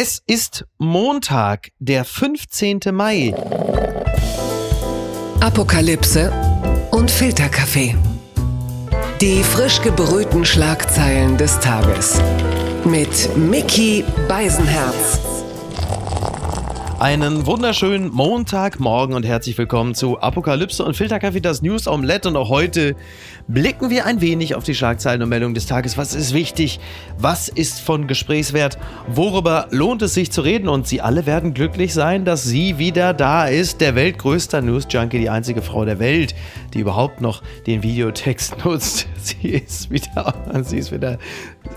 Es 0.00 0.22
ist 0.28 0.64
Montag, 0.78 1.72
der 1.80 2.04
15. 2.04 2.78
Mai. 2.92 3.34
Apokalypse 5.40 6.32
und 6.92 7.10
Filterkaffee. 7.10 7.96
Die 9.20 9.42
frisch 9.42 9.82
gebrühten 9.82 10.44
Schlagzeilen 10.44 11.36
des 11.36 11.58
Tages. 11.58 12.20
Mit 12.84 13.36
Mickey 13.36 14.04
Beisenherz. 14.28 15.37
Einen 17.00 17.46
wunderschönen 17.46 18.10
Montagmorgen 18.12 19.14
und 19.14 19.24
herzlich 19.24 19.56
willkommen 19.56 19.94
zu 19.94 20.18
Apokalypse 20.18 20.84
und 20.84 20.96
Filterkaffee, 20.96 21.40
das 21.40 21.62
News 21.62 21.86
Omelette. 21.86 22.28
Und 22.28 22.36
auch 22.36 22.48
heute 22.48 22.96
blicken 23.46 23.88
wir 23.88 24.04
ein 24.04 24.20
wenig 24.20 24.56
auf 24.56 24.64
die 24.64 24.74
Schlagzeilen 24.74 25.22
und 25.22 25.28
Meldungen 25.28 25.54
des 25.54 25.66
Tages. 25.66 25.96
Was 25.96 26.12
ist 26.16 26.34
wichtig? 26.34 26.80
Was 27.16 27.48
ist 27.48 27.80
von 27.80 28.08
Gesprächswert? 28.08 28.78
Worüber 29.06 29.68
lohnt 29.70 30.02
es 30.02 30.12
sich 30.14 30.32
zu 30.32 30.40
reden? 30.40 30.68
Und 30.68 30.88
Sie 30.88 31.00
alle 31.00 31.24
werden 31.24 31.54
glücklich 31.54 31.94
sein, 31.94 32.24
dass 32.24 32.42
sie 32.42 32.78
wieder 32.78 33.14
da 33.14 33.46
ist. 33.46 33.80
Der 33.80 33.94
weltgrößte 33.94 34.60
News-Junkie, 34.60 35.20
die 35.20 35.30
einzige 35.30 35.62
Frau 35.62 35.84
der 35.84 36.00
Welt, 36.00 36.34
die 36.74 36.80
überhaupt 36.80 37.20
noch 37.20 37.44
den 37.68 37.84
Videotext 37.84 38.56
nutzt. 38.64 39.06
Sie 39.22 39.50
ist 39.50 39.88
wieder, 39.92 40.34
sie 40.64 40.78
ist 40.78 40.90
wieder, 40.90 41.18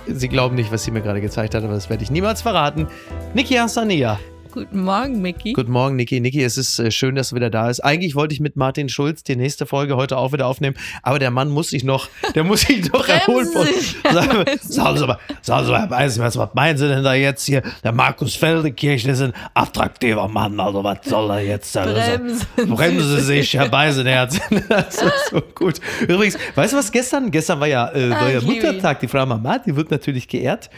Sie 0.07 0.29
glauben 0.29 0.55
nicht, 0.55 0.71
was 0.71 0.83
sie 0.83 0.89
mir 0.89 1.01
gerade 1.01 1.21
gezeigt 1.21 1.53
hat, 1.53 1.63
aber 1.63 1.73
das 1.73 1.91
werde 1.91 2.03
ich 2.03 2.09
niemals 2.09 2.41
verraten. 2.41 2.87
Niki 3.35 3.53
Hassania. 3.53 4.17
Guten 4.51 4.83
Morgen, 4.83 5.21
Micky. 5.21 5.53
Guten 5.53 5.71
Morgen, 5.71 5.95
Niki. 5.95 6.19
Niki, 6.19 6.43
es 6.43 6.57
ist 6.57 6.77
äh, 6.77 6.91
schön, 6.91 7.15
dass 7.15 7.29
du 7.29 7.35
wieder 7.37 7.49
da 7.49 7.67
bist. 7.67 7.83
Eigentlich 7.85 8.15
wollte 8.15 8.33
ich 8.33 8.41
mit 8.41 8.57
Martin 8.57 8.89
Schulz 8.89 9.23
die 9.23 9.37
nächste 9.37 9.65
Folge 9.65 9.95
heute 9.95 10.17
auch 10.17 10.33
wieder 10.33 10.45
aufnehmen, 10.45 10.75
aber 11.03 11.19
der 11.19 11.31
Mann 11.31 11.49
muss 11.49 11.69
sich 11.69 11.85
noch, 11.85 12.09
der 12.35 12.43
muss 12.43 12.61
sich 12.61 12.91
noch 12.91 13.07
erholen. 13.07 13.47
Sagen, 14.61 14.97
Sie 14.97 15.07
mal, 15.07 15.17
sagen 15.41 15.65
Sie 15.65 15.71
mal, 15.71 15.89
was, 15.89 16.37
was 16.37 16.49
meinen 16.53 16.77
Sie 16.77 16.87
denn 16.87 17.03
da 17.03 17.13
jetzt 17.13 17.45
hier? 17.45 17.61
Der 17.83 17.93
Markus 17.93 18.35
Feldekirch 18.35 19.05
ist 19.05 19.21
ein 19.21 19.31
attraktiver 19.53 20.27
Mann, 20.27 20.59
also 20.59 20.83
was 20.83 20.97
soll 21.05 21.29
er 21.31 21.41
jetzt? 21.41 21.75
Also, 21.77 21.93
Bremsen, 21.93 22.75
bremsen 22.75 23.09
Sie 23.17 23.21
sich, 23.21 23.53
Herr 23.53 23.69
Beisenherz. 23.69 24.39
Das 24.67 24.95
ist 25.01 25.29
so 25.31 25.41
gut. 25.55 25.79
Übrigens, 26.01 26.37
weißt 26.55 26.73
du 26.73 26.77
was 26.77 26.91
gestern? 26.91 27.31
Gestern 27.31 27.59
war 27.59 27.67
ja, 27.67 27.89
äh, 27.93 28.09
war 28.09 28.29
ja 28.29 28.39
Ah. 28.39 28.43
Muttertag. 28.43 28.99
Die 28.99 29.07
Frau 29.07 29.25
Mama, 29.25 29.59
die 29.59 29.75
wird 29.75 29.91
natürlich 29.91 30.27
geehrt. 30.27 30.69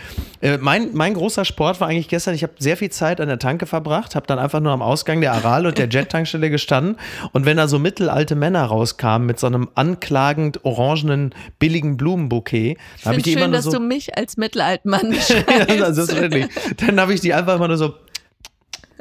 Äh, 0.42 0.58
mein, 0.58 0.90
mein 0.94 1.14
großer 1.14 1.46
Sport 1.46 1.80
war 1.82 1.88
eigentlich 1.88 2.08
gestern, 2.08 2.34
ich 2.36 2.44
habe 2.44 2.54
sehr 2.60 2.78
viel 2.78 2.90
Zeit 2.90 3.20
an 3.22 3.28
der 3.28 3.40
Tanke 3.40 3.63
verbracht, 3.66 4.16
habe 4.16 4.28
dann 4.28 4.40
einfach 4.40 4.60
nur 4.60 4.72
am 4.72 4.82
Ausgang 4.82 5.22
der 5.22 5.34
Aral 5.34 5.66
und 5.66 5.78
der 5.78 5.88
Jet-Tankstelle 5.88 6.50
gestanden. 6.50 6.98
Und 7.32 7.46
wenn 7.46 7.58
da 7.58 7.68
so 7.68 7.80
mittelalte 7.80 8.36
Männer 8.36 8.64
rauskamen 8.66 9.26
mit 9.26 9.40
so 9.40 9.48
einem 9.48 9.70
anklagend 9.76 10.64
orangenen, 10.66 11.34
billigen 11.60 11.98
Blumenbouquet, 11.98 12.78
dann 13.04 13.12
habe 13.12 13.18
ich 13.18 13.24
die 13.24 13.34
immer 13.34 13.42
schön, 13.42 13.52
nur 13.52 13.58
dass 13.58 13.66
so. 13.66 13.72
du 13.72 13.80
mich 13.80 14.18
als 14.18 14.38
mittelalten 14.38 14.90
Mann 14.90 15.12
ja, 15.12 15.18
beschreibst. 15.18 15.96
selbstverständlich. 15.96 16.48
Dann 16.78 17.00
habe 17.00 17.14
ich 17.14 17.22
die 17.22 17.34
einfach 17.34 17.56
immer 17.56 17.68
nur 17.68 17.78
so. 17.78 17.94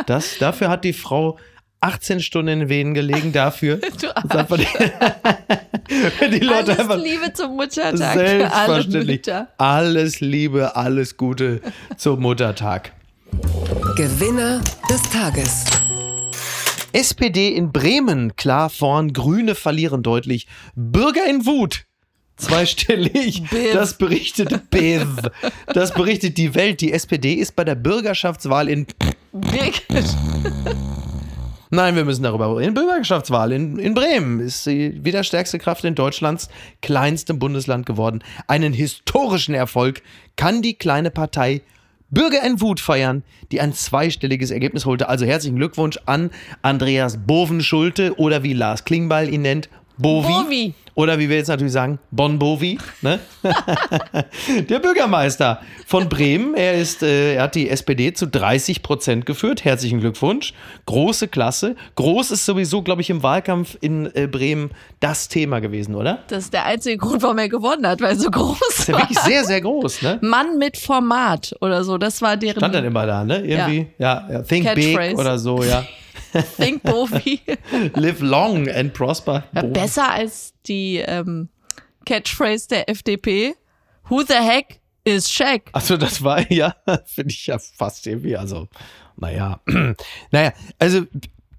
Das, 0.05 0.37
dafür 0.37 0.69
hat 0.69 0.83
die 0.83 0.93
Frau 0.93 1.39
18 1.85 2.19
Stunden 2.19 2.47
in 2.47 2.59
den 2.61 2.69
Venen 2.69 2.93
gelegen, 2.93 3.31
dafür. 3.31 3.77
Du 4.01 4.07
Das 4.07 4.23
ist 4.23 4.35
einfach 4.35 4.57
die, 4.57 6.29
die 6.31 6.39
Leute 6.39 6.71
Alles 6.71 6.79
einfach 6.79 6.97
Liebe 6.97 7.33
zum 7.33 7.55
Muttertag 7.55 8.13
für 8.13 8.19
alle 8.19 8.39
selbstverständlich 8.39 9.07
Mütter. 9.07 9.47
alles 9.57 10.19
Liebe, 10.19 10.75
alles 10.75 11.17
Gute 11.17 11.61
zum 11.95 12.21
Muttertag. 12.21 12.91
Gewinner 13.95 14.61
des 14.89 15.01
Tages. 15.09 15.65
SPD 16.93 17.49
in 17.49 17.71
Bremen 17.71 18.35
klar 18.35 18.69
vorn, 18.69 19.13
Grüne 19.13 19.55
verlieren 19.55 20.03
deutlich. 20.03 20.47
Bürger 20.75 21.25
in 21.29 21.45
Wut. 21.45 21.85
Zweistellig. 22.37 23.43
Biv. 23.49 23.73
Das 23.73 23.97
berichtet 23.97 24.69
Bev. 24.69 25.31
Das 25.67 25.93
berichtet 25.93 26.37
die 26.37 26.53
Welt. 26.55 26.81
Die 26.81 26.91
SPD 26.91 27.33
ist 27.33 27.55
bei 27.55 27.63
der 27.63 27.75
Bürgerschaftswahl 27.75 28.69
in 28.69 28.85
Wirklich. 29.31 30.05
Nein, 31.69 31.95
wir 31.95 32.05
müssen 32.05 32.23
darüber 32.23 32.55
reden. 32.57 32.73
Bürgerschaftswahl 32.73 33.51
in, 33.51 33.79
in 33.79 33.93
Bremen 33.93 34.39
ist 34.39 34.63
sie 34.63 35.03
wieder 35.03 35.23
stärkste 35.23 35.59
Kraft 35.59 35.83
in 35.83 35.95
Deutschlands 35.95 36.49
kleinstem 36.81 37.39
Bundesland 37.39 37.85
geworden. 37.85 38.23
Einen 38.47 38.71
historischen 38.71 39.55
Erfolg 39.55 40.01
kann 40.35 40.61
die 40.61 40.77
kleine 40.77 41.11
Partei 41.11 41.61
Bürger 42.11 42.43
in 42.43 42.61
Wut 42.61 42.79
feiern, 42.79 43.23
die 43.51 43.61
ein 43.61 43.73
zweistelliges 43.73 44.51
Ergebnis 44.51 44.85
holte. 44.85 45.09
Also 45.09 45.25
herzlichen 45.25 45.57
Glückwunsch 45.57 45.97
an 46.05 46.29
Andreas 46.61 47.17
Bovenschulte 47.25 48.17
oder 48.17 48.43
wie 48.43 48.53
Lars 48.53 48.85
Klingbeil 48.85 49.33
ihn 49.33 49.41
nennt, 49.41 49.69
Bovi. 49.97 50.27
Bovi. 50.27 50.73
Oder 50.95 51.19
wie 51.19 51.27
wir 51.27 51.35
jetzt 51.35 51.49
natürlich 51.49 51.73
sagen, 51.73 51.99
Bon 52.09 52.39
Bovi. 52.39 52.77
Ne? 53.01 53.19
Der 54.69 54.79
Bürgermeister 54.79 55.59
von 55.85 56.07
Bremen, 56.07 56.55
er, 56.55 56.75
ist, 56.75 57.03
äh, 57.03 57.35
er 57.35 57.43
hat 57.43 57.55
die 57.55 57.69
SPD 57.69 58.13
zu 58.13 58.27
30 58.27 58.81
Prozent 58.81 59.25
geführt. 59.25 59.65
Herzlichen 59.65 59.99
Glückwunsch. 59.99 60.53
Große 60.85 61.27
Klasse. 61.27 61.75
Groß 61.95 62.31
ist 62.31 62.45
sowieso, 62.45 62.81
glaube 62.81 63.01
ich, 63.01 63.09
im 63.09 63.23
Wahlkampf 63.23 63.77
in 63.81 64.09
äh, 64.15 64.27
Bremen 64.27 64.71
das 65.01 65.27
Thema 65.27 65.59
gewesen, 65.59 65.95
oder? 65.95 66.19
Das 66.29 66.45
ist 66.45 66.53
der 66.53 66.65
einzige 66.65 66.97
Grund, 66.97 67.21
warum 67.21 67.39
er 67.39 67.49
gewonnen 67.49 67.85
hat, 67.85 67.99
weil 67.99 68.11
er 68.11 68.15
so 68.15 68.31
groß 68.31 68.57
Ist 68.69 68.87
ja 68.87 68.93
war. 68.93 69.01
wirklich 69.01 69.19
sehr, 69.19 69.43
sehr 69.43 69.59
groß, 69.59 70.01
ne? 70.01 70.19
Mann 70.21 70.57
mit 70.57 70.77
Format 70.77 71.53
oder 71.59 71.83
so, 71.83 71.97
das 71.97 72.21
war 72.21 72.37
deren 72.37 72.57
Stand 72.57 72.73
dann 72.73 72.85
immer 72.85 73.05
da, 73.05 73.25
ne? 73.25 73.45
Irgendwie, 73.45 73.87
ja, 73.97 74.27
ja 74.31 74.41
Think 74.43 74.73
Big 74.75 75.17
oder 75.17 75.37
so, 75.37 75.61
ja. 75.61 75.83
Think 76.57 76.83
Bovi. 76.83 77.41
Live 77.95 78.21
long 78.21 78.67
and 78.69 78.93
prosper. 78.93 79.43
Ja, 79.53 79.63
besser 79.63 80.11
als 80.11 80.53
die 80.67 80.97
ähm, 80.97 81.49
Catchphrase 82.05 82.67
der 82.67 82.89
FDP. 82.89 83.55
Who 84.09 84.23
the 84.23 84.35
heck 84.35 84.79
is 85.03 85.31
Shaq? 85.31 85.69
Also 85.71 85.97
das 85.97 86.23
war 86.23 86.51
ja, 86.51 86.75
finde 87.05 87.31
ich 87.31 87.47
ja 87.47 87.57
fast 87.59 88.05
irgendwie, 88.07 88.35
also, 88.35 88.67
naja, 89.17 89.61
naja, 90.31 90.53
also 90.77 91.05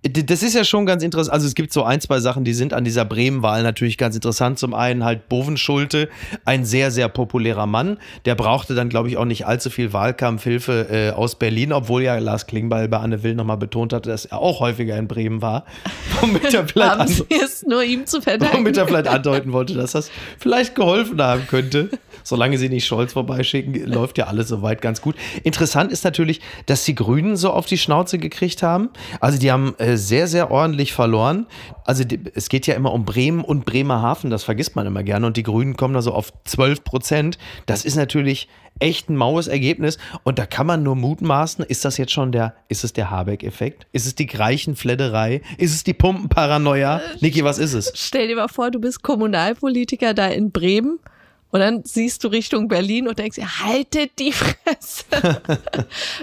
das 0.08 0.42
ist 0.42 0.54
ja 0.54 0.64
schon 0.64 0.86
ganz 0.86 1.02
interessant. 1.02 1.32
Also 1.32 1.46
es 1.46 1.54
gibt 1.54 1.72
so 1.72 1.82
ein, 1.82 2.00
zwei 2.00 2.20
Sachen, 2.20 2.44
die 2.44 2.52
sind 2.54 2.72
an 2.72 2.84
dieser 2.84 3.04
Bremen-Wahl 3.04 3.62
natürlich 3.62 3.98
ganz 3.98 4.14
interessant. 4.14 4.58
Zum 4.58 4.74
einen 4.74 5.04
halt 5.04 5.28
Bovenschulte, 5.28 6.08
ein 6.44 6.64
sehr, 6.64 6.90
sehr 6.90 7.08
populärer 7.08 7.66
Mann. 7.66 7.98
Der 8.24 8.34
brauchte 8.34 8.74
dann, 8.74 8.88
glaube 8.88 9.08
ich, 9.08 9.16
auch 9.16 9.24
nicht 9.24 9.46
allzu 9.46 9.70
viel 9.70 9.92
Wahlkampfhilfe 9.92 10.86
äh, 10.90 11.10
aus 11.10 11.34
Berlin, 11.36 11.72
obwohl 11.72 12.02
ja 12.02 12.18
Lars 12.18 12.46
Klingbeil 12.46 12.88
bei 12.88 12.98
Anne 12.98 13.22
Will 13.22 13.34
nochmal 13.34 13.56
betont 13.56 13.92
hatte, 13.92 14.08
dass 14.10 14.24
er 14.26 14.38
auch 14.38 14.60
häufiger 14.60 14.96
in 14.96 15.08
Bremen 15.08 15.42
war. 15.42 15.64
Womit 16.20 16.52
er 16.54 16.66
vielleicht 16.66 16.90
Haben 16.92 17.00
an- 17.00 17.08
sie 17.08 17.24
es 17.30 17.64
nur 17.66 17.82
ihm 17.82 18.06
zu 18.06 18.20
verdanken? 18.20 18.58
womit 18.58 18.76
er 18.76 18.86
vielleicht 18.86 19.08
andeuten 19.08 19.52
wollte, 19.52 19.74
dass 19.74 19.92
das 19.92 20.10
vielleicht 20.38 20.74
geholfen 20.74 21.20
haben 21.22 21.46
könnte. 21.46 21.90
Solange 22.26 22.58
sie 22.58 22.68
nicht 22.68 22.86
Scholz 22.86 23.12
vorbeischicken, 23.12 23.86
läuft 23.86 24.18
ja 24.18 24.26
alles 24.26 24.48
soweit 24.48 24.82
ganz 24.82 25.00
gut. 25.00 25.14
Interessant 25.44 25.92
ist 25.92 26.02
natürlich, 26.02 26.40
dass 26.66 26.84
die 26.84 26.96
Grünen 26.96 27.36
so 27.36 27.52
auf 27.52 27.66
die 27.66 27.78
Schnauze 27.78 28.18
gekriegt 28.18 28.64
haben. 28.64 28.90
Also 29.20 29.38
die 29.38 29.52
haben 29.52 29.76
äh, 29.78 29.96
sehr, 29.96 30.26
sehr 30.26 30.50
ordentlich 30.50 30.92
verloren. 30.92 31.46
Also 31.84 32.02
die, 32.02 32.18
es 32.34 32.48
geht 32.48 32.66
ja 32.66 32.74
immer 32.74 32.92
um 32.92 33.04
Bremen 33.04 33.44
und 33.44 33.64
Bremerhaven, 33.64 34.28
das 34.28 34.42
vergisst 34.42 34.74
man 34.74 34.88
immer 34.88 35.04
gerne. 35.04 35.24
Und 35.24 35.36
die 35.36 35.44
Grünen 35.44 35.76
kommen 35.76 35.94
da 35.94 36.02
so 36.02 36.12
auf 36.12 36.32
12 36.46 36.82
Prozent. 36.82 37.38
Das 37.66 37.84
ist 37.84 37.94
natürlich 37.94 38.48
echt 38.80 39.08
ein 39.08 39.14
maues 39.14 39.46
Ergebnis. 39.46 39.96
Und 40.24 40.40
da 40.40 40.46
kann 40.46 40.66
man 40.66 40.82
nur 40.82 40.96
mutmaßen, 40.96 41.64
ist 41.64 41.84
das 41.84 41.96
jetzt 41.96 42.10
schon 42.10 42.32
der, 42.32 42.54
ist 42.68 42.82
es 42.82 42.92
der 42.92 43.08
Habeck-Effekt? 43.08 43.86
Ist 43.92 44.04
es 44.04 44.16
die 44.16 44.26
Greichenfledderei? 44.26 45.42
Ist 45.58 45.72
es 45.72 45.84
die 45.84 45.94
Pumpenparanoia? 45.94 47.00
Niki, 47.20 47.44
was 47.44 47.58
ist 47.58 47.74
es? 47.74 47.92
Stell 47.94 48.26
dir 48.26 48.34
mal 48.34 48.48
vor, 48.48 48.72
du 48.72 48.80
bist 48.80 49.04
Kommunalpolitiker 49.04 50.12
da 50.12 50.26
in 50.26 50.50
Bremen 50.50 50.98
und 51.56 51.60
dann 51.62 51.80
siehst 51.84 52.22
du 52.22 52.28
Richtung 52.28 52.68
Berlin 52.68 53.08
und 53.08 53.18
denkst, 53.18 53.38
ja, 53.38 53.46
haltet 53.64 54.10
die 54.18 54.30
Fresse. 54.30 55.04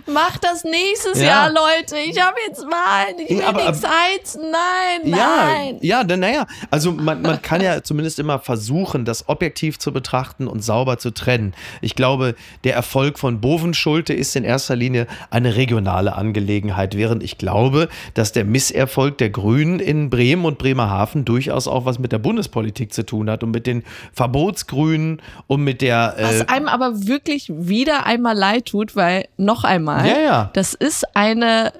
Mach 0.06 0.38
das 0.38 0.64
nächstes 0.64 1.20
Ja. 1.20 1.26
Jahr, 1.26 1.50
Leute. 1.50 1.96
Ich 2.08 2.22
habe 2.22 2.36
jetzt 2.48 2.62
Wahlen. 2.62 3.16
Ich 3.18 3.30
will 3.32 3.40
Ja, 3.40 3.48
aber- 3.50 3.64
nichts 3.68 3.82
heizen. 3.84 4.44
Nein, 4.52 5.10
Ja, 5.12 5.46
nein. 5.48 5.78
ja, 5.82 6.04
denn 6.04 6.20
naja, 6.20 6.46
also 6.70 6.92
man, 6.92 7.24
man 7.24 7.42
kann 7.42 7.62
ja 7.62 7.82
zumindest 7.82 8.20
immer 8.20 8.38
versuchen, 8.38 9.06
das 9.06 9.28
objektiv 9.28 9.80
zu 9.80 9.92
betrachten 9.92 10.48
und 10.48 10.64
sauber 10.64 11.00
zu 11.00 11.10
trennen. 11.12 11.56
Ich 11.82 11.96
glaube, 11.96 12.36
der 12.64 12.76
Erfolg 12.76 13.18
von 13.18 13.42
Bovenschulte 13.42 14.14
ist 14.14 14.36
in 14.36 14.44
erster 14.44 14.76
Linie 14.76 15.08
eine 15.32 15.56
regionale 15.56 16.14
Angelegenheit, 16.16 16.96
während 16.96 17.24
ich 17.24 17.40
glaube, 17.40 17.90
dass 18.14 18.34
der 18.34 18.46
Misserfolg 18.46 19.18
der 19.18 19.32
Grünen 19.32 19.80
in 19.80 20.12
Bremen 20.12 20.46
und 20.46 20.60
Bremerhaven 20.60 21.26
durchaus 21.26 21.68
auch 21.68 21.86
was 21.86 21.98
mit 21.98 22.12
der 22.12 22.20
Bundespolitik 22.20 22.94
zu 22.94 23.04
tun 23.04 23.32
hat 23.32 23.42
und 23.44 23.50
mit 23.50 23.66
den 23.66 23.84
Verbotsgrünen 24.14 25.22
und 25.48 25.64
mit 25.64 25.82
der 25.82 26.16
äh, 26.18 26.24
Was 26.24 26.50
einem 26.50 26.68
aber 26.68 27.08
wirklich 27.08 27.52
wieder 27.54 28.06
einmal 28.06 28.36
leid 28.36 28.66
tut, 28.66 28.96
weil 28.96 29.28
noch 29.38 29.64
einmal, 29.64 30.08
Ja, 30.08 30.20
ja. 30.20 30.50
das 30.54 30.74
ist 30.74 31.16
eine 31.16 31.74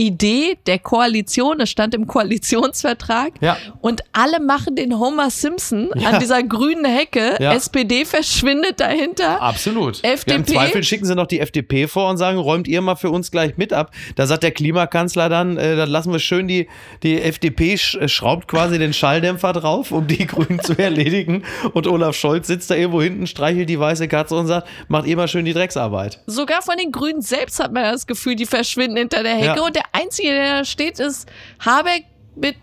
Idee 0.00 0.56
der 0.66 0.78
Koalition, 0.78 1.60
es 1.60 1.70
stand 1.70 1.92
im 1.92 2.06
Koalitionsvertrag. 2.06 3.32
Ja. 3.40 3.56
Und 3.80 4.02
alle 4.12 4.38
machen 4.40 4.76
den 4.76 4.98
Homer 4.98 5.28
Simpson 5.30 5.90
Ja. 5.96 6.10
an 6.10 6.20
dieser 6.20 6.42
grünen 6.44 6.84
Hecke. 6.84 7.36
Ja. 7.40 7.52
SPD 7.52 8.04
verschwindet 8.04 8.78
dahinter. 8.80 9.42
Absolut. 9.42 10.02
FDP? 10.04 10.30
Ja, 10.30 10.36
Im 10.36 10.46
Zweifel 10.46 10.84
schicken 10.84 11.04
sie 11.04 11.16
noch 11.16 11.26
die 11.26 11.40
FDP 11.40 11.88
vor 11.88 12.08
und 12.10 12.16
sagen, 12.16 12.38
räumt 12.38 12.68
ihr 12.68 12.80
mal 12.80 12.94
für 12.94 13.10
uns 13.10 13.32
gleich 13.32 13.56
mit 13.56 13.72
ab. 13.72 13.90
Da 14.14 14.26
sagt 14.26 14.44
der 14.44 14.52
Klimakanzler 14.52 15.28
dann, 15.28 15.56
äh, 15.56 15.74
dann 15.74 15.90
lassen 15.90 16.12
wir 16.12 16.20
schön 16.20 16.46
die, 16.46 16.68
die 17.02 17.20
FDP 17.20 17.76
sch 17.76 17.96
äh, 17.96 18.08
schraubt 18.08 18.46
quasi 18.46 18.78
den 18.78 18.92
Schalldämpfer 18.92 19.52
drauf, 19.52 19.90
um 19.90 20.06
die 20.06 20.26
Grünen 20.28 20.60
zu 20.60 20.78
erledigen. 20.78 21.42
Und 21.72 21.88
Olaf 21.88 22.14
Scholz 22.14 22.46
sitzt 22.46 22.70
da 22.70 22.76
irgendwo 22.76 23.02
hinten, 23.02 23.26
streichelt 23.26 23.68
die 23.68 23.80
weiße 23.80 24.06
Katze 24.06 24.36
und 24.36 24.46
sagt, 24.46 24.68
macht 24.86 25.06
ihr 25.06 25.16
mal 25.16 25.26
schön 25.26 25.44
die 25.44 25.52
Drecksarbeit. 25.54 26.20
Sogar 26.26 26.62
von 26.62 26.76
den 26.76 26.92
Grünen 26.92 27.20
selbst 27.20 27.58
hat 27.58 27.72
man 27.72 27.82
das 27.82 28.06
Gefühl, 28.06 28.36
die 28.36 28.46
verschwinden 28.46 28.96
hinter 28.96 29.24
der 29.24 29.34
Hecke. 29.34 29.62
Und 29.62 29.74
der 29.74 29.82
Einzige, 29.92 30.28
der 30.28 30.58
da 30.58 30.64
steht, 30.64 31.00
ist 31.00 31.28
Habeck 31.64 32.04
mit 32.34 32.56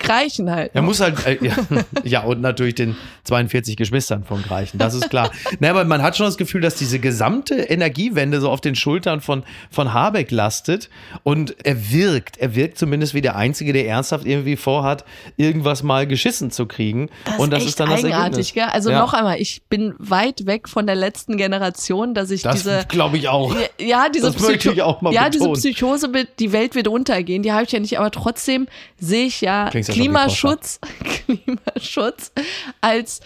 Greichen 0.00 0.50
halt. 0.50 0.72
Er 0.74 0.82
muss 0.82 1.00
halt, 1.00 1.24
äh, 1.26 1.38
ja, 1.40 1.54
ja, 2.04 2.20
und 2.22 2.40
natürlich 2.40 2.74
den 2.74 2.96
42 3.24 3.76
Geschwistern 3.76 4.24
von 4.24 4.42
Greichen, 4.42 4.78
das 4.78 4.94
ist 4.94 5.08
klar. 5.10 5.30
Na, 5.60 5.70
aber 5.70 5.84
man 5.84 6.02
hat 6.02 6.16
schon 6.16 6.26
das 6.26 6.36
Gefühl, 6.36 6.60
dass 6.60 6.74
diese 6.74 6.98
gesamte 6.98 7.54
Energiewende 7.54 8.40
so 8.40 8.50
auf 8.50 8.60
den 8.60 8.74
Schultern 8.74 9.20
von, 9.20 9.44
von 9.70 9.92
Habeck 9.94 10.30
lastet 10.30 10.88
und 11.22 11.54
er 11.64 11.90
wirkt, 11.92 12.38
er 12.38 12.54
wirkt 12.54 12.78
zumindest 12.78 13.14
wie 13.14 13.20
der 13.20 13.36
Einzige, 13.36 13.72
der 13.72 13.86
ernsthaft 13.86 14.26
irgendwie 14.26 14.56
vorhat, 14.56 15.04
irgendwas 15.36 15.82
mal 15.82 16.06
geschissen 16.06 16.50
zu 16.50 16.66
kriegen. 16.66 17.08
Das 17.24 17.38
und 17.38 17.50
das 17.52 17.64
ist, 17.64 17.78
dann 17.78 17.90
das 17.90 18.02
Ergebnis. 18.02 18.52
gell? 18.52 18.64
Also 18.64 18.90
Ja. 18.90 18.98
noch 19.00 19.12
einmal, 19.12 19.40
ich 19.40 19.62
bin 19.68 19.94
weit 19.98 20.46
weg 20.46 20.68
von 20.68 20.86
der 20.86 20.96
letzten 20.96 21.36
Generation, 21.36 22.14
dass 22.14 22.30
ich 22.30 22.42
Das 22.42 22.56
diese 22.56 22.84
glaube 22.88 23.18
ich 23.18 23.28
auch. 23.28 23.54
ja, 23.78 24.08
diese, 24.08 24.32
Das 24.32 24.40
möchte 24.40 24.72
ich 24.72 24.82
auch 24.82 25.00
mal 25.02 25.12
ja, 25.12 25.28
diese. 25.28 25.50
Psychose 25.52 26.08
mit, 26.08 26.38
die 26.38 26.52
Welt 26.52 26.74
wird 26.74 26.88
untergehen, 26.88 27.42
die 27.42 27.52
habe 27.52 27.64
ich 27.64 27.72
ja 27.72 27.80
nicht, 27.80 27.98
aber 27.98 28.10
trotzdem 28.10 28.66
sehe 28.98 29.26
ich 29.26 29.40
ja 29.40 29.68
Klingst 29.70 29.89
ja 29.96 30.02
Klimaschutz, 30.02 30.80
Klimaschutz 31.26 32.32
als 32.80 33.20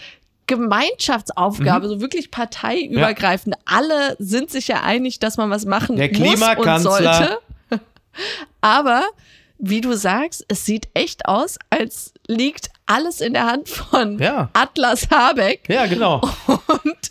Gemeinschaftsaufgabe, 0.47 1.87
Mhm. 1.87 1.89
so 1.89 2.01
wirklich 2.01 2.31
parteiübergreifend. 2.31 3.55
Alle 3.65 4.15
sind 4.19 4.51
sich 4.51 4.67
ja 4.67 4.81
einig, 4.83 5.19
dass 5.19 5.37
man 5.37 5.49
was 5.49 5.65
machen 5.65 5.95
Der 5.95 6.09
muss 6.09 6.41
und 6.41 6.79
sollte. 6.79 7.39
Aber 8.61 9.03
wie 9.57 9.81
du 9.81 9.93
sagst, 9.95 10.45
es 10.47 10.65
sieht 10.65 10.87
echt 10.93 11.25
aus, 11.27 11.57
als 11.69 12.13
liegt 12.27 12.69
alles 12.85 13.21
in 13.21 13.33
der 13.33 13.45
Hand 13.45 13.69
von 13.69 14.19
Ja. 14.19 14.49
Atlas 14.53 15.07
Habeck. 15.09 15.61
Ja, 15.67 15.85
genau. 15.85 16.21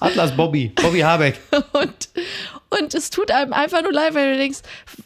Atlas 0.00 0.36
Bobby, 0.36 0.68
Bobby 0.74 1.00
Habeck. 1.00 1.38
Und, 1.72 2.08
und 2.80 2.94
es 2.94 3.10
tut 3.10 3.30
einem 3.30 3.52
einfach 3.52 3.82
nur 3.82 3.92
leid, 3.92 4.14
weil 4.14 4.32
du 4.32 4.38
denkst, 4.38 4.60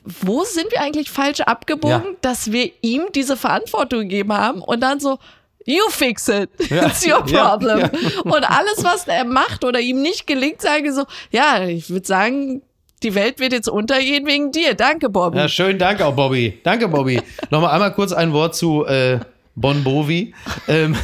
wo 0.05 0.44
sind 0.44 0.70
wir 0.72 0.81
eigentlich 0.81 1.10
falsch 1.10 1.40
abgebogen, 1.40 2.02
Ja. 2.12 2.16
dass 2.22 2.50
wir 2.52 2.70
ihm 2.81 3.02
diese 3.14 3.37
Verantwortung 3.37 4.00
gegeben 4.00 4.32
haben 4.32 4.62
und 4.62 4.81
dann 4.81 5.00
so, 5.00 5.19
you 5.66 5.82
fix 5.90 6.28
it, 6.28 6.49
Ja. 6.70 6.87
it's 6.87 7.06
your 7.06 7.22
problem. 7.25 7.78
ja. 7.81 7.90
Und 8.25 8.44
alles, 8.50 8.82
was 8.84 9.06
er 9.06 9.25
macht 9.26 9.64
oder 9.64 9.81
ihm 9.81 10.00
nicht 10.00 10.26
gelingt, 10.26 10.62
sagen 10.62 10.84
wir 10.84 10.94
so, 10.94 11.05
ja, 11.31 11.62
ich 11.64 11.90
würde 11.90 12.06
sagen, 12.06 12.62
die 13.02 13.14
Welt 13.14 13.38
wird 13.38 13.52
jetzt 13.52 13.69
untergehen 13.69 14.26
wegen 14.26 14.50
dir. 14.50 14.72
Danke, 14.75 15.08
Bobby. 15.10 15.37
Ja, 15.38 15.49
schönen 15.49 15.78
Dank 15.78 16.00
auch, 16.00 16.14
Bobby. 16.14 16.58
Danke, 16.64 16.88
Bobby. 16.88 17.20
Nochmal 17.50 17.72
einmal 17.72 17.93
kurz 17.93 18.12
ein 18.12 18.32
Wort 18.32 18.56
zu 18.56 18.87
äh, 18.87 19.19
Bon 19.60 19.82
Bovi. 19.82 20.34
Ähm, 20.69 20.94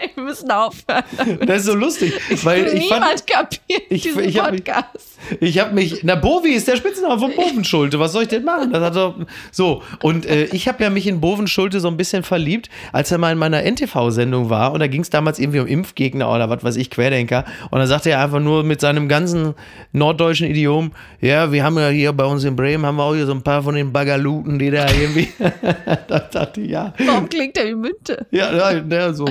Wir 0.14 0.22
müssen 0.24 0.50
aufhören. 0.50 1.02
das 1.46 1.58
ist 1.60 1.66
so 1.66 1.74
lustig, 1.74 2.12
weil 2.44 2.66
ich 2.66 2.88
fand, 2.88 3.00
Niemand 3.02 3.26
kapiert 3.26 3.82
ich- 3.88 4.02
diesen 4.02 4.24
ich 4.24 4.38
hab 4.38 4.50
mich- 4.52 4.64
Podcast. 4.64 5.18
Ich 5.40 5.58
habe 5.58 5.74
mich, 5.74 6.00
na 6.04 6.14
Bovi 6.14 6.50
ist 6.50 6.68
der 6.68 6.76
Spitzname 6.76 7.18
von 7.18 7.34
Bovenschulte. 7.34 7.98
Was 7.98 8.12
soll 8.12 8.22
ich 8.22 8.28
denn 8.28 8.44
machen? 8.44 8.72
Das 8.72 8.82
hat 8.82 8.94
doch, 8.96 9.16
so 9.50 9.82
und 10.02 10.24
äh, 10.26 10.44
ich 10.52 10.68
habe 10.68 10.82
ja 10.84 10.90
mich 10.90 11.06
in 11.08 11.20
Bovenschulte 11.20 11.80
so 11.80 11.88
ein 11.88 11.96
bisschen 11.96 12.22
verliebt, 12.22 12.70
als 12.92 13.10
er 13.10 13.18
mal 13.18 13.32
in 13.32 13.38
meiner 13.38 13.62
NTV-Sendung 13.64 14.48
war 14.48 14.72
und 14.72 14.80
da 14.80 14.86
ging 14.86 15.00
es 15.02 15.10
damals 15.10 15.38
irgendwie 15.40 15.58
um 15.60 15.66
Impfgegner 15.66 16.32
oder 16.32 16.48
was 16.48 16.62
weiß 16.62 16.76
ich 16.76 16.90
Querdenker 16.90 17.44
und 17.70 17.78
dann 17.80 17.88
sagte 17.88 18.10
er 18.10 18.22
einfach 18.22 18.38
nur 18.40 18.62
mit 18.62 18.80
seinem 18.80 19.08
ganzen 19.08 19.54
norddeutschen 19.92 20.46
Idiom, 20.48 20.92
ja, 21.20 21.50
wir 21.52 21.64
haben 21.64 21.76
ja 21.78 21.88
hier 21.88 22.12
bei 22.12 22.24
uns 22.24 22.44
in 22.44 22.54
Bremen 22.54 22.86
haben 22.86 22.96
wir 22.96 23.02
auch 23.04 23.14
hier 23.14 23.26
so 23.26 23.32
ein 23.32 23.42
paar 23.42 23.62
von 23.64 23.74
den 23.74 23.92
Bagaluten, 23.92 24.58
die 24.58 24.70
da 24.70 24.86
irgendwie, 24.88 25.28
da 26.08 26.18
dachte 26.20 26.60
ich 26.60 26.70
ja. 26.70 26.94
Warum 27.04 27.28
klingt 27.28 27.56
er 27.58 27.66
wie 27.66 27.74
Münte? 27.74 28.26
Ja, 28.30 28.52
ja, 28.72 28.82
ja, 28.88 29.12
so. 29.12 29.26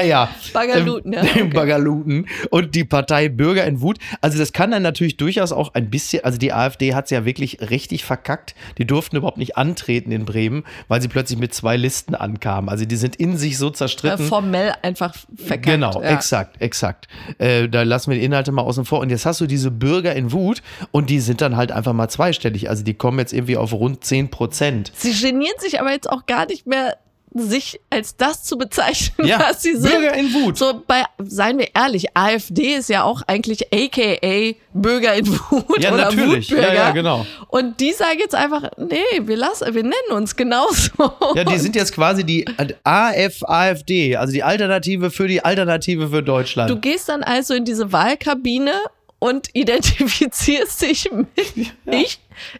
Naja. 0.00 0.28
Bagaluten, 0.52 1.12
ja, 1.12 1.20
ähm, 1.22 1.28
okay. 1.30 1.44
Bagaluten. 1.54 2.26
Und 2.50 2.74
die 2.74 2.84
Partei 2.84 3.28
Bürger 3.28 3.64
in 3.64 3.80
Wut. 3.80 3.98
Also, 4.20 4.38
das 4.38 4.52
kann 4.52 4.70
dann 4.70 4.82
natürlich 4.82 5.16
durchaus 5.16 5.52
auch 5.52 5.74
ein 5.74 5.90
bisschen, 5.90 6.24
also 6.24 6.38
die 6.38 6.52
AfD 6.52 6.94
hat 6.94 7.04
es 7.06 7.10
ja 7.10 7.24
wirklich 7.24 7.60
richtig 7.70 8.04
verkackt. 8.04 8.54
Die 8.78 8.86
durften 8.86 9.16
überhaupt 9.16 9.38
nicht 9.38 9.56
antreten 9.56 10.12
in 10.12 10.24
Bremen, 10.24 10.64
weil 10.88 11.00
sie 11.02 11.08
plötzlich 11.08 11.38
mit 11.38 11.54
zwei 11.54 11.76
Listen 11.76 12.14
ankamen. 12.14 12.68
Also, 12.70 12.84
die 12.84 12.96
sind 12.96 13.16
in 13.16 13.36
sich 13.36 13.58
so 13.58 13.68
Äh, 13.68 13.72
zerstritten. 13.72 14.26
formell 14.26 14.72
einfach 14.82 15.14
verkackt. 15.36 15.66
Genau, 15.66 16.02
ja. 16.02 16.10
exakt, 16.10 16.60
exakt. 16.60 17.08
Äh, 17.38 17.68
da 17.68 17.82
lassen 17.82 18.10
wir 18.10 18.18
die 18.18 18.24
Inhalte 18.24 18.52
mal 18.52 18.62
außen 18.62 18.84
vor. 18.84 19.00
Und 19.00 19.10
jetzt 19.10 19.26
hast 19.26 19.40
du 19.40 19.46
diese 19.46 19.70
Bürger 19.70 20.14
in 20.14 20.32
Wut 20.32 20.62
und 20.90 21.10
die 21.10 21.20
sind 21.20 21.40
dann 21.40 21.56
halt 21.56 21.72
einfach 21.72 21.92
mal 21.92 22.08
zweistellig. 22.08 22.68
Also 22.70 22.82
die 22.84 22.94
kommen 22.94 23.18
jetzt 23.18 23.32
irgendwie 23.32 23.56
auf 23.56 23.72
rund 23.72 24.04
10 24.04 24.30
Prozent. 24.30 24.92
Sie 24.94 25.12
genieren 25.12 25.54
sich 25.58 25.80
aber 25.80 25.92
jetzt 25.92 26.08
auch 26.10 26.26
gar 26.26 26.46
nicht 26.46 26.66
mehr, 26.66 26.96
sich 27.32 27.80
als 27.90 28.16
das 28.16 28.42
zu 28.42 28.58
bezeichnen, 28.58 29.26
Ja, 29.26 29.38
was 29.38 29.62
sie 29.62 29.76
sind. 29.76 29.90
Bürger 29.90 30.14
in 30.14 30.32
Wut. 30.34 30.58
So 30.58 30.82
bei, 30.86 31.04
seien 31.18 31.58
wir 31.58 31.68
ehrlich, 31.74 32.16
AfD 32.16 32.74
ist 32.74 32.88
ja 32.88 33.04
auch 33.04 33.22
eigentlich 33.26 33.72
AKA 33.72 34.54
Bürger 34.72 35.14
in 35.14 35.28
Wut 35.28 35.82
Ja, 35.82 35.92
oder 35.92 36.04
natürlich. 36.06 36.50
Wutbürger. 36.50 36.74
Ja, 36.74 36.86
ja, 36.86 36.90
genau. 36.90 37.26
Und 37.48 37.78
die 37.80 37.92
sagen 37.92 38.18
jetzt 38.18 38.34
einfach, 38.34 38.70
nee, 38.76 39.20
wir 39.20 39.36
lassen, 39.36 39.72
wir 39.74 39.82
nennen 39.82 40.10
uns 40.10 40.34
genauso. 40.34 40.90
Ja, 41.34 41.44
die 41.44 41.58
sind 41.58 41.76
jetzt 41.76 41.94
quasi 41.94 42.24
die 42.24 42.44
AF-AfD, 42.84 44.16
also 44.16 44.32
die 44.32 44.42
Alternative 44.42 45.10
für 45.10 45.28
die 45.28 45.44
Alternative 45.44 46.08
für 46.08 46.22
Deutschland. 46.22 46.70
Du 46.70 46.76
gehst 46.76 47.08
dann 47.08 47.22
also 47.22 47.54
in 47.54 47.64
diese 47.64 47.92
Wahlkabine 47.92 48.72
und 49.20 49.48
identifizierst 49.52 50.82
dich 50.82 51.08
mit 51.12 51.72
ich. 51.86 52.18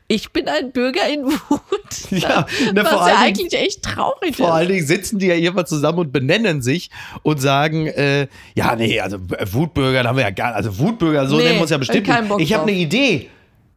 Ich 0.08 0.30
bin 0.30 0.46
ein 0.46 0.70
Bürger 0.72 1.08
in 1.08 1.24
Wut. 1.24 1.70
Ja, 2.10 2.46
ne, 2.72 2.84
was 2.84 2.92
vor 2.92 3.08
ja 3.08 3.14
allen 3.16 3.34
Dingen- 3.34 3.46
eigentlich 3.48 3.54
echt 3.60 3.82
traurig 3.82 4.36
Vor 4.36 4.46
ist. 4.48 4.52
allen 4.52 4.68
Dingen 4.68 4.86
sitzen 4.86 5.18
die 5.18 5.26
ja 5.26 5.34
irgendwann 5.34 5.66
zusammen 5.66 5.98
und 6.00 6.12
benennen 6.12 6.60
sich 6.62 6.90
und 7.22 7.40
sagen, 7.40 7.86
äh, 7.88 8.28
ja, 8.54 8.76
nee, 8.76 9.00
also 9.00 9.18
Wutbürger, 9.52 10.02
da 10.02 10.10
haben 10.10 10.16
wir 10.16 10.24
ja 10.24 10.30
gar 10.30 10.54
also 10.54 10.78
Wutbürger, 10.78 11.26
so 11.26 11.36
Nee, 11.38 11.44
nennen 11.44 11.56
wir 11.56 11.62
uns 11.62 11.70
ja 11.70 11.78
bestimmt. 11.78 12.06
nicht. 12.06 12.40
Ich 12.40 12.52
habe 12.52 12.62
eine 12.70 12.72
Idee. 12.78 13.30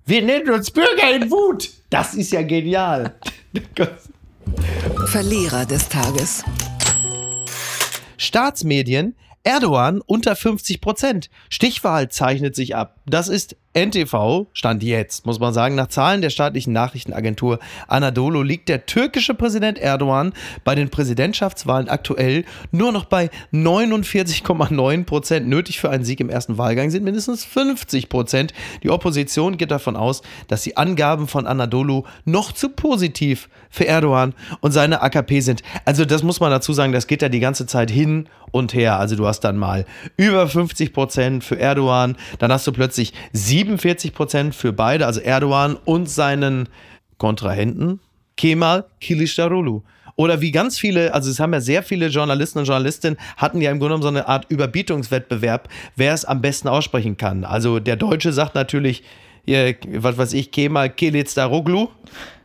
Wir 0.06 0.22
nennen 0.22 0.50
uns 0.52 0.70
Bürger 0.70 1.16
in 1.16 1.32
Wut. 1.32 1.70
Das 1.90 2.14
ist 2.14 2.32
ja 2.34 2.42
genial. 2.42 3.16
Verlierer 5.08 5.66
des 5.66 5.88
Tages. 5.88 6.44
Staatsmedien, 8.18 9.16
Erdogan 9.44 10.02
unter 10.02 10.36
50 10.36 10.80
Prozent. 10.80 11.30
Stichwahl 11.50 12.10
zeichnet 12.10 12.56
sich 12.56 12.76
ab. 12.76 13.00
Das 13.06 13.28
ist 13.28 13.58
NTV, 13.74 14.48
Stand 14.54 14.84
jetzt, 14.84 15.26
muss 15.26 15.40
man 15.40 15.54
sagen. 15.54 15.76
Nach 15.76 15.88
Zahlen 15.88 16.22
der 16.22 16.30
staatlichen 16.30 16.74
Nachrichtenagentur 16.74 17.60
Anadolu 17.88 18.44
liegt 18.44 18.70
der 18.70 18.86
türkische 18.86 19.34
Präsident 19.34 19.80
Erdogan 19.80 20.34
bei 20.64 20.76
den 20.76 20.90
Präsidentschaftswahlen 20.90 21.90
aktuell 21.90 22.46
nur 22.72 22.92
noch 22.92 23.06
bei 23.06 23.32
49,9 23.52 25.06
Prozent. 25.06 25.48
Nötig 25.48 25.80
für 25.80 25.90
einen 25.90 26.06
Sieg 26.06 26.20
im 26.20 26.30
ersten 26.30 26.60
Wahlgang 26.60 26.92
sind 26.92 27.04
mindestens 27.04 27.44
50 27.46 28.10
Prozent. 28.10 28.54
Die 28.84 28.92
Opposition 28.92 29.58
geht 29.58 29.72
davon 29.72 29.96
aus, 29.96 30.22
dass 30.48 30.62
die 30.62 30.78
Angaben 30.78 31.28
von 31.28 31.48
Anadolu 31.48 32.04
noch 32.26 32.52
zu 32.52 32.70
positiv 32.70 33.50
für 33.72 33.88
Erdogan 33.88 34.36
und 34.62 34.72
seine 34.72 35.02
AKP 35.02 35.42
sind. 35.42 35.64
Also 35.84 36.06
das 36.06 36.22
muss 36.22 36.40
man 36.40 36.52
dazu 36.52 36.74
sagen, 36.74 36.94
das 36.94 37.08
geht 37.08 37.24
ja 37.24 37.30
die 37.30 37.40
ganze 37.40 37.66
Zeit 37.66 37.90
hin 37.90 38.30
und 38.52 38.76
her. 38.76 39.00
Also 39.00 39.16
du 39.16 39.26
hast 39.26 39.33
dann 39.40 39.58
mal 39.58 39.86
über 40.18 40.48
50 40.48 40.94
Prozent 40.94 41.44
für 41.44 41.60
Erdogan, 41.60 42.16
dann 42.40 42.52
hast 42.52 42.68
du 42.68 42.72
plötzlich 42.72 43.14
47 43.34 44.14
Prozent 44.14 44.56
für 44.56 44.74
beide, 44.74 45.06
also 45.06 45.20
Erdogan 45.20 45.78
und 45.86 46.10
seinen 46.10 46.70
Kontrahenten 47.18 48.00
Kemal 48.36 48.86
Kilicdaroglu. 49.00 49.82
Oder 50.16 50.42
wie 50.42 50.52
ganz 50.52 50.78
viele, 50.78 51.14
also 51.14 51.32
es 51.32 51.40
haben 51.40 51.54
ja 51.54 51.62
sehr 51.62 51.82
viele 51.82 52.08
Journalisten 52.08 52.60
und 52.60 52.66
Journalistinnen, 52.66 53.18
hatten 53.38 53.62
ja 53.62 53.72
im 53.72 53.80
Grunde 53.80 53.96
genommen 53.96 54.04
so 54.04 54.10
eine 54.10 54.28
Art 54.28 54.46
Überbietungswettbewerb, 54.50 55.70
wer 55.96 56.14
es 56.14 56.24
am 56.26 56.42
besten 56.42 56.68
aussprechen 56.68 57.18
kann. 57.18 57.44
Also 57.44 57.80
der 57.80 57.96
Deutsche 57.96 58.32
sagt 58.32 58.54
natürlich, 58.54 59.04
was 59.46 60.18
weiß 60.18 60.34
ich, 60.34 60.52
Kemal 60.52 60.90
Kilicdaroglu. 60.92 61.90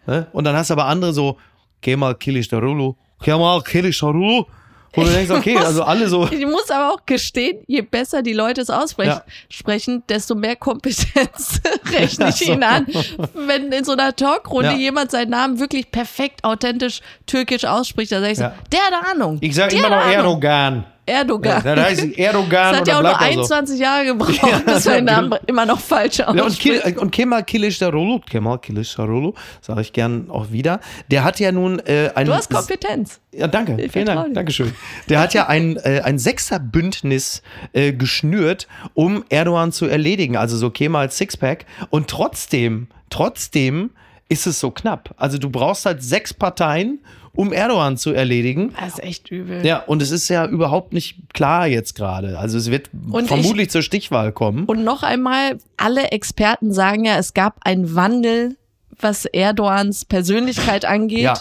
Ne? 0.07 0.27
Und 0.33 0.45
dann 0.45 0.57
hast 0.57 0.71
du 0.71 0.75
aber 0.75 0.87
andere 0.87 1.13
so, 1.13 1.37
Kemal 1.83 2.15
Kilicdaroglu, 2.15 2.95
Kemal 3.23 3.63
Kilicdaroglu. 3.63 4.47
Wo 4.95 5.03
du 5.05 5.11
denkst, 5.11 5.31
okay, 5.31 5.57
also 5.59 5.83
alle 5.83 6.09
so. 6.09 6.27
Ich 6.31 6.47
muss 6.47 6.71
aber 6.71 6.93
auch 6.95 7.01
gestehen, 7.07 7.59
je 7.67 7.83
besser 7.83 8.23
die 8.23 8.33
Leute 8.33 8.61
es 8.61 8.71
aussprechen, 8.71 9.21
Ja. 9.97 10.03
desto 10.09 10.35
mehr 10.35 10.57
Kompetenz 10.57 11.61
rechne 11.93 12.31
ich 12.31 12.49
ihnen 12.49 12.63
an. 12.63 12.87
Wenn 13.35 13.71
in 13.71 13.85
so 13.85 13.93
einer 13.93 14.15
Talkrunde 14.17 14.71
Ja. 14.73 14.77
jemand 14.77 15.11
seinen 15.11 15.31
Namen 15.31 15.61
wirklich 15.61 15.91
perfekt 15.91 16.43
authentisch 16.45 17.01
türkisch 17.27 17.65
ausspricht, 17.65 18.13
dann 18.13 18.23
sage 18.23 18.33
ich 18.33 18.39
so, 18.39 18.45
der 18.73 18.81
hat 18.81 19.11
Ahnung. 19.13 19.39
Ich 19.41 19.55
sage 19.55 19.77
der 19.77 19.87
immer 19.87 19.97
noch. 19.97 20.07
Erdogan. 20.13 20.85
Erdogan. 21.09 21.63
Ja, 21.65 21.75
da 21.75 21.85
heißt 21.85 22.05
es 22.05 22.19
Erdogan 22.19 22.73
Das 22.73 22.81
hat 22.81 22.89
ja 22.89 22.95
dann 22.95 23.07
auch 23.07 23.11
nur 23.11 23.19
bleibt 23.19 23.37
er 23.37 23.45
so. 23.45 23.55
21 23.55 23.81
Jahre 23.81 24.05
gebraucht, 24.05 24.41
Ja, 24.43 24.59
bis 24.59 24.85
wir 24.87 24.95
den 24.95 25.05
Namen 25.05 25.39
immer 25.47 25.67
noch 25.67 25.81
falsch 25.81 26.19
Ja, 26.19 26.31
und, 26.31 26.99
und 26.99 27.11
Kemal 27.13 27.41
Kılıçdaroğlu, 27.41 28.25
Kemal 28.29 28.57
Kılıçdaroğlu, 28.57 29.35
sage 29.61 29.81
ich 29.81 29.93
gern 29.93 30.31
auch 30.31 30.53
wieder, 30.53 30.81
der 31.11 31.25
hat 31.25 31.41
ja 31.41 31.53
nun 31.53 31.79
äh, 31.81 32.11
ein... 32.15 32.27
Du 32.27 32.35
hast 32.35 32.51
Kompetenz. 32.51 33.21
Ja, 33.33 33.47
danke. 33.47 33.81
Ich 33.81 33.93
Vielen 33.93 34.07
Dank. 34.07 34.29
dir. 34.29 34.35
Dankeschön. 34.35 34.73
Der 35.09 35.21
hat 35.21 35.35
ja 35.35 35.47
ein, 35.49 35.77
äh, 35.77 36.03
ein 36.05 36.19
Sechserbündnis 36.19 37.43
äh, 37.73 37.93
geschnürt, 37.93 38.67
um 38.95 39.25
Erdogan 39.29 39.73
zu 39.73 39.87
erledigen. 39.87 40.37
Also 40.37 40.57
so 40.57 40.71
Kemal 40.71 41.11
Sixpack. 41.11 41.65
Und 41.91 42.09
trotzdem, 42.09 42.89
trotzdem 43.11 43.91
ist 44.29 44.47
es 44.47 44.61
so 44.61 44.71
knapp. 44.71 45.15
Also 45.17 45.39
du 45.39 45.51
brauchst 45.51 45.87
halt 45.87 46.03
sechs 46.03 46.35
Parteien, 46.35 47.01
um 47.35 47.53
Erdogan 47.53 47.97
zu 47.97 48.13
erledigen. 48.13 48.75
Das 48.79 48.95
ist 48.95 49.03
echt 49.03 49.31
übel. 49.31 49.65
Ja, 49.65 49.79
und 49.79 50.03
es 50.03 50.11
ist 50.11 50.29
ja 50.29 50.47
überhaupt 50.47 50.93
nicht 50.93 51.33
klar 51.33 51.67
jetzt 51.67 51.95
gerade. 51.95 52.39
Also 52.39 52.59
es 52.59 52.71
wird 52.71 52.91
Und 53.11 53.29
vermutlich 53.29 53.71
zur 53.71 53.83
Stichwahl 53.83 54.33
kommen. 54.33 54.65
Und 54.65 54.85
noch 54.85 55.03
einmal, 55.03 55.59
alle 55.77 56.11
Experten 56.11 56.73
sagen 56.73 57.05
ja, 57.05 57.19
es 57.19 57.35
gab 57.35 57.57
einen 57.65 57.95
Wandel, 57.95 58.57
was 59.01 59.25
Erdogans 59.25 60.05
Persönlichkeit 60.05 60.85
angeht. 60.85 61.21
Ja. 61.21 61.35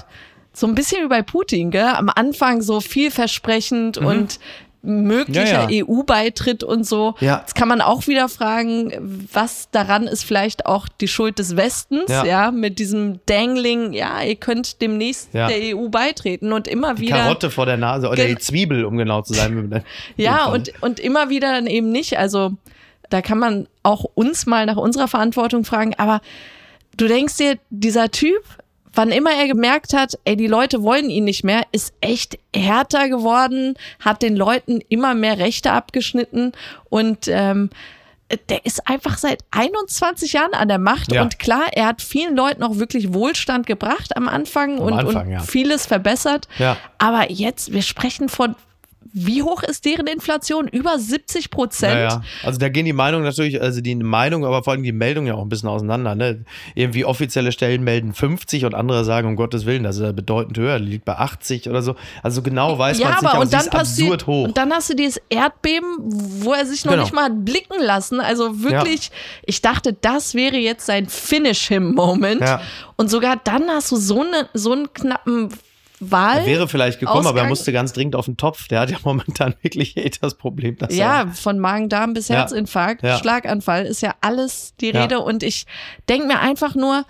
So 0.53 0.65
ein 0.65 0.75
bisschen 0.75 1.03
wie 1.03 1.08
bei 1.08 1.22
Putin, 1.22 1.70
gell? 1.70 1.86
Am 1.86 2.10
Anfang 2.10 2.62
so 2.62 2.82
vielversprechend 2.82 4.00
und 4.00 4.39
möglicher. 4.88 5.70
Ja, 5.70 5.70
ja. 5.70 5.86
EU-Beitritt 5.86 6.63
und 6.63 6.86
so. 6.86 7.15
Ja. 7.20 7.39
Jetzt 7.39 7.56
kann 7.56 7.67
man 7.67 7.82
auch 7.82 8.08
wieder 8.08 8.29
fragen, 8.29 9.27
was 9.32 9.70
daran 9.72 10.08
ist 10.08 10.24
vielleicht 10.24 10.65
auch 10.65 10.88
die 10.88 11.08
Schuld 11.08 11.39
des 11.39 11.56
Westens, 11.56 12.10
ja, 12.10 12.51
mit 12.51 12.79
diesem 12.79 13.20
Dangling, 13.25 13.94
ja, 13.94 14.22
ihr 14.22 14.36
könnt 14.36 14.82
demnächst 14.82 15.34
der 15.34 15.75
EU 15.75 15.89
beitreten 15.89 16.53
und 16.53 16.67
immer 16.67 17.00
wieder. 17.00 17.17
Karotte 17.17 17.51
vor 17.51 17.65
der 17.65 17.77
Nase 17.77 18.10
oder 18.10 18.25
die 18.25 18.38
Zwiebel, 18.38 18.86
um 18.86 18.98
genau 18.98 19.22
zu 19.22 19.34
sein. 19.34 19.84
Ja, 20.15 20.46
und, 20.46 20.72
und 20.82 21.00
immer 21.00 21.29
wieder 21.29 21.51
dann 21.51 21.67
eben 21.67 21.91
nicht. 21.91 22.17
Also 22.17 22.53
da 23.10 23.22
kann 23.22 23.39
man 23.39 23.67
auch 23.84 24.03
uns 24.15 24.46
mal 24.46 24.65
nach 24.65 24.77
unserer 24.77 25.08
Verantwortung 25.08 25.63
fragen. 25.63 25.94
Aber 25.98 26.22
du 26.96 27.08
denkst 27.08 27.38
dir, 27.38 27.58
dieser 27.70 28.12
Typ, 28.12 28.44
wann 28.98 29.12
immer 29.12 29.32
er 29.32 29.48
gemerkt 29.48 29.94
hat, 29.94 30.18
ey, 30.25 30.36
die 30.36 30.48
Leute 30.48 30.82
wollen 30.84 31.10
ihn 31.10 31.24
nicht 31.24 31.44
mehr, 31.44 31.62
ist 31.72 31.94
echt 32.01 32.38
härter 32.56 33.08
geworden, 33.10 33.75
hat 34.00 34.22
den 34.22 34.36
Leuten 34.36 34.80
immer 34.89 35.13
mehr 35.13 35.38
Rechte 35.38 35.72
abgeschnitten 35.72 36.51
und 36.89 37.27
ähm, 37.27 37.70
der 38.50 38.66
ist 38.66 38.86
einfach 38.89 39.18
seit 39.18 39.39
21 39.51 40.34
Jahren 40.34 40.54
an 40.54 40.68
der 40.68 40.80
Macht 40.80 41.13
Ja. 41.13 41.22
und 41.22 41.39
klar, 41.39 41.63
er 41.72 41.86
hat 41.86 42.01
vielen 42.01 42.36
Leuten 42.36 42.62
auch 42.62 42.75
wirklich 42.77 43.13
Wohlstand 43.13 43.66
gebracht 43.66 44.18
am 44.18 44.27
Anfang 44.27 44.80
und, 44.80 44.94
Anfang, 44.94 45.27
und 45.27 45.32
ja. 45.32 45.39
vieles 45.39 45.86
verbessert. 45.86 46.50
Ja. 46.58 46.75
Aber 46.98 47.32
jetzt, 47.32 47.72
wir 47.72 47.82
sprechen 47.84 48.27
von, 48.27 48.56
wie 49.14 49.44
hoch 49.44 49.64
ist 49.64 49.86
deren 49.86 50.08
Inflation? 50.08 50.68
Über 50.68 50.98
70 51.00 51.50
Prozent. 51.50 51.94
Ja, 51.94 52.00
ja. 52.10 52.22
Also 52.44 52.60
da 52.60 52.70
gehen 52.70 52.86
die 52.86 52.94
Meinungen 52.94 53.24
natürlich, 53.24 53.62
also 53.62 53.82
die 53.82 53.96
Meinung, 53.96 54.46
aber 54.46 54.64
vor 54.64 54.74
allem 54.74 54.84
die 54.84 54.92
Meldung 54.92 55.28
ja 55.28 55.36
auch 55.36 55.42
ein 55.42 55.50
bisschen 55.50 55.70
auseinander. 55.70 56.16
Ne? 56.16 56.46
Irgendwie 56.76 57.06
offizielle 57.06 57.52
Stellen 57.52 57.84
melden 57.84 58.14
50 58.14 58.66
und 58.66 58.76
andere 58.76 59.04
sagen, 59.06 59.28
um 59.28 59.36
Gottes 59.36 59.66
Willen, 59.66 59.84
das 59.84 59.98
ist 59.98 60.04
ja 60.04 60.12
bedeutend 60.12 60.58
höher, 60.58 60.80
liegt 60.80 61.06
bei 61.06 61.16
80 61.18 61.70
oder 61.70 61.82
so. 61.82 61.96
Also 62.24 62.42
genau 62.42 62.78
weiß 62.78 63.00
Ja, 63.00 63.06
man 63.06 63.16
es 63.16 63.22
nicht, 63.22 63.30
aber 63.30 63.34
aber 63.38 63.44
und 63.46 63.54
dann 63.54 63.60
ist 63.62 63.72
passiert 63.72 64.12
absurd 64.14 64.28
hoch. 64.28 64.44
und 64.46 64.58
dann 64.58 64.72
hast 64.72 64.90
du 64.90 64.96
dieses 64.96 65.22
Erdbeben, 65.30 65.88
wo 66.44 66.54
er 66.54 66.66
sich 66.66 66.86
noch 66.86 66.92
Genau. 66.94 67.04
nicht 67.04 67.14
mal 67.14 67.24
hat 67.26 67.46
blicken 67.46 67.82
lassen. 67.82 68.20
Also 68.20 68.64
wirklich, 68.64 69.12
ich 69.46 69.62
dachte, 69.62 69.94
das 69.94 70.34
wäre 70.36 70.58
jetzt 70.58 70.86
sein 70.86 71.08
Finish 71.08 71.68
him 71.68 71.94
Moment. 71.94 72.42
Ja. 72.42 72.62
Und 72.96 73.10
sogar 73.10 73.40
dann 73.44 73.70
hast 73.70 73.92
du 73.92 73.96
so 73.96 74.22
eine 74.22 74.48
so 74.54 74.72
einen 74.72 74.92
knappen 74.94 75.50
Wahl. 76.00 76.39
Er 76.39 76.46
wäre 76.46 76.68
vielleicht 76.68 77.00
gekommen, 77.00 77.25
aber 77.25 77.38
er 77.39 77.44
Ausgang- 77.44 77.50
musste 77.50 77.72
ganz 77.74 77.92
dringend 77.94 78.16
auf 78.16 78.25
den 78.25 78.38
Topf. 78.38 78.68
Der 78.68 78.82
hat 78.82 78.92
ja 78.92 78.98
momentan 79.04 79.56
wirklich 79.62 79.98
echt 79.98 80.22
das 80.24 80.36
Problem, 80.36 80.77
dass 80.77 80.96
Ja, 80.96 81.22
er 81.22 81.27
von 81.30 81.58
Magen-Darm 81.60 82.13
bis 82.13 82.27
Ja. 82.27 82.36
Herzinfarkt, 82.38 83.01
Ja. 83.04 83.18
Schlaganfall 83.18 83.86
ist 83.86 84.01
ja 84.01 84.13
alles 84.22 84.74
die 84.80 84.92
Ja. 84.92 85.01
Rede. 85.04 85.20
Und 85.22 85.42
ich 85.44 85.66
denke 86.08 86.27
mir 86.27 86.39
einfach 86.39 86.75
nur, 86.75 87.04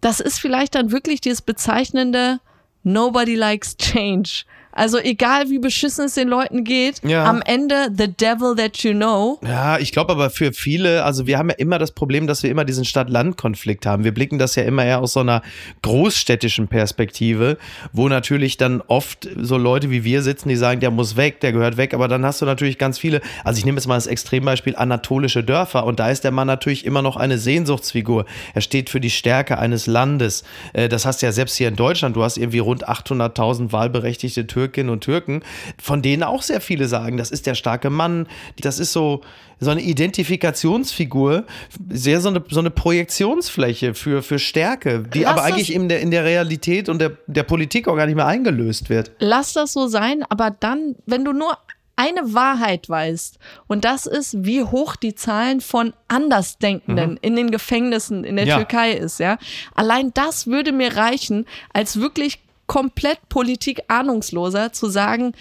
das 0.00 0.20
ist 0.20 0.38
vielleicht 0.40 0.74
dann 0.74 0.90
wirklich 0.92 1.20
dieses 1.20 1.42
bezeichnende 1.42 2.38
Nobody 2.84 3.34
likes 3.36 3.76
change. 3.76 4.44
Also 4.72 4.98
egal 4.98 5.50
wie 5.50 5.58
beschissen 5.58 6.06
es 6.06 6.14
den 6.14 6.28
Leuten 6.28 6.64
geht, 6.64 7.00
Ja. 7.04 7.24
am 7.24 7.42
Ende 7.42 7.88
the 7.96 8.08
devil 8.08 8.54
that 8.56 8.78
you 8.78 8.92
know. 8.92 9.38
Ja, 9.46 9.78
ich 9.78 9.92
glaube 9.92 10.12
aber 10.12 10.30
für 10.30 10.52
viele, 10.52 11.04
also 11.04 11.26
wir 11.26 11.38
haben 11.38 11.50
ja 11.50 11.56
immer 11.56 11.78
das 11.78 11.92
Problem, 11.92 12.26
dass 12.26 12.42
wir 12.42 12.50
immer 12.50 12.64
diesen 12.64 12.84
Stadt-Land-Konflikt 12.84 13.86
haben. 13.86 14.04
Wir 14.04 14.12
blicken 14.14 14.38
das 14.38 14.54
ja 14.56 14.62
immer 14.64 14.84
eher 14.84 15.00
aus 15.00 15.12
so 15.12 15.20
einer 15.20 15.42
großstädtischen 15.82 16.68
Perspektive, 16.68 17.58
wo 17.92 18.08
natürlich 18.08 18.56
dann 18.56 18.80
oft 18.86 19.28
so 19.36 19.56
Leute 19.58 19.90
wie 19.90 20.04
wir 20.04 20.22
sitzen, 20.22 20.48
die 20.48 20.56
sagen, 20.56 20.80
der 20.80 20.90
muss 20.90 21.16
weg, 21.16 21.40
der 21.40 21.52
gehört 21.52 21.76
weg, 21.76 21.92
aber 21.92 22.08
dann 22.08 22.24
hast 22.24 22.40
du 22.40 22.46
natürlich 22.46 22.78
ganz 22.78 22.98
viele, 22.98 23.20
also 23.44 23.58
ich 23.58 23.64
nehme 23.66 23.76
jetzt 23.76 23.86
mal 23.86 23.96
das 23.96 24.06
Extrembeispiel 24.06 24.74
anatolische 24.76 25.44
Dörfer 25.44 25.84
und 25.84 26.00
da 26.00 26.08
ist 26.10 26.24
der 26.24 26.30
Mann 26.30 26.46
natürlich 26.46 26.84
immer 26.86 27.02
noch 27.02 27.16
eine 27.16 27.36
Sehnsuchtsfigur. 27.38 28.24
Er 28.54 28.60
steht 28.62 28.88
für 28.90 29.00
die 29.00 29.10
Stärke 29.10 29.58
eines 29.58 29.86
Landes. 29.86 30.44
Äh, 30.72 30.88
Das 30.88 31.04
hast 31.06 31.20
du 31.22 31.26
ja 31.26 31.32
selbst 31.32 31.56
hier 31.56 31.68
in 31.68 31.76
Deutschland, 31.76 32.16
du 32.16 32.22
hast 32.22 32.36
irgendwie 32.36 32.58
rund 32.60 32.88
800.000 32.88 33.72
wahlberechtigte 33.72 34.46
Türkinnen 34.62 34.90
und 34.90 35.00
Türken, 35.02 35.42
von 35.80 36.02
denen 36.02 36.22
auch 36.22 36.42
sehr 36.42 36.60
viele 36.60 36.86
sagen, 36.86 37.16
das 37.16 37.30
ist 37.32 37.46
der 37.46 37.54
starke 37.56 37.90
Mann, 37.90 38.28
das 38.60 38.78
ist 38.78 38.92
so, 38.92 39.22
so 39.58 39.70
eine 39.70 39.80
Identifikationsfigur, 39.80 41.44
sehr 41.90 42.20
so 42.20 42.28
eine, 42.28 42.44
so 42.48 42.60
eine 42.60 42.70
Projektionsfläche 42.70 43.94
für, 43.94 44.22
für 44.22 44.38
Stärke, 44.38 45.04
die 45.12 45.22
Lass 45.22 45.32
aber 45.32 45.42
eigentlich 45.42 45.72
in 45.74 45.88
der, 45.88 46.00
in 46.00 46.10
der 46.10 46.24
Realität 46.24 46.88
und 46.88 47.00
der, 47.00 47.16
der 47.26 47.42
Politik 47.42 47.88
auch 47.88 47.96
gar 47.96 48.06
nicht 48.06 48.14
mehr 48.14 48.26
eingelöst 48.26 48.88
wird. 48.88 49.10
Lass 49.18 49.52
das 49.52 49.72
so 49.72 49.88
sein, 49.88 50.24
aber 50.28 50.50
dann, 50.50 50.94
wenn 51.06 51.24
du 51.24 51.32
nur 51.32 51.58
eine 51.96 52.32
Wahrheit 52.34 52.88
weißt, 52.88 53.38
und 53.66 53.84
das 53.84 54.06
ist, 54.06 54.44
wie 54.44 54.62
hoch 54.62 54.96
die 54.96 55.14
Zahlen 55.14 55.60
von 55.60 55.92
Andersdenkenden 56.08 57.18
in 57.20 57.36
den 57.36 57.50
Gefängnissen 57.50 58.24
in 58.24 58.36
der 58.36 58.44
Mhm. 58.46 58.48
Ja. 58.50 58.56
Türkei 58.56 58.92
ist, 58.92 59.18
ja. 59.20 59.38
Allein 59.74 60.12
das 60.14 60.46
würde 60.46 60.72
mir 60.72 60.96
reichen, 60.96 61.46
als 61.72 62.00
wirklich 62.00 62.40
komplett 62.72 63.28
Politik 63.28 63.82
ahnungsloser 63.88 64.72
zu 64.72 64.88
sagen, 64.88 65.34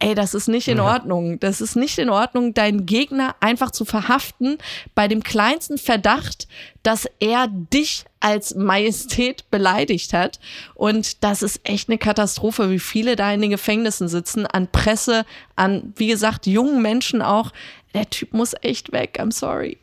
ey, 0.00 0.14
das 0.14 0.34
ist 0.34 0.48
nicht 0.48 0.68
in 0.68 0.80
Ordnung. 0.80 1.40
Das 1.40 1.62
ist 1.62 1.76
nicht 1.76 1.96
in 1.96 2.10
Ordnung, 2.10 2.52
deinen 2.52 2.84
Gegner 2.84 3.36
einfach 3.40 3.70
zu 3.70 3.86
verhaften 3.86 4.58
bei 4.94 5.08
dem 5.08 5.22
kleinsten 5.22 5.78
Verdacht, 5.78 6.46
dass 6.82 7.08
er 7.20 7.48
dich 7.48 8.04
als 8.20 8.54
Majestät 8.54 9.50
beleidigt 9.50 10.12
hat. 10.12 10.40
Und 10.74 11.24
das 11.24 11.42
ist 11.42 11.60
echt 11.64 11.88
eine 11.88 11.96
Katastrophe, 11.96 12.68
wie 12.68 12.78
viele 12.78 13.16
da 13.16 13.32
in 13.32 13.40
den 13.40 13.50
Gefängnissen 13.50 14.08
sitzen, 14.08 14.44
an 14.44 14.68
Presse, 14.70 15.24
an, 15.56 15.94
wie 15.96 16.08
gesagt, 16.08 16.46
jungen 16.46 16.82
Menschen 16.82 17.22
auch. 17.22 17.50
Der 17.94 18.10
Typ 18.10 18.34
muss 18.34 18.52
echt 18.60 18.92
weg, 18.92 19.18
I'm 19.18 19.32
sorry. 19.32 19.78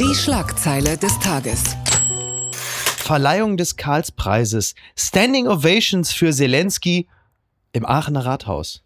Die 0.00 0.14
Schlagzeile 0.14 0.96
des 0.96 1.18
Tages. 1.18 1.76
Verleihung 3.02 3.56
des 3.56 3.76
Karlspreises. 3.76 4.74
Standing 4.96 5.48
Ovations 5.48 6.12
für 6.12 6.32
Zelensky 6.32 7.08
im 7.72 7.84
Aachener 7.84 8.24
Rathaus. 8.24 8.82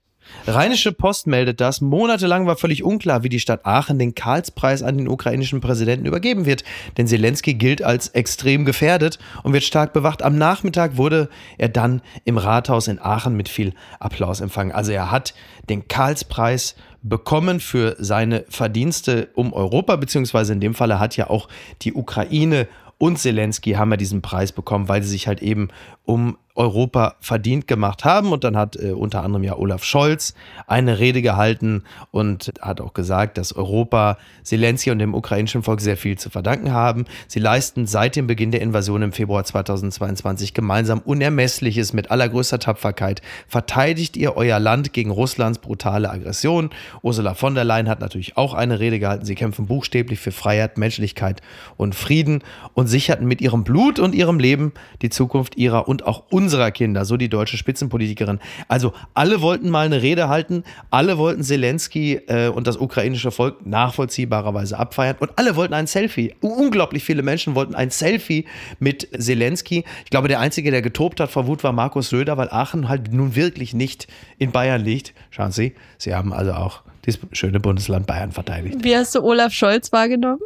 Rheinische 0.46 0.92
Post 0.92 1.26
meldet 1.26 1.60
das. 1.60 1.80
Monatelang 1.80 2.46
war 2.46 2.56
völlig 2.56 2.82
unklar, 2.82 3.22
wie 3.22 3.28
die 3.28 3.38
Stadt 3.38 3.64
Aachen 3.64 3.98
den 3.98 4.14
Karlspreis 4.14 4.82
an 4.82 4.98
den 4.98 5.06
ukrainischen 5.06 5.60
Präsidenten 5.60 6.06
übergeben 6.06 6.46
wird. 6.46 6.64
Denn 6.96 7.06
Zelensky 7.06 7.54
gilt 7.54 7.82
als 7.82 8.08
extrem 8.08 8.64
gefährdet 8.64 9.18
und 9.42 9.52
wird 9.52 9.62
stark 9.62 9.92
bewacht. 9.92 10.22
Am 10.22 10.36
Nachmittag 10.36 10.96
wurde 10.96 11.28
er 11.58 11.68
dann 11.68 12.02
im 12.24 12.38
Rathaus 12.38 12.88
in 12.88 12.98
Aachen 12.98 13.36
mit 13.36 13.48
viel 13.48 13.72
Applaus 14.00 14.40
empfangen. 14.40 14.72
Also 14.72 14.92
er 14.92 15.10
hat 15.10 15.34
den 15.68 15.88
Karlspreis 15.88 16.74
bekommen 17.02 17.60
für 17.60 17.94
seine 17.98 18.44
Verdienste 18.48 19.28
um 19.34 19.52
Europa, 19.52 19.94
beziehungsweise 19.96 20.52
in 20.52 20.60
dem 20.60 20.74
Falle 20.74 20.98
hat 20.98 21.16
ja 21.16 21.30
auch 21.30 21.48
die 21.82 21.92
Ukraine 21.92 22.66
und 22.98 23.18
Zelensky 23.18 23.72
haben 23.72 23.90
ja 23.90 23.96
diesen 23.96 24.22
Preis 24.22 24.52
bekommen, 24.52 24.88
weil 24.88 25.02
sie 25.02 25.10
sich 25.10 25.26
halt 25.26 25.42
eben 25.42 25.68
um 26.04 26.38
Europa 26.56 27.16
verdient 27.20 27.66
gemacht 27.68 28.04
haben. 28.04 28.32
Und 28.32 28.44
dann 28.44 28.56
hat 28.56 28.76
äh, 28.76 28.92
unter 28.92 29.22
anderem 29.22 29.44
ja 29.44 29.56
Olaf 29.56 29.84
Scholz 29.84 30.34
eine 30.66 30.98
Rede 30.98 31.22
gehalten 31.22 31.84
und 32.10 32.52
hat 32.60 32.80
auch 32.80 32.94
gesagt, 32.94 33.38
dass 33.38 33.54
Europa 33.54 34.18
Zelensky 34.42 34.90
und 34.90 34.98
dem 34.98 35.14
ukrainischen 35.14 35.62
Volk 35.62 35.80
sehr 35.80 35.96
viel 35.96 36.18
zu 36.18 36.30
verdanken 36.30 36.72
haben. 36.72 37.04
Sie 37.28 37.38
leisten 37.38 37.86
seit 37.86 38.16
dem 38.16 38.26
Beginn 38.26 38.50
der 38.50 38.62
Invasion 38.62 39.02
im 39.02 39.12
Februar 39.12 39.44
2022 39.44 40.54
gemeinsam 40.54 41.00
Unermessliches 41.00 41.92
mit 41.92 42.10
allergrößter 42.10 42.58
Tapferkeit. 42.58 43.22
Verteidigt 43.46 44.16
ihr 44.16 44.36
euer 44.36 44.58
Land 44.58 44.92
gegen 44.92 45.10
Russlands 45.10 45.58
brutale 45.58 46.10
Aggression. 46.10 46.70
Ursula 47.02 47.34
von 47.34 47.54
der 47.54 47.64
Leyen 47.64 47.88
hat 47.88 48.00
natürlich 48.00 48.36
auch 48.36 48.54
eine 48.54 48.80
Rede 48.80 48.98
gehalten. 48.98 49.24
Sie 49.24 49.34
kämpfen 49.34 49.66
buchstäblich 49.66 50.18
für 50.18 50.32
Freiheit, 50.32 50.78
Menschlichkeit 50.78 51.42
und 51.76 51.94
Frieden 51.94 52.42
und 52.74 52.86
sicherten 52.86 53.26
mit 53.26 53.40
ihrem 53.40 53.64
Blut 53.64 53.98
und 53.98 54.14
ihrem 54.14 54.38
Leben 54.38 54.72
die 55.02 55.10
Zukunft 55.10 55.56
ihrer 55.56 55.88
und 55.88 56.06
auch 56.06 56.24
unserer 56.30 56.45
unserer 56.46 56.70
Kinder, 56.70 57.04
so 57.04 57.16
die 57.16 57.28
deutsche 57.28 57.56
Spitzenpolitikerin. 57.56 58.38
Also 58.68 58.92
alle 59.14 59.40
wollten 59.40 59.68
mal 59.68 59.86
eine 59.86 60.00
Rede 60.00 60.28
halten, 60.28 60.62
alle 60.90 61.18
wollten 61.18 61.42
Zelensky 61.42 62.20
äh, 62.28 62.46
und 62.46 62.68
das 62.68 62.76
ukrainische 62.76 63.32
Volk 63.32 63.66
nachvollziehbarerweise 63.66 64.78
abfeiern 64.78 65.16
und 65.18 65.32
alle 65.34 65.56
wollten 65.56 65.74
ein 65.74 65.88
Selfie. 65.88 66.36
Unglaublich 66.40 67.02
viele 67.02 67.24
Menschen 67.24 67.56
wollten 67.56 67.74
ein 67.74 67.90
Selfie 67.90 68.44
mit 68.78 69.08
Zelensky. 69.18 69.82
Ich 70.04 70.10
glaube, 70.10 70.28
der 70.28 70.38
Einzige, 70.38 70.70
der 70.70 70.82
getobt 70.82 71.18
hat 71.18 71.32
vor 71.32 71.48
Wut, 71.48 71.64
war 71.64 71.72
Markus 71.72 72.10
Söder, 72.10 72.36
weil 72.36 72.48
Aachen 72.50 72.88
halt 72.88 73.12
nun 73.12 73.34
wirklich 73.34 73.74
nicht 73.74 74.06
in 74.38 74.52
Bayern 74.52 74.84
liegt. 74.84 75.14
Schauen 75.30 75.50
Sie, 75.50 75.74
Sie 75.98 76.14
haben 76.14 76.32
also 76.32 76.52
auch 76.52 76.82
das 77.06 77.18
schöne 77.32 77.58
Bundesland 77.58 78.06
Bayern 78.06 78.30
verteidigt. 78.30 78.76
Wie 78.82 78.96
hast 78.96 79.16
du 79.16 79.22
Olaf 79.22 79.52
Scholz 79.52 79.90
wahrgenommen? 79.90 80.40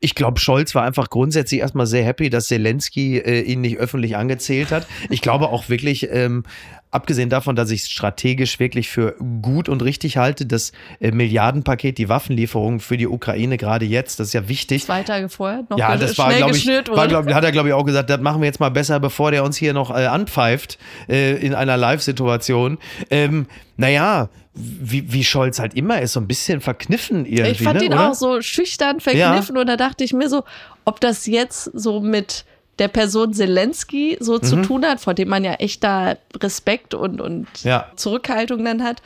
Ich 0.00 0.14
glaube, 0.14 0.40
Scholz 0.40 0.74
war 0.74 0.84
einfach 0.84 1.10
grundsätzlich 1.10 1.60
erstmal 1.60 1.86
sehr 1.86 2.04
happy, 2.04 2.30
dass 2.30 2.46
Zelensky 2.46 3.18
äh, 3.18 3.40
ihn 3.42 3.60
nicht 3.60 3.76
öffentlich 3.76 4.16
angezählt 4.16 4.70
hat. 4.70 4.86
Ich 5.10 5.20
glaube 5.20 5.48
auch 5.48 5.68
wirklich, 5.68 6.08
ähm, 6.10 6.44
abgesehen 6.90 7.28
davon, 7.28 7.56
dass 7.56 7.70
ich 7.70 7.82
es 7.82 7.90
strategisch 7.90 8.58
wirklich 8.58 8.88
für 8.88 9.16
gut 9.42 9.68
und 9.68 9.82
richtig 9.82 10.16
halte, 10.16 10.46
das 10.46 10.72
äh, 11.00 11.10
Milliardenpaket, 11.10 11.98
die 11.98 12.08
Waffenlieferungen 12.08 12.80
für 12.80 12.96
die 12.96 13.06
Ukraine 13.06 13.58
gerade 13.58 13.84
jetzt, 13.84 14.18
das 14.18 14.28
ist 14.28 14.32
ja 14.32 14.48
wichtig. 14.48 14.84
Zwei 14.84 15.02
Tage 15.02 15.28
vorher 15.28 15.64
noch 15.68 15.78
Ja, 15.78 15.96
das 15.96 16.16
war, 16.16 16.32
glaube 16.32 16.52
ich, 16.52 16.64
geschnürt 16.64 16.88
war, 16.88 17.06
glaub, 17.06 17.30
hat 17.32 17.44
er, 17.44 17.52
glaube 17.52 17.68
ich, 17.68 17.74
auch 17.74 17.84
gesagt, 17.84 18.08
das 18.08 18.20
machen 18.20 18.40
wir 18.40 18.46
jetzt 18.46 18.60
mal 18.60 18.70
besser, 18.70 18.98
bevor 18.98 19.30
der 19.30 19.44
uns 19.44 19.56
hier 19.56 19.74
noch 19.74 19.90
äh, 19.90 20.06
anpfeift 20.06 20.78
äh, 21.08 21.36
in 21.36 21.54
einer 21.54 21.76
Live-Situation. 21.76 22.78
Ähm, 23.10 23.46
naja, 23.76 24.30
wie, 24.56 25.12
wie 25.12 25.22
Scholz 25.24 25.58
halt 25.58 25.74
immer 25.74 26.00
ist, 26.00 26.14
so 26.14 26.20
ein 26.20 26.26
bisschen 26.26 26.60
verkniffen 26.60 27.26
irgendwie. 27.26 27.50
Ich 27.52 27.62
fand 27.62 27.78
ne, 27.80 27.84
ihn 27.86 27.92
oder? 27.94 28.10
auch 28.10 28.14
so 28.14 28.40
schüchtern 28.40 29.00
verkniffen 29.00 29.56
und 29.56 29.66
da 29.66 29.76
dachte 29.76 30.02
ich 30.02 30.12
mir 30.12 30.28
so, 30.28 30.44
ob 30.84 31.00
das 31.00 31.26
jetzt 31.26 31.64
so 31.74 32.00
mit 32.00 32.44
der 32.78 32.88
Person 32.88 33.32
Zelensky 33.32 34.16
so 34.20 34.34
Mhm. 34.34 34.42
zu 34.42 34.56
tun 34.62 34.84
hat, 34.86 35.00
vor 35.00 35.14
dem 35.14 35.28
man 35.28 35.44
ja 35.44 35.54
echt 35.54 35.82
da 35.84 36.16
Respekt 36.42 36.94
und, 36.94 37.20
und 37.20 37.46
Ja. 37.62 37.90
Zurückhaltung 37.96 38.64
dann 38.64 38.82
hat, 38.82 39.02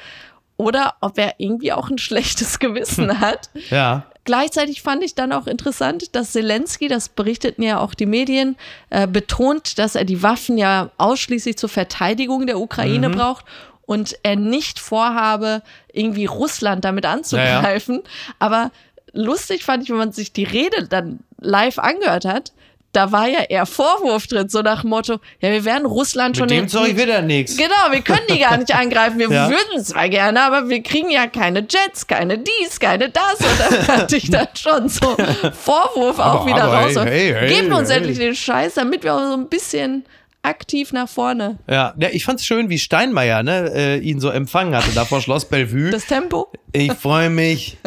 oder 0.57 0.95
ob 1.01 1.19
er 1.19 1.35
irgendwie 1.39 1.73
auch 1.73 1.89
ein 1.91 1.99
schlechtes 1.99 2.59
Gewissen 2.59 3.21
hat. 3.21 3.51
Ja. 3.71 4.07
Gleichzeitig 4.25 4.83
fand 4.83 5.03
ich 5.03 5.15
dann 5.15 5.33
auch 5.33 5.47
interessant, 5.47 6.15
dass 6.15 6.33
Zelensky, 6.33 6.89
das 6.89 7.09
berichteten 7.09 7.63
ja 7.63 7.79
auch 7.81 7.95
die 7.95 8.07
Medien, 8.07 8.57
äh, 8.91 9.07
betont, 9.07 9.79
dass 9.79 9.95
er 9.95 10.05
die 10.05 10.23
Waffen 10.23 10.59
ja 10.59 10.91
ausschließlich 10.99 11.57
zur 11.57 11.71
Verteidigung 11.71 12.47
der 12.47 12.59
Ukraine 12.61 13.09
Mhm. 13.09 13.13
braucht 13.13 13.45
und 13.91 14.17
er 14.23 14.37
nicht 14.37 14.79
vorhabe, 14.79 15.63
irgendwie 15.93 16.27
Russland 16.27 16.85
damit 16.85 17.05
anzugreifen. 17.07 18.03
Aber 18.39 18.71
lustig 19.13 19.65
fand 19.65 19.83
ich, 19.83 19.91
wenn 19.91 19.97
man 19.97 20.13
sich 20.13 20.33
die 20.33 20.45
Rede 20.45 20.87
dann 20.87 21.19
live 21.41 21.81
angehört 21.81 22.25
hat, 22.25 22.53
da 22.93 23.11
war 23.11 23.27
ja 23.27 23.41
eher 23.49 23.67
Vorwurf 23.67 24.29
drin, 24.29 24.49
so 24.49 24.63
nach 24.63 24.83
dem 24.83 24.91
Motto, 24.91 25.15
ja, 25.41 25.51
wir 25.51 25.65
werden 25.65 25.87
Russland 25.87 26.37
schon 26.37 26.47
Mit 26.47 26.57
dem 26.57 26.69
Zeug 26.69 26.95
wird 26.97 27.09
er 27.09 27.23
nichts. 27.23 27.57
Genau, 27.57 27.91
wir 27.91 28.01
können 28.03 28.27
die 28.29 28.39
gar 28.39 28.57
nicht 28.59 28.73
angreifen. 28.73 29.19
Wir 29.19 29.29
Ja. 29.33 29.49
würden 29.51 29.85
zwar 29.85 30.09
gerne, 30.09 30.41
aber 30.41 30.69
wir 30.69 30.83
kriegen 30.85 31.11
ja 31.11 31.27
keine 31.27 31.67
Jets, 31.69 32.07
keine 32.07 32.39
dies, 32.39 32.79
keine 32.79 33.09
das. 33.11 33.41
Und 33.41 33.59
da 33.89 33.93
hatte 33.93 34.17
ich 34.17 34.31
dann 34.31 34.47
schon 34.55 34.89
so 34.89 35.17
Vorwurf 35.53 36.19
auch 36.21 36.43
Aber- 36.43 36.47
wieder 36.47 36.63
aber 36.65 36.79
raus. 36.83 36.95
hey, 36.97 37.33
hey, 37.33 37.35
hey, 37.49 37.61
Gebt 37.63 37.73
uns 37.73 37.91
hey. 37.91 37.97
endlich 37.99 38.19
den 38.19 38.37
Scheiß, 38.37 38.75
damit 38.75 39.03
wir 39.03 39.15
auch 39.15 39.21
so 39.33 39.35
ein 39.35 39.49
bisschen 39.49 40.05
aktiv 40.43 40.93
nach 40.93 41.09
vorne. 41.09 41.59
Ja, 41.69 41.95
ja 41.99 42.09
ich 42.11 42.25
fand's 42.25 42.45
schön, 42.45 42.69
wie 42.69 42.79
Steinmeier 42.79 43.43
ne, 43.43 43.73
äh, 43.75 43.99
ihn 43.99 44.21
so 44.21 44.31
empfangen 44.31 44.75
hatte, 44.75 44.91
da 44.95 45.05
vor 45.05 45.21
Schloss 45.21 45.45
Bellevue. 45.45 45.91
Das 45.91 46.07
Tempo. 46.07 46.51
Ich 46.73 46.93
freue 46.93 47.31
mich, 47.31 47.79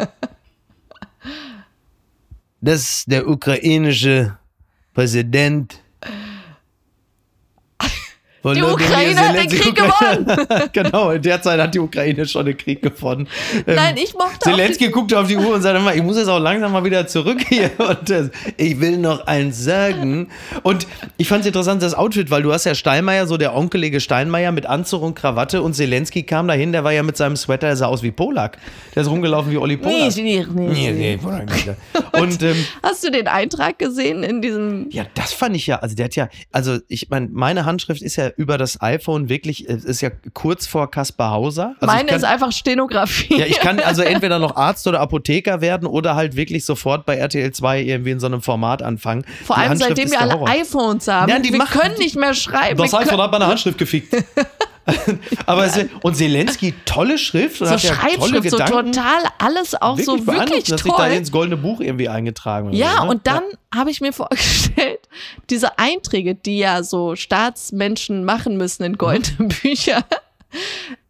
dass 2.60 3.04
der 3.06 3.28
ukrainische 3.28 4.38
Präsident 4.94 5.80
Die 8.52 8.62
Ukraine 8.62 9.20
hat 9.20 9.36
den 9.36 9.48
Krieg 9.48 9.74
gewonnen. 9.74 10.46
genau, 10.72 11.10
in 11.12 11.22
der 11.22 11.40
Zeit 11.40 11.58
hat 11.58 11.74
die 11.74 11.78
Ukraine 11.78 12.26
schon 12.26 12.44
den 12.44 12.56
Krieg 12.56 12.82
gewonnen. 12.82 13.26
Ähm, 13.66 13.74
Nein, 13.76 13.96
ich 13.96 14.12
mochte 14.12 14.40
Zelensky 14.40 14.90
guckte 14.90 15.18
auf 15.18 15.28
die 15.28 15.36
Uhr 15.36 15.54
und 15.54 15.62
sagte 15.62 15.80
mal, 15.80 15.96
ich 15.96 16.02
muss 16.02 16.18
jetzt 16.18 16.28
auch 16.28 16.38
langsam 16.38 16.72
mal 16.72 16.84
wieder 16.84 17.06
zurück 17.06 17.38
hier 17.48 17.70
und 17.78 18.10
äh, 18.10 18.28
ich 18.56 18.80
will 18.80 18.98
noch 18.98 19.26
eins 19.26 19.64
sagen. 19.64 20.28
Und 20.62 20.86
ich 21.16 21.28
fand 21.28 21.40
es 21.40 21.46
interessant, 21.46 21.82
das 21.82 21.94
Outfit, 21.94 22.30
weil 22.30 22.42
du 22.42 22.52
hast 22.52 22.64
ja 22.64 22.74
Steinmeier, 22.74 23.26
so 23.26 23.36
der 23.36 23.56
onkelige 23.56 24.00
Steinmeier 24.00 24.52
mit 24.52 24.66
Anzug 24.66 25.02
und 25.02 25.14
Krawatte 25.14 25.62
und 25.62 25.74
Zelensky 25.74 26.22
kam 26.24 26.46
dahin, 26.46 26.72
der 26.72 26.84
war 26.84 26.92
ja 26.92 27.02
mit 27.02 27.16
seinem 27.16 27.36
Sweater, 27.36 27.68
der 27.68 27.76
sah 27.76 27.86
aus 27.86 28.02
wie 28.02 28.10
Polak. 28.10 28.58
Der 28.94 29.02
ist 29.02 29.08
rumgelaufen 29.08 29.52
wie 29.52 29.56
Olli 29.56 29.78
Polak. 29.78 30.16
Nicht, 30.16 30.18
nicht. 30.18 30.50
Nee, 30.54 30.92
nee, 30.92 31.16
Polak 31.16 31.50
nicht. 31.50 31.70
Und 32.12 32.42
ähm, 32.42 32.64
Hast 32.82 33.04
du 33.04 33.10
den 33.10 33.26
Eintrag 33.26 33.78
gesehen 33.78 34.22
in 34.22 34.42
diesem 34.42 34.86
ja, 34.90 35.04
das 35.14 35.32
fand 35.32 35.56
ich 35.56 35.66
ja, 35.66 35.76
also 35.76 35.96
der 35.96 36.06
hat 36.06 36.16
ja, 36.16 36.28
also 36.52 36.78
ich 36.88 37.08
meine, 37.08 37.28
meine 37.32 37.64
Handschrift 37.64 38.02
ist 38.02 38.16
ja 38.16 38.30
über 38.36 38.58
das 38.58 38.80
iPhone 38.80 39.28
wirklich, 39.28 39.68
es 39.68 39.84
ist 39.84 40.00
ja 40.00 40.10
kurz 40.32 40.66
vor 40.66 40.90
Kaspar 40.90 41.30
Hauser. 41.30 41.74
Also 41.80 41.86
Meine 41.94 42.08
kann, 42.08 42.16
ist 42.16 42.24
einfach 42.24 42.52
Stenografie. 42.52 43.38
ja, 43.38 43.46
ich 43.46 43.58
kann 43.60 43.78
also 43.80 44.02
entweder 44.14 44.38
noch 44.38 44.56
Arzt 44.56 44.86
oder 44.86 45.00
Apotheker 45.00 45.60
werden 45.60 45.86
oder 45.86 46.14
halt 46.16 46.36
wirklich 46.36 46.64
sofort 46.64 47.06
bei 47.06 47.16
RTL 47.16 47.52
2 47.52 47.80
irgendwie 47.82 48.10
in 48.10 48.20
so 48.20 48.26
einem 48.26 48.42
Format 48.42 48.82
anfangen. 48.82 49.24
Vor 49.44 49.56
Die 49.56 49.60
allem 49.62 49.70
Handschrift 49.70 49.96
seitdem 49.96 50.10
wir 50.12 50.20
alle 50.20 50.34
Horror. 50.34 50.48
iPhones 50.48 51.08
haben. 51.08 51.30
Ja, 51.30 51.38
die 51.38 51.50
wir 51.52 51.58
machen- 51.58 51.80
können 51.80 51.98
nicht 51.98 52.16
mehr 52.16 52.34
schreiben. 52.34 52.76
Das 52.78 52.94
iPhone 52.94 53.20
hat 53.20 53.32
meine 53.32 53.46
Handschrift 53.46 53.78
gefickt. 53.78 54.14
Aber 55.46 55.64
es, 55.64 55.78
und 56.02 56.14
Zelensky, 56.14 56.74
tolle 56.84 57.16
Schrift. 57.16 57.62
Und 57.62 57.68
so 57.68 57.72
hat 57.74 57.82
ja 57.82 57.94
tolle 57.94 58.10
Schreibschrift, 58.10 58.50
so 58.50 58.58
total, 58.58 59.22
alles 59.38 59.74
auch 59.80 59.98
so 59.98 60.16
beeindruckend, 60.16 60.26
wirklich 60.50 60.64
dass 60.64 60.82
sich 60.82 60.92
da 60.92 60.96
toll. 61.06 61.12
ins 61.12 61.32
goldene 61.32 61.56
Buch 61.56 61.80
irgendwie 61.80 62.10
eingetragen 62.10 62.68
oder 62.68 62.76
Ja, 62.76 62.96
so, 62.98 63.04
ne? 63.04 63.10
und 63.12 63.26
dann 63.26 63.42
habe 63.74 63.90
ich 63.90 64.02
mir 64.02 64.12
vorgestellt, 64.12 64.83
diese 65.50 65.78
Einträge, 65.78 66.34
die 66.34 66.58
ja 66.58 66.82
so 66.82 67.16
Staatsmenschen 67.16 68.24
machen 68.24 68.56
müssen 68.56 68.82
in 68.84 68.98
goldene 68.98 69.48
Bücher, 69.62 70.04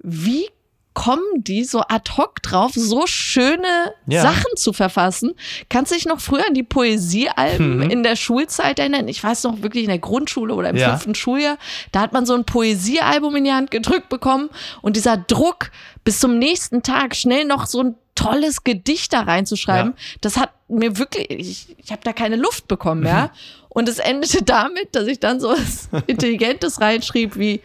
wie 0.02 0.48
kommen 0.94 1.24
die 1.42 1.64
so 1.64 1.80
ad 1.80 2.12
hoc 2.16 2.40
drauf, 2.40 2.70
so 2.74 3.04
schöne 3.08 3.92
Ja. 4.06 4.22
Sachen 4.22 4.56
zu 4.56 4.72
verfassen? 4.72 5.32
Kannst 5.68 5.90
du 5.90 5.96
dich 5.96 6.06
noch 6.06 6.20
früher 6.20 6.46
an 6.46 6.54
die 6.54 6.62
Poesiealben 6.62 7.78
Mhm. 7.78 7.90
in 7.90 8.02
der 8.04 8.14
Schulzeit 8.14 8.78
erinnern? 8.78 9.08
Ich 9.08 9.22
weiß 9.22 9.42
noch 9.42 9.60
wirklich 9.60 9.82
in 9.84 9.88
der 9.90 9.98
Grundschule 9.98 10.54
oder 10.54 10.70
im 10.70 10.76
Ja. 10.76 10.90
fünften 10.90 11.16
Schuljahr, 11.16 11.58
da 11.90 12.00
hat 12.00 12.12
man 12.12 12.26
so 12.26 12.34
ein 12.34 12.44
Poesiealbum 12.44 13.34
in 13.34 13.42
die 13.44 13.52
Hand 13.52 13.72
gedrückt 13.72 14.08
bekommen 14.08 14.50
und 14.82 14.94
dieser 14.94 15.16
Druck, 15.16 15.72
bis 16.04 16.20
zum 16.20 16.38
nächsten 16.38 16.82
Tag 16.84 17.16
schnell 17.16 17.44
noch 17.44 17.66
so 17.66 17.80
ein 17.82 17.96
tolles 18.14 18.64
Gedicht 18.64 19.12
da 19.12 19.22
reinzuschreiben, 19.22 19.94
das 20.20 20.36
hat 20.36 20.50
mir 20.68 20.98
wirklich, 20.98 21.30
ich, 21.30 21.76
ich 21.78 21.92
habe 21.92 22.02
da 22.04 22.12
keine 22.12 22.36
Luft 22.36 22.68
bekommen, 22.68 23.04
ja. 23.04 23.30
Und 23.68 23.88
es 23.88 23.98
endete 23.98 24.42
damit, 24.42 24.94
dass 24.94 25.06
ich 25.06 25.18
dann 25.20 25.40
so 25.40 25.50
was 25.50 25.88
Intelligentes 26.06 26.80
reinschrieb 26.80 27.36
wie 27.36 27.60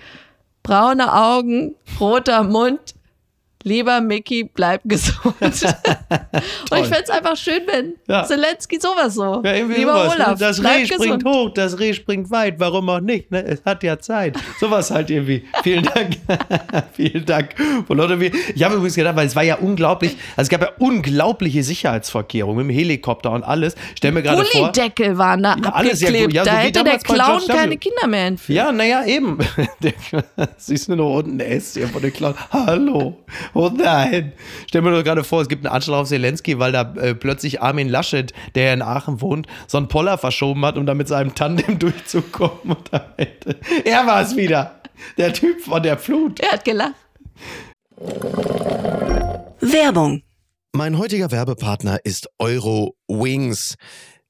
braune 0.63 1.13
Augen, 1.13 1.75
roter 1.99 2.43
Mund, 2.43 2.79
lieber 3.63 4.01
Mickey, 4.01 4.43
bleib 4.43 4.81
gesund. 4.85 5.35
Und 5.41 5.53
ich 5.53 6.87
fände 6.87 7.03
es 7.03 7.09
einfach 7.09 7.35
schön, 7.35 7.61
wenn 7.67 7.93
Ja. 8.07 8.23
Zelensky 8.25 8.79
sowas 8.79 9.13
so. 9.15 9.41
Ja, 9.43 9.53
irgendwie 9.53 9.79
lieber 9.79 9.93
sowas, 10.03 10.17
ne? 10.17 10.25
Olaf, 10.25 10.39
Das 10.39 10.63
Reh 10.63 10.85
springt 10.85 11.01
gesund. 11.01 11.25
hoch, 11.25 11.49
das 11.53 11.79
Reh 11.79 11.93
springt 11.93 12.31
weit, 12.31 12.59
warum 12.59 12.89
auch 12.89 12.99
nicht? 12.99 13.31
Ne? 13.31 13.43
Es 13.43 13.63
hat 13.65 13.83
ja 13.83 13.99
Zeit. 13.99 14.37
Sowas 14.59 14.91
halt 14.91 15.09
irgendwie. 15.09 15.43
Vielen 15.63 15.83
Dank. 15.83 16.17
Vielen 16.93 17.25
Dank. 17.25 17.55
Ich 17.57 18.63
habe 18.63 18.75
übrigens 18.75 18.95
gedacht, 18.95 19.15
weil 19.15 19.27
es 19.27 19.35
war 19.35 19.43
ja 19.43 19.55
unglaublich, 19.55 20.15
also 20.35 20.43
es 20.47 20.49
gab 20.49 20.61
ja 20.61 20.71
unglaubliche 20.79 21.63
Sicherheitsvorkehrungen 21.63 22.65
mit 22.67 22.75
dem 22.75 22.77
Helikopter 22.79 23.31
und 23.31 23.43
alles. 23.43 23.75
Stell 23.95 24.11
mir 24.11 24.21
gerade 24.23 24.43
vor. 24.45 24.61
Gullideckel 24.61 25.17
waren 25.17 25.43
da 25.43 25.55
Ja, 25.61 25.69
abgeklebt. 25.69 26.25
gut. 26.25 26.33
Ja, 26.33 26.43
so 26.43 26.49
da 26.51 26.57
hätte 26.57 26.83
der 26.83 26.97
Clown 26.99 27.41
keine 27.47 27.77
Kinder 27.77 28.07
mehr 28.07 28.27
entführt. 28.27 28.55
Ja, 28.57 28.71
naja, 28.71 29.03
eben. 29.05 29.37
Siehst 30.57 30.87
du 30.87 30.95
nur 30.95 31.11
unten 31.11 31.37
der 31.37 31.51
S 31.51 31.73
hier 31.73 31.87
von 31.87 32.01
der 32.01 32.11
Clown. 32.11 32.35
Hallo. 32.51 33.17
Oh 33.53 33.69
nein. 33.73 34.33
Stell 34.67 34.81
mir 34.81 34.91
doch 34.91 35.03
gerade 35.03 35.23
vor, 35.23 35.41
es 35.41 35.49
gibt 35.49 35.65
einen 35.65 35.73
Anschlag 35.73 36.01
auf 36.01 36.07
Zelensky, 36.07 36.59
weil 36.59 36.71
da 36.71 36.93
äh, 36.95 37.15
plötzlich 37.15 37.61
Armin 37.61 37.89
Laschet, 37.89 38.33
der 38.55 38.65
ja 38.65 38.73
in 38.73 38.81
Aachen 38.81 39.21
wohnt, 39.21 39.47
so 39.67 39.77
einen 39.77 39.87
Poller 39.87 40.17
verschoben 40.17 40.65
hat, 40.65 40.77
um 40.77 40.85
da 40.85 40.93
mit 40.93 41.07
seinem 41.07 41.35
Tandem 41.35 41.79
durchzukommen. 41.79 42.77
Und 42.77 42.91
Ende, 43.17 43.59
er 43.85 44.05
war 44.05 44.21
es 44.21 44.35
wieder. 44.35 44.81
Der 45.17 45.33
Typ 45.33 45.61
von 45.61 45.81
der 45.81 45.97
Flut. 45.97 46.39
Er 46.39 46.51
hat 46.51 46.65
gelacht. 46.65 46.95
Werbung. 49.61 50.23
Mein 50.73 50.97
heutiger 50.97 51.31
Werbepartner 51.31 51.99
ist 52.03 52.29
Euro 52.37 52.95
Wings. 53.07 53.75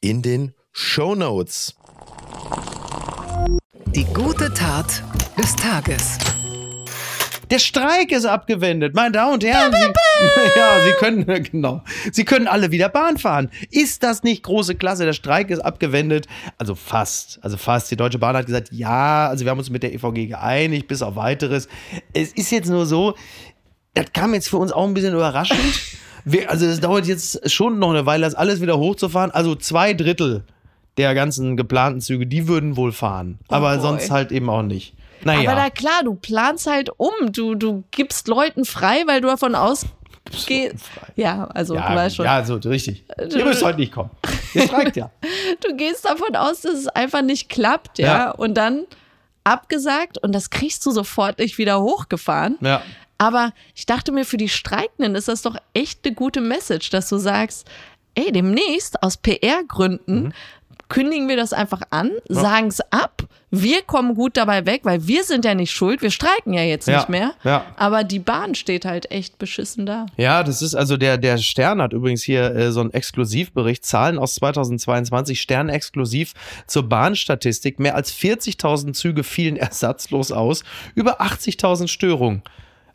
in 0.00 0.22
den 0.22 0.52
Show 0.72 1.14
Notes. 1.14 1.74
Die 3.86 4.04
gute 4.04 4.52
Tat 4.54 5.02
des 5.36 5.56
Tages. 5.56 6.18
Der 7.50 7.58
Streik 7.58 8.12
ist 8.12 8.26
abgewendet, 8.26 8.94
meine 8.94 9.12
Damen 9.12 9.34
und 9.34 9.44
Herren. 9.44 9.72
Sie, 9.72 9.78
ja, 10.56 10.84
Sie 10.84 10.92
können, 10.98 11.24
genau. 11.50 11.82
Sie 12.12 12.24
können 12.24 12.46
alle 12.46 12.70
wieder 12.70 12.90
Bahn 12.90 13.16
fahren. 13.16 13.50
Ist 13.70 14.02
das 14.02 14.22
nicht 14.22 14.42
große 14.42 14.74
Klasse? 14.74 15.06
Der 15.06 15.14
Streik 15.14 15.50
ist 15.50 15.60
abgewendet. 15.60 16.26
Also 16.58 16.74
fast. 16.74 17.38
Also 17.42 17.56
fast. 17.56 17.90
Die 17.90 17.96
Deutsche 17.96 18.18
Bahn 18.18 18.36
hat 18.36 18.46
gesagt, 18.46 18.68
ja, 18.70 19.28
also 19.28 19.44
wir 19.46 19.50
haben 19.50 19.58
uns 19.58 19.70
mit 19.70 19.82
der 19.82 19.94
EVG 19.94 20.26
geeinigt, 20.26 20.88
bis 20.88 21.00
auf 21.00 21.16
weiteres. 21.16 21.68
Es 22.12 22.32
ist 22.32 22.50
jetzt 22.50 22.68
nur 22.68 22.84
so, 22.84 23.14
das 23.94 24.12
kam 24.12 24.34
jetzt 24.34 24.50
für 24.50 24.58
uns 24.58 24.70
auch 24.70 24.86
ein 24.86 24.94
bisschen 24.94 25.14
überraschend. 25.14 25.58
Wir, 26.24 26.50
also 26.50 26.66
es 26.66 26.80
dauert 26.80 27.06
jetzt 27.06 27.50
schon 27.50 27.78
noch 27.78 27.90
eine 27.90 28.06
Weile, 28.06 28.24
das 28.24 28.34
alles 28.34 28.60
wieder 28.60 28.78
hochzufahren. 28.78 29.30
Also 29.30 29.54
zwei 29.54 29.94
Drittel 29.94 30.44
der 30.96 31.14
ganzen 31.14 31.56
geplanten 31.56 32.00
Züge, 32.00 32.26
die 32.26 32.48
würden 32.48 32.76
wohl 32.76 32.92
fahren. 32.92 33.38
Aber 33.48 33.72
boy. 33.72 33.80
sonst 33.80 34.10
halt 34.10 34.32
eben 34.32 34.50
auch 34.50 34.62
nicht. 34.62 34.94
Naja. 35.24 35.50
Aber 35.50 35.60
na 35.60 35.70
klar, 35.70 36.02
du 36.04 36.14
planst 36.14 36.66
halt 36.66 36.90
um. 36.96 37.32
Du, 37.32 37.54
du 37.54 37.84
gibst 37.90 38.28
Leuten 38.28 38.64
frei, 38.64 39.02
weil 39.06 39.20
du 39.20 39.28
davon 39.28 39.54
ausgehst. 39.54 40.84
Ja, 41.16 41.44
also 41.46 41.74
du 41.74 41.80
ja, 41.80 41.94
weißt 41.94 42.16
schon. 42.16 42.24
ja, 42.24 42.44
so 42.44 42.56
richtig. 42.56 43.04
Ihr 43.18 43.44
müsst 43.44 43.64
heute 43.64 43.78
nicht 43.78 43.92
kommen. 43.92 44.10
Ihr 44.54 44.62
streikt 44.62 44.96
ja. 44.96 45.10
Du 45.66 45.76
gehst 45.76 46.04
davon 46.04 46.36
aus, 46.36 46.60
dass 46.60 46.74
es 46.74 46.88
einfach 46.88 47.22
nicht 47.22 47.48
klappt, 47.48 47.98
ja. 47.98 48.06
Ja. 48.06 48.30
Und 48.30 48.54
dann 48.54 48.84
abgesagt 49.44 50.18
und 50.18 50.34
das 50.34 50.50
kriegst 50.50 50.84
du 50.84 50.90
sofort 50.90 51.38
nicht 51.38 51.58
wieder 51.58 51.80
hochgefahren. 51.80 52.58
Ja. 52.60 52.82
Aber 53.18 53.52
ich 53.74 53.84
dachte 53.86 54.12
mir, 54.12 54.24
für 54.24 54.36
die 54.36 54.48
Streikenden 54.48 55.14
ist 55.16 55.28
das 55.28 55.42
doch 55.42 55.56
echt 55.74 56.04
eine 56.06 56.14
gute 56.14 56.40
Message, 56.40 56.90
dass 56.90 57.08
du 57.08 57.18
sagst, 57.18 57.66
ey, 58.14 58.30
demnächst 58.32 59.02
aus 59.02 59.16
PR-Gründen 59.16 60.22
Mhm. 60.24 60.32
kündigen 60.88 61.28
wir 61.28 61.36
das 61.36 61.52
einfach 61.52 61.82
an, 61.90 62.12
sagen 62.28 62.68
es 62.68 62.80
ab, 62.92 63.24
wir 63.50 63.82
kommen 63.82 64.14
gut 64.14 64.36
dabei 64.36 64.64
weg, 64.66 64.82
weil 64.84 65.06
wir 65.06 65.22
sind 65.24 65.44
ja 65.44 65.54
nicht 65.54 65.70
schuld, 65.70 66.00
wir 66.02 66.10
streiken 66.10 66.52
ja 66.54 66.62
jetzt 66.62 66.86
Ja, 66.88 66.96
nicht 66.98 67.08
mehr. 67.08 67.32
ja. 67.44 67.64
Aber 67.76 68.04
die 68.04 68.18
Bahn 68.18 68.54
steht 68.54 68.84
halt 68.84 69.10
echt 69.10 69.38
beschissen 69.38 69.84
da. 69.84 70.06
Ja, 70.16 70.42
das 70.42 70.62
ist 70.62 70.74
also 70.74 70.96
der, 70.96 71.18
der 71.18 71.38
Stern 71.38 71.82
hat 71.82 71.92
übrigens 71.92 72.22
hier 72.22 72.54
äh, 72.54 72.72
so 72.72 72.80
einen 72.80 72.92
Exklusivbericht, 72.92 73.84
Zahlen 73.84 74.18
aus 74.18 74.34
2022, 74.36 75.40
Stern 75.40 75.68
exklusiv 75.68 76.32
zur 76.66 76.88
Bahnstatistik. 76.88 77.78
Mehr 77.80 77.94
als 77.94 78.12
40.000 78.14 78.92
Züge 78.94 79.24
fielen 79.24 79.56
ersatzlos 79.56 80.30
aus, 80.32 80.62
über 80.94 81.20
80.000 81.20 81.88
Störungen. 81.88 82.42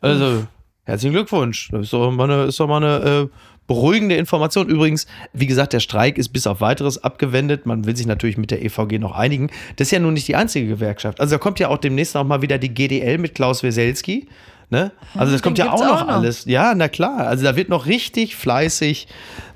Also, 0.00 0.46
herzlichen 0.84 1.14
Glückwunsch. 1.14 1.68
Das 1.70 1.82
ist 1.82 1.92
doch 1.92 2.10
mal 2.10 2.30
eine, 2.30 2.44
ist 2.44 2.60
doch 2.60 2.68
mal 2.68 2.82
eine 2.82 3.04
äh, 3.04 3.28
beruhigende 3.66 4.16
Information. 4.16 4.68
Übrigens, 4.68 5.06
wie 5.32 5.46
gesagt, 5.46 5.72
der 5.72 5.80
Streik 5.80 6.18
ist 6.18 6.30
bis 6.30 6.46
auf 6.46 6.60
weiteres 6.60 7.02
abgewendet. 7.02 7.66
Man 7.66 7.86
will 7.86 7.96
sich 7.96 8.06
natürlich 8.06 8.36
mit 8.36 8.50
der 8.50 8.62
EVG 8.64 8.98
noch 8.98 9.12
einigen. 9.12 9.50
Das 9.76 9.88
ist 9.88 9.92
ja 9.92 9.98
nun 9.98 10.14
nicht 10.14 10.28
die 10.28 10.36
einzige 10.36 10.66
Gewerkschaft. 10.66 11.20
Also 11.20 11.36
da 11.36 11.38
kommt 11.38 11.58
ja 11.58 11.68
auch 11.68 11.78
demnächst 11.78 12.14
noch 12.14 12.24
mal 12.24 12.42
wieder 12.42 12.58
die 12.58 12.72
GDL 12.72 13.18
mit 13.18 13.34
Klaus 13.34 13.62
Weselski. 13.62 14.28
Ne? 14.70 14.92
Also 15.14 15.32
das 15.32 15.42
kommt 15.42 15.58
Den 15.58 15.66
ja 15.66 15.72
auch 15.72 15.80
noch, 15.80 16.02
auch 16.02 16.06
noch. 16.06 16.14
alles. 16.14 16.44
Ja, 16.46 16.74
na 16.74 16.88
klar. 16.88 17.26
Also 17.26 17.44
da 17.44 17.56
wird 17.56 17.68
noch 17.68 17.86
richtig 17.86 18.36
fleißig. 18.36 19.08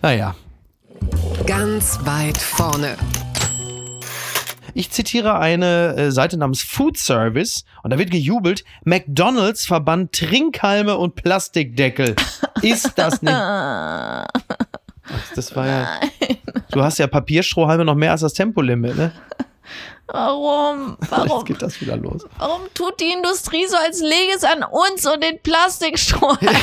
Naja. 0.02 0.34
Ganz 1.46 1.98
weit 2.04 2.38
vorne. 2.38 2.96
Ich 4.78 4.92
zitiere 4.92 5.40
eine 5.40 5.96
äh, 5.96 6.12
Seite 6.12 6.36
namens 6.36 6.62
Food 6.62 6.96
Service 6.98 7.64
und 7.82 7.92
da 7.92 7.98
wird 7.98 8.12
gejubelt. 8.12 8.62
McDonalds 8.84 9.66
verbannt 9.66 10.12
Trinkhalme 10.12 10.96
und 10.96 11.16
Plastikdeckel. 11.16 12.14
Ist 12.62 12.92
das 12.94 13.20
nicht? 13.20 13.34
Ach, 13.34 14.28
Das 15.34 15.56
war 15.56 15.66
ja. 15.66 16.00
Du 16.70 16.80
hast 16.80 16.98
ja 16.98 17.08
Papierstrohhalme 17.08 17.84
noch 17.84 17.96
mehr 17.96 18.12
als 18.12 18.20
das 18.20 18.34
Tempolimit, 18.34 18.96
ne? 18.96 19.10
Warum? 20.10 20.96
Jetzt 21.00 21.10
Warum? 21.10 21.44
geht 21.44 21.60
das 21.60 21.80
wieder 21.80 21.96
los. 21.96 22.26
Warum 22.38 22.62
tut 22.74 22.98
die 22.98 23.12
Industrie 23.12 23.66
so, 23.66 23.76
als 23.76 24.00
lege 24.00 24.32
es 24.34 24.42
an 24.42 24.64
uns 24.64 25.06
und 25.06 25.22
den 25.22 25.38
Plastikstrohhalm? 25.42 26.38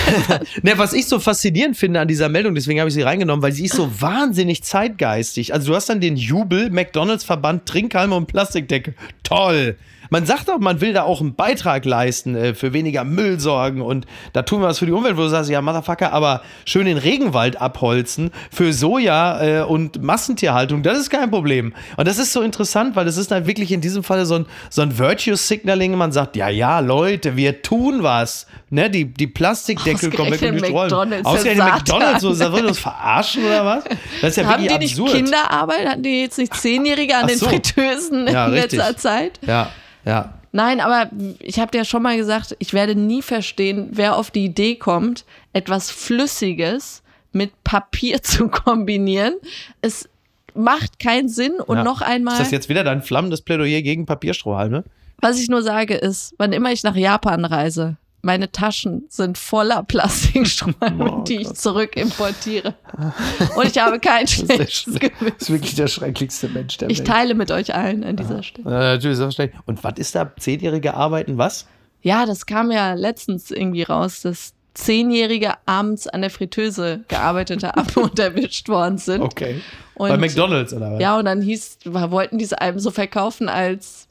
Ne, 0.62 0.78
was 0.78 0.94
ich 0.94 1.08
so 1.08 1.20
faszinierend 1.20 1.78
finde 1.78 2.00
an 2.00 2.08
dieser 2.08 2.30
Meldung, 2.30 2.56
deswegen 2.56 2.80
habe 2.80 2.88
ich 2.88 2.94
sie 2.94 3.02
reingenommen, 3.02 3.44
weil 3.44 3.52
sie 3.52 3.66
ist 3.66 3.76
so 3.76 3.90
wahnsinnig 4.02 4.64
zeitgeistig. 4.64 5.54
Also 5.54 5.68
du 5.70 5.76
hast 5.76 5.90
dann 5.90 6.02
den 6.02 6.18
Jubel, 6.18 6.70
McDonalds 6.70 7.24
Verband 7.24 7.68
Trinkhalme 7.68 8.16
und 8.16 8.28
Plastikdecke. 8.28 8.96
Toll. 9.24 9.78
Man 10.10 10.26
sagt 10.26 10.50
doch, 10.50 10.60
man 10.60 10.82
will 10.82 10.94
da 10.94 11.04
auch 11.04 11.22
einen 11.22 11.36
Beitrag 11.36 11.86
leisten, 11.86 12.36
äh, 12.36 12.54
für 12.54 12.74
weniger 12.74 13.04
Müll 13.04 13.40
sorgen 13.40 13.82
und 13.82 14.06
da 14.34 14.42
tun 14.42 14.62
wir 14.62 14.68
was 14.68 14.80
für 14.80 14.86
die 14.86 14.92
Umwelt, 14.92 15.18
wo 15.18 15.22
du 15.22 15.30
sagst, 15.30 15.50
ja, 15.50 15.62
Motherfucker, 15.62 16.14
aber 16.14 16.42
schön 16.66 16.86
den 16.86 16.98
Regenwald 16.98 17.60
abholzen 17.62 18.32
für 18.52 18.74
Soja 18.74 19.42
äh, 19.42 19.64
und 19.64 20.02
Massentierhaltung, 20.04 20.84
das 20.84 20.98
ist 21.00 21.10
kein 21.10 21.30
Problem. 21.32 21.74
Und 21.98 22.08
das 22.08 22.18
ist 22.18 22.34
so 22.34 22.42
interessant, 22.42 22.96
weil 22.96 23.06
das 23.06 23.18
ist 23.18 23.32
dann 23.32 23.48
wirklich 23.48 23.72
in 23.72 23.82
diesem 23.82 24.04
Fall 24.04 24.26
so 24.26 24.36
ein, 24.36 24.46
so 24.70 24.82
ein 24.82 24.98
Virtue 24.98 25.36
Signaling. 25.36 25.96
Man 25.96 26.12
sagt, 26.12 26.36
ja, 26.36 26.50
ja, 26.50 26.80
Leute, 26.80 27.36
wir 27.36 27.62
tun 27.62 28.04
was. 28.04 28.48
Ne, 28.70 28.90
die, 28.90 29.06
die 29.06 29.28
Plastikdeckel 29.28 30.12
kommen 30.12 30.32
weg 30.32 30.42
und 30.42 30.66
die. 30.66 30.72
McDonald's, 30.74 31.26
Ausgerechnet 31.26 31.66
McDonalds, 31.66 32.22
so, 32.22 32.40
wollen 32.40 32.54
wir 32.64 32.68
uns 32.70 32.80
verarschen 32.80 33.46
oder 33.46 33.66
was? 33.66 33.84
Das 34.22 34.32
ist 34.32 34.38
ja 34.38 34.46
Haben 34.46 34.64
die 34.64 34.70
wirklich 34.70 34.92
nicht 34.92 35.00
absurd. 35.00 35.24
Kinderarbeit? 35.24 35.88
Hatten 35.88 36.04
die 36.04 36.22
jetzt 36.22 36.38
nicht 36.38 36.54
Zehnjährige 36.54 37.16
an 37.16 37.24
Ach 37.24 37.28
den 37.28 37.38
so. 37.38 37.48
Fritteusen 37.48 38.28
Ja, 38.28 38.48
in 38.48 38.54
richtig. 38.54 38.80
letzter 38.80 38.98
Zeit? 38.98 39.40
Ja, 39.46 39.70
ja. 40.06 40.34
Nein, 40.52 40.80
aber 40.80 41.10
ich 41.40 41.60
habe 41.60 41.72
dir 41.72 41.80
ja 41.80 41.86
schon 41.86 42.02
mal 42.02 42.16
gesagt, 42.16 42.56
ich 42.60 42.72
werde 42.72 42.96
nie 42.96 43.22
verstehen, 43.22 43.90
wer 43.92 44.16
auf 44.16 44.32
die 44.32 44.46
Idee 44.46 44.76
kommt, 44.76 45.26
etwas 45.52 45.92
Flüssiges 45.92 47.04
mit 47.34 47.52
Papier 47.66 48.22
zu 48.24 48.48
kombinieren. 48.48 49.34
Es 49.82 50.08
macht 50.54 51.00
keinen 51.00 51.28
Sinn. 51.28 51.54
Und 51.60 51.78
ja. 51.78 51.84
noch 51.84 52.02
einmal, 52.02 52.36
Ist 52.36 52.42
das 52.42 52.52
jetzt 52.52 52.70
wieder 52.70 52.86
dein 52.86 53.02
flammendes 53.02 53.42
Plädoyer 53.42 53.82
gegen 53.82 54.06
Papierstrohhalme? 54.06 54.86
was 55.22 55.40
ich 55.40 55.50
nur 55.50 55.64
sage, 55.64 55.96
ist, 55.96 56.36
wann 56.38 56.54
immer 56.54 56.72
ich 56.72 56.84
nach 56.84 56.96
Japan 56.96 57.46
reise, 57.46 57.98
meine 58.26 58.52
Taschen 58.52 59.06
sind 59.08 59.38
voller 59.38 59.84
Plastikstrohhalme, 59.84 61.12
Oh 61.20 61.24
die 61.24 61.42
ich 61.42 61.54
zurück 61.54 61.96
importiere. 61.96 62.74
Und 63.56 63.68
ich 63.68 63.78
habe 63.78 64.00
kein 64.00 64.28
schlechtes 64.28 64.96
Gewissen. 65.00 65.10
das 65.20 65.42
ist 65.44 65.50
wirklich 65.52 65.76
der 65.76 65.88
schrecklichste 65.88 66.50
Mensch 66.50 66.78
der 66.78 66.90
Ich 66.90 67.00
Welt. 67.00 67.08
teile 67.08 67.36
mit 67.36 67.52
euch 67.52 67.76
allen 67.76 68.04
an 68.04 68.16
dieser 68.16 68.42
Stelle. 68.42 68.70
Ja, 68.70 68.80
natürlich. 68.80 69.20
Und 69.66 69.84
was 69.84 69.94
ist 69.98 70.16
da? 70.16 70.32
Zehnjährige 70.38 70.96
arbeiten 70.96 71.38
was? 71.38 71.68
Ja, 72.02 72.26
das 72.26 72.46
kam 72.46 72.72
ja 72.72 72.94
letztens 72.94 73.52
irgendwie 73.52 73.84
raus, 73.84 74.22
dass 74.22 74.54
Zehnjährige 74.74 75.54
abends 75.66 76.08
an 76.08 76.22
der 76.22 76.30
Fritteuse 76.30 77.06
gearbeitet 77.08 77.64
haben 77.64 77.88
und 77.96 78.20
erwischt 78.20 78.68
worden 78.70 78.98
sind. 78.98 79.22
Okay. 79.22 79.62
Und, 79.96 80.10
Bei 80.10 80.18
McDonalds 80.18 80.74
oder 80.74 80.94
was? 80.94 81.02
Ja, 81.02 81.18
und 81.18 81.26
dann 81.26 81.42
hieß, 81.42 81.80
wollten 81.86 82.38
diese 82.38 82.60
Alben 82.60 82.80
so 82.80 82.92
verkaufen 82.92 83.48
als 83.48 84.08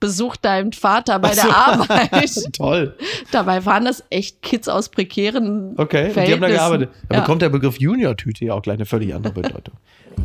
Besuch 0.00 0.36
deinem 0.36 0.72
Vater 0.72 1.18
bei 1.18 1.34
so. 1.34 1.42
der 1.46 1.56
Arbeit. 1.56 2.30
Toll. 2.56 2.96
Dabei 3.32 3.64
waren 3.66 3.84
das 3.84 4.04
echt 4.10 4.42
Kids 4.42 4.68
aus 4.68 4.88
prekären 4.90 5.74
Okay, 5.76 6.08
und 6.08 6.26
die 6.26 6.32
haben 6.32 6.40
da 6.40 6.48
gearbeitet. 6.48 6.90
Da 7.08 7.16
Ja. 7.16 7.20
bekommt 7.22 7.42
der 7.42 7.48
Begriff 7.48 7.78
Junior-Tüte 7.80 8.44
ja 8.44 8.54
auch 8.54 8.62
gleich 8.62 8.76
eine 8.76 8.86
völlig 8.86 9.14
andere 9.14 9.32
Bedeutung. 9.42 9.74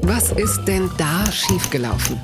Was 0.04 0.32
ist 0.32 0.66
denn 0.66 0.90
da 0.98 1.30
schiefgelaufen? 1.32 2.20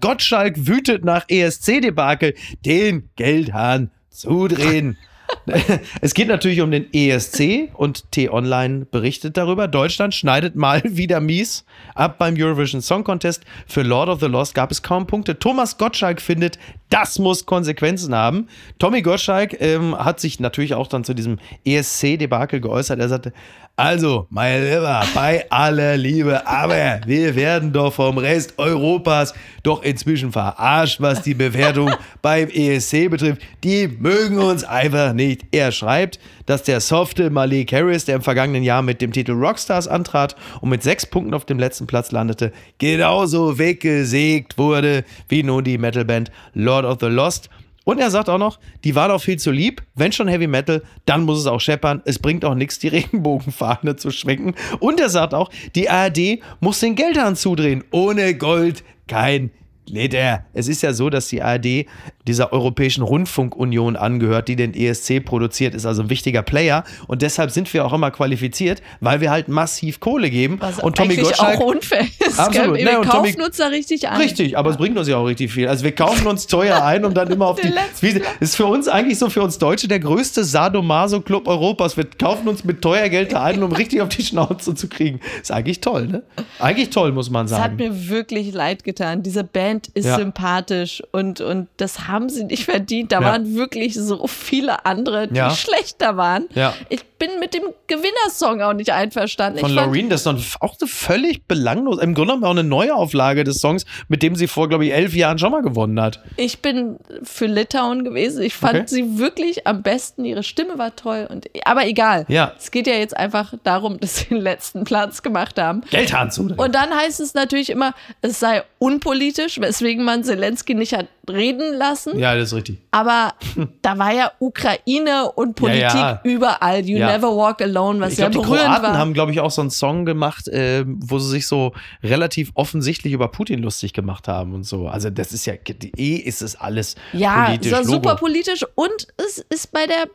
Gottschalk 0.00 0.54
wütet 0.66 1.04
nach 1.04 1.24
ESC-Debakel 1.28 2.34
den 2.64 3.08
Geldhahn 3.16 3.90
zudrehen. 4.10 4.96
Es 6.00 6.14
geht 6.14 6.28
natürlich 6.28 6.60
um 6.60 6.70
den 6.70 6.92
ESC 6.92 7.70
und 7.74 8.10
T-Online 8.12 8.86
berichtet 8.86 9.36
darüber. 9.36 9.68
Deutschland 9.68 10.14
schneidet 10.14 10.56
mal 10.56 10.82
wieder 10.84 11.20
mies 11.20 11.64
ab 11.94 12.18
beim 12.18 12.34
Eurovision 12.36 12.82
Song 12.82 13.04
Contest. 13.04 13.44
Für 13.66 13.82
Lord 13.82 14.08
of 14.08 14.20
the 14.20 14.26
Lost 14.26 14.54
gab 14.54 14.70
es 14.70 14.82
kaum 14.82 15.06
Punkte. 15.06 15.38
Thomas 15.38 15.78
Gottschalk 15.78 16.20
findet, 16.20 16.58
das 16.88 17.18
muss 17.18 17.46
Konsequenzen 17.46 18.14
haben. 18.14 18.48
Tommy 18.78 19.02
Gottschalk 19.02 19.60
ähm, 19.60 19.96
hat 19.96 20.20
sich 20.20 20.40
natürlich 20.40 20.74
auch 20.74 20.88
dann 20.88 21.04
zu 21.04 21.14
diesem 21.14 21.38
ESC-Debakel 21.64 22.60
geäußert. 22.60 22.98
Er 22.98 23.08
sagte, 23.08 23.32
also, 23.78 24.26
mein 24.30 24.64
Lieber, 24.64 25.04
bei 25.14 25.44
aller 25.50 25.98
Liebe, 25.98 26.46
aber 26.46 27.00
wir 27.04 27.36
werden 27.36 27.74
doch 27.74 27.92
vom 27.92 28.16
Rest 28.16 28.54
Europas 28.56 29.34
doch 29.62 29.82
inzwischen 29.82 30.32
verarscht, 30.32 31.02
was 31.02 31.20
die 31.20 31.34
Bewertung 31.34 31.92
beim 32.22 32.48
ESC 32.48 33.10
betrifft. 33.10 33.42
Die 33.64 33.86
mögen 33.86 34.38
uns 34.38 34.64
einfach 34.64 35.12
nicht. 35.12 35.44
Er 35.50 35.72
schreibt, 35.72 36.18
dass 36.46 36.62
der 36.62 36.80
softe 36.80 37.28
Malik 37.28 37.70
Harris, 37.70 38.06
der 38.06 38.16
im 38.16 38.22
vergangenen 38.22 38.62
Jahr 38.62 38.80
mit 38.80 39.02
dem 39.02 39.12
Titel 39.12 39.32
Rockstars 39.32 39.88
antrat 39.88 40.36
und 40.62 40.70
mit 40.70 40.82
sechs 40.82 41.04
Punkten 41.04 41.34
auf 41.34 41.44
dem 41.44 41.58
letzten 41.58 41.86
Platz 41.86 42.12
landete, 42.12 42.52
genauso 42.78 43.58
weggesägt 43.58 44.56
wurde 44.56 45.04
wie 45.28 45.42
nun 45.42 45.64
die 45.64 45.76
Metalband 45.76 46.30
Lord 46.54 46.86
of 46.86 46.96
the 47.00 47.08
Lost. 47.08 47.50
Und 47.86 48.00
er 48.00 48.10
sagt 48.10 48.28
auch 48.28 48.38
noch, 48.38 48.58
die 48.82 48.96
war 48.96 49.06
doch 49.06 49.22
viel 49.22 49.38
zu 49.38 49.52
lieb. 49.52 49.80
Wenn 49.94 50.10
schon 50.10 50.26
Heavy 50.26 50.48
Metal, 50.48 50.82
dann 51.04 51.22
muss 51.22 51.38
es 51.38 51.46
auch 51.46 51.60
scheppern. 51.60 52.02
Es 52.04 52.18
bringt 52.18 52.44
auch 52.44 52.56
nichts, 52.56 52.80
die 52.80 52.88
Regenbogenfahne 52.98 53.94
zu 53.94 54.10
schwenken. 54.10 54.56
Und 54.80 54.98
er 54.98 55.08
sagt 55.08 55.34
auch, 55.34 55.50
die 55.76 55.88
ARD 55.88 56.40
muss 56.58 56.80
den 56.80 56.96
Geldhahn 56.96 57.36
zudrehen. 57.36 57.84
Ohne 57.92 58.34
Gold 58.34 58.82
kein 59.06 59.52
Glitter. 59.86 60.44
Es 60.52 60.68
ist 60.68 60.82
ja 60.82 60.92
so, 60.92 61.10
dass 61.10 61.28
die 61.28 61.42
ARD 61.42 61.86
dieser 62.26 62.52
Europäischen 62.52 63.02
Rundfunkunion 63.02 63.96
angehört, 63.96 64.48
die 64.48 64.56
den 64.56 64.74
ESC 64.74 65.24
produziert, 65.24 65.74
ist 65.74 65.86
also 65.86 66.02
ein 66.02 66.10
wichtiger 66.10 66.42
Player. 66.42 66.84
Und 67.06 67.22
deshalb 67.22 67.50
sind 67.52 67.72
wir 67.72 67.84
auch 67.86 67.92
immer 67.92 68.10
qualifiziert, 68.10 68.82
weil 69.00 69.20
wir 69.20 69.30
halt 69.30 69.48
massiv 69.48 70.00
Kohle 70.00 70.28
geben. 70.30 70.56
Was 70.60 70.78
und 70.80 70.96
Tommy 70.96 71.14
eigentlich 71.14 71.26
Gottschalk 71.28 71.60
auch 71.60 71.66
unfair 71.66 72.04
ist. 72.26 72.38
Absolut. 72.38 72.78
Wir 72.78 72.98
und 72.98 73.06
kaufen 73.08 73.32
Tommy- 73.32 73.46
uns 73.46 73.56
da 73.56 73.68
richtig 73.68 74.08
an. 74.08 74.20
Richtig, 74.20 74.58
aber 74.58 74.70
es 74.70 74.76
bringt 74.76 74.98
uns 74.98 75.06
ja 75.08 75.16
auch 75.18 75.24
richtig 75.26 75.52
viel. 75.52 75.68
Also 75.68 75.84
wir 75.84 75.92
kaufen 75.92 76.26
uns 76.26 76.46
teuer 76.46 76.82
ein, 76.84 77.04
um 77.04 77.14
dann 77.14 77.30
immer 77.30 77.46
auf 77.46 77.60
die. 77.60 77.72
Wie, 78.00 78.20
ist 78.40 78.56
für 78.56 78.66
uns 78.66 78.88
eigentlich 78.88 79.18
so 79.18 79.30
für 79.30 79.42
uns 79.42 79.58
Deutsche 79.58 79.88
der 79.88 80.00
größte 80.00 80.42
Sadomaso-Club 80.44 81.46
Europas. 81.48 81.96
Wir 81.96 82.04
kaufen 82.18 82.48
uns 82.48 82.64
mit 82.64 82.82
teuer 82.82 83.08
Geld 83.08 83.32
da 83.32 83.44
ein, 83.44 83.62
um 83.62 83.72
richtig 83.72 84.00
auf 84.00 84.08
die 84.08 84.22
Schnauze 84.24 84.74
zu 84.74 84.88
kriegen. 84.88 85.20
Ist 85.40 85.52
eigentlich 85.52 85.80
toll, 85.80 86.06
ne? 86.06 86.22
Eigentlich 86.58 86.90
toll, 86.90 87.12
muss 87.12 87.30
man 87.30 87.46
Es 87.46 87.52
hat 87.52 87.58
sagen. 87.58 87.76
mir 87.76 88.08
wirklich 88.08 88.52
leid 88.52 88.84
getan. 88.84 89.22
Diese 89.22 89.44
Band 89.44 89.75
ist 89.94 90.06
Ja. 90.06 90.16
sympathisch 90.16 91.02
und, 91.12 91.40
und 91.40 91.68
das 91.76 92.06
haben 92.08 92.28
sie 92.28 92.44
nicht 92.44 92.64
verdient. 92.64 93.12
Da 93.12 93.20
Ja. 93.20 93.26
waren 93.26 93.54
wirklich 93.54 93.94
so 93.94 94.26
viele 94.26 94.84
andere, 94.86 95.28
die 95.28 95.34
schlechter 95.54 96.16
waren. 96.16 96.46
Ich 96.88 97.04
bin 97.18 97.38
mit 97.40 97.54
dem 97.54 97.62
Gewinnersong 97.86 98.60
auch 98.62 98.72
nicht 98.72 98.90
einverstanden. 98.90 99.58
Von 99.60 99.72
Loreen, 99.72 100.08
das 100.10 100.20
ist 100.20 100.26
doch 100.26 100.60
auch 100.60 100.76
so 100.78 100.86
völlig 100.86 101.46
belanglos. 101.46 101.98
Im 102.00 102.14
Grunde 102.14 102.34
genommen 102.34 102.44
auch 102.44 102.50
eine 102.50 102.64
Neuauflage 102.64 103.44
des 103.44 103.60
Songs, 103.60 103.84
mit 104.08 104.22
dem 104.22 104.36
sie 104.36 104.46
vor, 104.48 104.68
glaube 104.68 104.84
ich, 104.86 104.92
elf 104.92 105.14
Jahren 105.14 105.38
schon 105.38 105.52
mal 105.52 105.62
gewonnen 105.62 106.00
hat. 106.00 106.22
ich 106.36 106.60
bin 106.60 106.96
für 107.22 107.46
Litauen 107.46 108.04
gewesen. 108.04 108.42
Ich 108.42 108.54
fand 108.54 108.74
Okay. 108.76 108.84
sie 108.88 109.18
wirklich 109.18 109.66
am 109.66 109.82
besten. 109.82 110.24
Ihre 110.24 110.42
Stimme 110.42 110.78
war 110.78 110.94
toll. 110.96 111.26
Und, 111.30 111.48
aber 111.64 111.86
egal. 111.86 112.24
Ja. 112.28 112.52
Es 112.58 112.70
geht 112.70 112.86
ja 112.86 112.94
jetzt 112.94 113.16
einfach 113.16 113.54
darum, 113.64 113.98
dass 114.00 114.16
sie 114.18 114.26
den 114.26 114.38
letzten 114.42 114.84
Platz 114.84 115.22
gemacht 115.22 115.58
haben. 115.58 115.82
Geldhahn 115.90 116.30
zu. 116.30 116.42
Und 116.56 116.74
dann 116.74 116.94
heißt 116.94 117.20
es 117.20 117.34
natürlich 117.34 117.70
immer, 117.70 117.94
es 118.20 118.38
sei 118.40 118.62
unpolitisch, 118.78 119.60
weswegen 119.60 120.04
man 120.04 120.24
Zelensky 120.24 120.74
nicht 120.74 120.92
hat 120.94 121.06
reden 121.30 121.74
lassen. 121.76 122.18
Ja, 122.18 122.34
das 122.34 122.48
ist 122.48 122.54
richtig. 122.54 122.78
Aber 122.90 123.34
da 123.82 123.98
war 123.98 124.12
ja 124.12 124.32
Ukraine 124.38 125.30
und 125.34 125.54
Politik 125.56 125.82
Ja, 125.82 126.10
ja. 126.12 126.20
überall. 126.24 126.84
You 126.86 126.98
Ja. 126.98 127.12
never 127.12 127.28
walk 127.36 127.60
alone, 127.62 128.00
was 128.00 128.12
Ich 128.12 128.18
ja 128.18 128.28
glaube, 128.28 128.44
die 128.44 128.50
berührend 128.50 128.66
Kroaten 128.76 128.82
war. 128.94 128.98
haben, 128.98 129.14
glaube 129.14 129.32
ich, 129.32 129.40
auch 129.40 129.50
so 129.50 129.60
einen 129.60 129.70
Song 129.70 130.04
gemacht, 130.04 130.48
äh, 130.48 130.84
wo 130.86 131.18
sie 131.18 131.30
sich 131.30 131.46
so 131.46 131.72
relativ 132.02 132.50
offensichtlich 132.54 133.12
über 133.12 133.28
Putin 133.28 133.60
lustig 133.62 133.92
gemacht 133.92 134.28
haben 134.28 134.54
und 134.54 134.64
so. 134.64 134.88
Also 134.88 135.10
das 135.10 135.32
ist 135.32 135.46
ja, 135.46 135.54
eh 135.96 136.16
ist 136.16 136.42
es 136.42 136.56
alles 136.56 136.94
ja, 137.12 137.46
politisch. 137.46 137.72
Logo. 137.72 137.84
super 137.84 138.16
politisch 138.16 138.64
und 138.74 139.08
es 139.16 139.38
ist 139.48 139.72
bei 139.72 139.86
der 139.86 140.06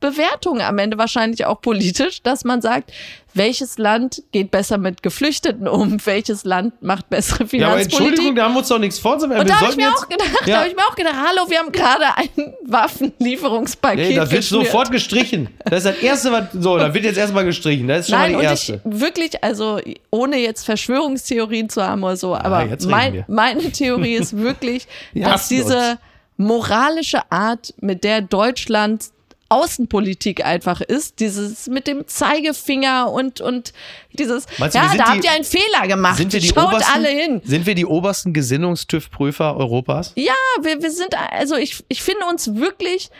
Bewertung 0.00 0.60
am 0.60 0.78
Ende 0.78 0.98
wahrscheinlich 0.98 1.44
auch 1.46 1.60
politisch, 1.60 2.22
dass 2.22 2.44
man 2.44 2.60
sagt, 2.62 2.90
welches 3.32 3.78
Land 3.78 4.22
geht 4.32 4.50
besser 4.50 4.76
mit 4.78 5.02
Geflüchteten 5.04 5.68
um, 5.68 5.98
welches 6.06 6.44
Land 6.44 6.82
macht 6.82 7.08
bessere 7.10 7.38
Ja, 7.38 7.44
aber 7.44 7.48
Finanzpolitik. 7.48 7.92
Entschuldigung, 8.00 8.34
da 8.34 8.44
haben 8.44 8.54
wir 8.54 8.58
uns 8.58 8.68
doch 8.68 8.78
nichts 8.78 8.98
vorzuwerfen. 8.98 9.42
und 9.42 9.46
wir 9.48 9.54
da 9.54 9.60
habe 9.60 9.70
ich 9.70 9.76
mir 9.76 9.90
auch 9.90 10.08
gedacht, 10.08 10.30
Ja. 10.46 10.54
da 10.54 10.58
habe 10.60 10.68
ich 10.68 10.74
mir 10.76 10.82
auch 10.82 10.96
gedacht, 10.96 11.14
hallo, 11.14 11.48
wir 11.48 11.58
haben 11.58 11.70
gerade 11.70 12.04
ein 12.16 12.54
Waffenlieferungspaket 12.64 14.08
Nee, 14.08 14.14
das 14.16 14.30
wird 14.30 14.40
geschnürt. 14.42 14.66
sofort 14.66 14.90
gestrichen. 14.90 15.48
Das 15.64 15.84
ist 15.84 15.86
das 15.86 15.98
Erste, 16.02 16.32
was. 16.32 16.44
So, 16.52 16.76
da 16.78 16.92
wird 16.92 17.04
jetzt 17.04 17.18
erstmal 17.18 17.44
gestrichen. 17.44 17.86
Das 17.88 18.00
ist 18.00 18.10
schon 18.10 18.18
Nein, 18.18 18.32
mal 18.32 18.40
die 18.40 18.46
und 18.46 18.50
erste. 18.50 18.80
ich 18.84 19.00
wirklich, 19.00 19.44
also 19.44 19.80
ohne 20.10 20.38
jetzt 20.38 20.64
Verschwörungstheorien 20.64 21.68
zu 21.68 21.82
haben 21.86 22.02
oder 22.02 22.16
so, 22.16 22.34
aber 22.34 22.64
jetzt 22.66 22.82
reden 22.86 22.90
mein, 22.90 23.24
meine 23.28 23.70
Theorie 23.70 24.14
ist 24.16 24.36
wirklich, 24.36 24.86
Wir 25.12 25.26
dass 25.26 25.48
diese 25.48 25.76
uns. 25.92 25.98
moralische 26.36 27.30
Art, 27.30 27.74
mit 27.80 28.04
der 28.04 28.22
Deutschland 28.22 29.04
Außenpolitik 29.50 30.44
einfach 30.44 30.80
ist, 30.80 31.20
dieses 31.20 31.66
mit 31.66 31.86
dem 31.86 32.06
Zeigefinger 32.06 33.10
und, 33.10 33.40
und 33.40 33.72
dieses, 34.12 34.46
Meinst 34.58 34.74
ja, 34.76 34.86
da 34.88 34.92
die- 34.94 35.00
habt 35.02 35.24
ihr 35.24 35.32
einen 35.32 35.44
Fehler 35.44 35.86
gemacht, 35.86 36.16
Sind 36.16 36.32
wir 36.32 36.40
die 36.40 36.48
schaut 36.48 36.68
obersten, 36.68 36.92
alle 36.94 37.08
hin. 37.08 37.42
Sind 37.44 37.66
wir 37.66 37.74
die 37.74 37.84
obersten 37.84 38.32
Gesinnungstüv-Prüfer 38.32 39.56
Europas? 39.56 40.12
Ja, 40.14 40.32
wir, 40.62 40.80
wir 40.82 40.90
sind, 40.90 41.14
also 41.32 41.56
ich, 41.56 41.84
ich 41.88 42.02
finde 42.02 42.24
uns 42.26 42.54
wirklich, 42.54 43.10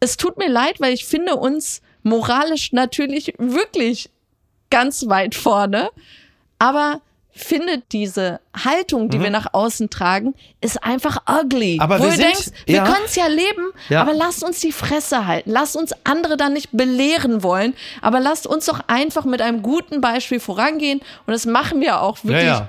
es 0.00 0.16
tut 0.16 0.38
mir 0.38 0.48
leid, 0.48 0.80
weil 0.80 0.92
ich 0.94 1.04
finde 1.04 1.36
uns 1.36 1.82
moralisch 2.02 2.72
natürlich 2.72 3.34
wirklich 3.38 4.10
ganz 4.70 5.06
weit 5.08 5.34
vorne, 5.34 5.90
aber 6.58 7.00
finde 7.34 7.82
diese 7.92 8.40
Haltung, 8.64 9.08
die 9.08 9.20
wir 9.20 9.30
nach 9.30 9.52
außen 9.52 9.90
tragen, 9.90 10.34
ist 10.60 10.82
einfach 10.84 11.22
ugly. 11.28 11.74
Mhm. 11.74 11.80
Aber 11.80 11.98
Wo 11.98 12.04
wir 12.04 12.10
du 12.10 12.16
sind- 12.16 12.24
denkst, 12.26 12.46
wir 12.66 12.76
ja. 12.76 12.84
können 12.84 13.04
es 13.04 13.16
ja 13.16 13.26
leben, 13.26 13.72
Ja. 13.88 14.02
aber 14.02 14.14
lasst 14.14 14.44
uns 14.44 14.60
die 14.60 14.70
Fresse 14.72 15.26
halten. 15.26 15.50
Lasst 15.50 15.76
uns 15.76 15.92
andere 16.04 16.36
dann 16.36 16.52
nicht 16.52 16.68
belehren 16.72 17.42
wollen, 17.42 17.74
aber 18.02 18.20
lasst 18.20 18.46
uns 18.46 18.66
doch 18.66 18.80
einfach 18.86 19.24
mit 19.24 19.42
einem 19.42 19.62
guten 19.62 20.00
Beispiel 20.00 20.38
vorangehen 20.40 21.00
und 21.26 21.32
das 21.32 21.44
machen 21.46 21.80
wir 21.80 22.00
auch 22.00 22.18
wirklich. 22.24 22.44
ja. 22.44 22.68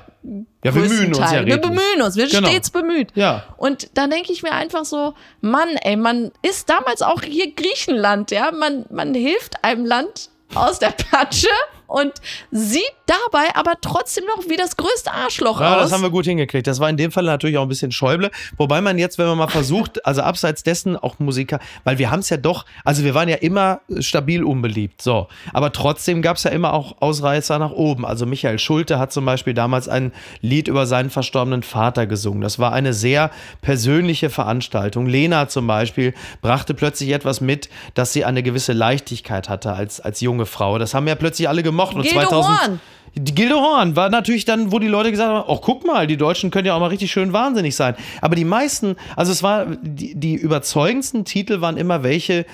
Ja, 0.63 0.73
wir 0.73 0.81
bemühen 0.81 1.13
uns 1.13 1.31
ja. 1.31 1.45
Wir 1.45 1.57
bemühen 1.61 2.01
uns, 2.03 2.15
wir 2.15 2.27
sind 2.27 2.39
Genau. 2.39 2.49
stets 2.49 2.71
bemüht. 2.71 3.09
Ja. 3.13 3.43
Und 3.57 3.95
da 3.95 4.07
denke 4.07 4.33
ich 4.33 4.41
mir 4.41 4.53
einfach 4.53 4.83
so, 4.83 5.13
Mann, 5.41 5.69
ey, 5.83 5.95
man 5.95 6.31
ist 6.41 6.67
damals 6.67 7.03
auch 7.03 7.21
hier 7.21 7.53
Griechenland, 7.53 8.31
ja, 8.31 8.49
man, 8.51 8.87
man 8.89 9.13
hilft 9.13 9.63
einem 9.63 9.85
Land 9.85 10.31
aus 10.55 10.79
der 10.79 10.89
Patsche 11.11 11.49
und 11.87 12.13
sieht 12.51 12.83
dabei 13.05 13.55
aber 13.55 13.73
trotzdem 13.81 14.25
noch 14.25 14.43
wie 14.49 14.57
das 14.57 14.77
größte 14.77 15.11
Arschloch 15.11 15.59
Ja, 15.61 15.75
aus. 15.75 15.83
das 15.83 15.91
haben 15.91 16.01
wir 16.01 16.09
gut 16.09 16.25
hingekriegt. 16.25 16.65
Das 16.67 16.79
war 16.79 16.89
in 16.89 16.97
dem 16.97 17.11
Fall 17.11 17.23
natürlich 17.23 17.57
auch 17.57 17.63
ein 17.63 17.69
bisschen 17.69 17.91
Schäuble. 17.91 18.31
Wobei 18.57 18.81
man 18.81 18.97
jetzt, 18.97 19.17
wenn 19.17 19.27
man 19.27 19.37
mal 19.37 19.47
versucht, 19.47 20.05
also 20.05 20.21
abseits 20.21 20.63
dessen 20.63 20.95
auch 20.97 21.19
Musiker, 21.19 21.59
weil 21.83 21.97
wir 21.97 22.09
haben 22.11 22.19
es 22.19 22.29
ja 22.29 22.37
doch, 22.37 22.65
also 22.83 23.03
wir 23.03 23.13
waren 23.13 23.29
ja 23.29 23.35
immer 23.35 23.81
stabil 23.99 24.43
unbeliebt, 24.43 25.01
so. 25.01 25.27
Aber 25.53 25.71
trotzdem 25.71 26.21
gab 26.21 26.37
es 26.37 26.43
ja 26.43 26.51
immer 26.51 26.73
auch 26.73 27.01
Ausreißer 27.01 27.59
nach 27.59 27.71
oben. 27.71 28.05
Also 28.05 28.25
Michael 28.25 28.59
Schulte 28.59 28.97
hat 28.99 29.11
zum 29.13 29.25
Beispiel 29.25 29.53
damals 29.53 29.87
ein 29.87 30.11
Lied 30.41 30.67
über 30.67 30.85
seinen 30.87 31.09
verstorbenen 31.09 31.63
Vater 31.63 32.07
gesungen. 32.07 32.41
Das 32.41 32.59
war 32.59 32.73
eine 32.73 32.93
sehr 32.93 33.31
persönliche 33.61 34.29
Veranstaltung. 34.29 35.05
Lena 35.05 35.47
zum 35.47 35.67
Beispiel 35.67 36.13
brachte 36.41 36.73
plötzlich 36.73 37.11
etwas 37.11 37.41
mit, 37.41 37.69
dass 37.93 38.13
sie 38.13 38.25
eine 38.25 38.43
gewisse 38.43 38.73
Leichtigkeit 38.73 39.49
hatte 39.49 39.73
als, 39.73 39.99
als 39.99 40.21
junge 40.21 40.45
Frau. 40.45 40.77
Das 40.79 40.93
haben 40.93 41.07
ja 41.07 41.15
plötzlich 41.15 41.49
alle 41.49 41.63
gemocht. 41.75 41.95
Und 41.95 42.03
Gildo 42.03 42.21
2000 42.21 42.59
Horn. 42.59 42.79
die 43.15 43.35
Gilde 43.35 43.55
Horn 43.55 43.95
war 43.95 44.09
natürlich 44.09 44.45
dann, 44.45 44.71
wo 44.71 44.79
die 44.79 44.87
Leute 44.87 45.11
gesagt 45.11 45.29
haben, 45.29 45.43
oh, 45.47 45.57
guck 45.57 45.85
mal, 45.85 46.07
die 46.07 46.17
Deutschen 46.17 46.51
können 46.51 46.67
ja 46.67 46.75
auch 46.75 46.79
mal 46.79 46.87
richtig 46.87 47.11
schön 47.11 47.33
wahnsinnig 47.33 47.75
sein. 47.75 47.95
Aber 48.21 48.35
die 48.35 48.45
meisten, 48.45 48.95
also 49.15 49.31
es 49.31 49.43
war, 49.43 49.65
die, 49.81 50.15
die 50.15 50.35
überzeugendsten 50.35 51.25
Titel 51.25 51.61
waren 51.61 51.77
immer 51.77 52.03
welche, 52.03 52.45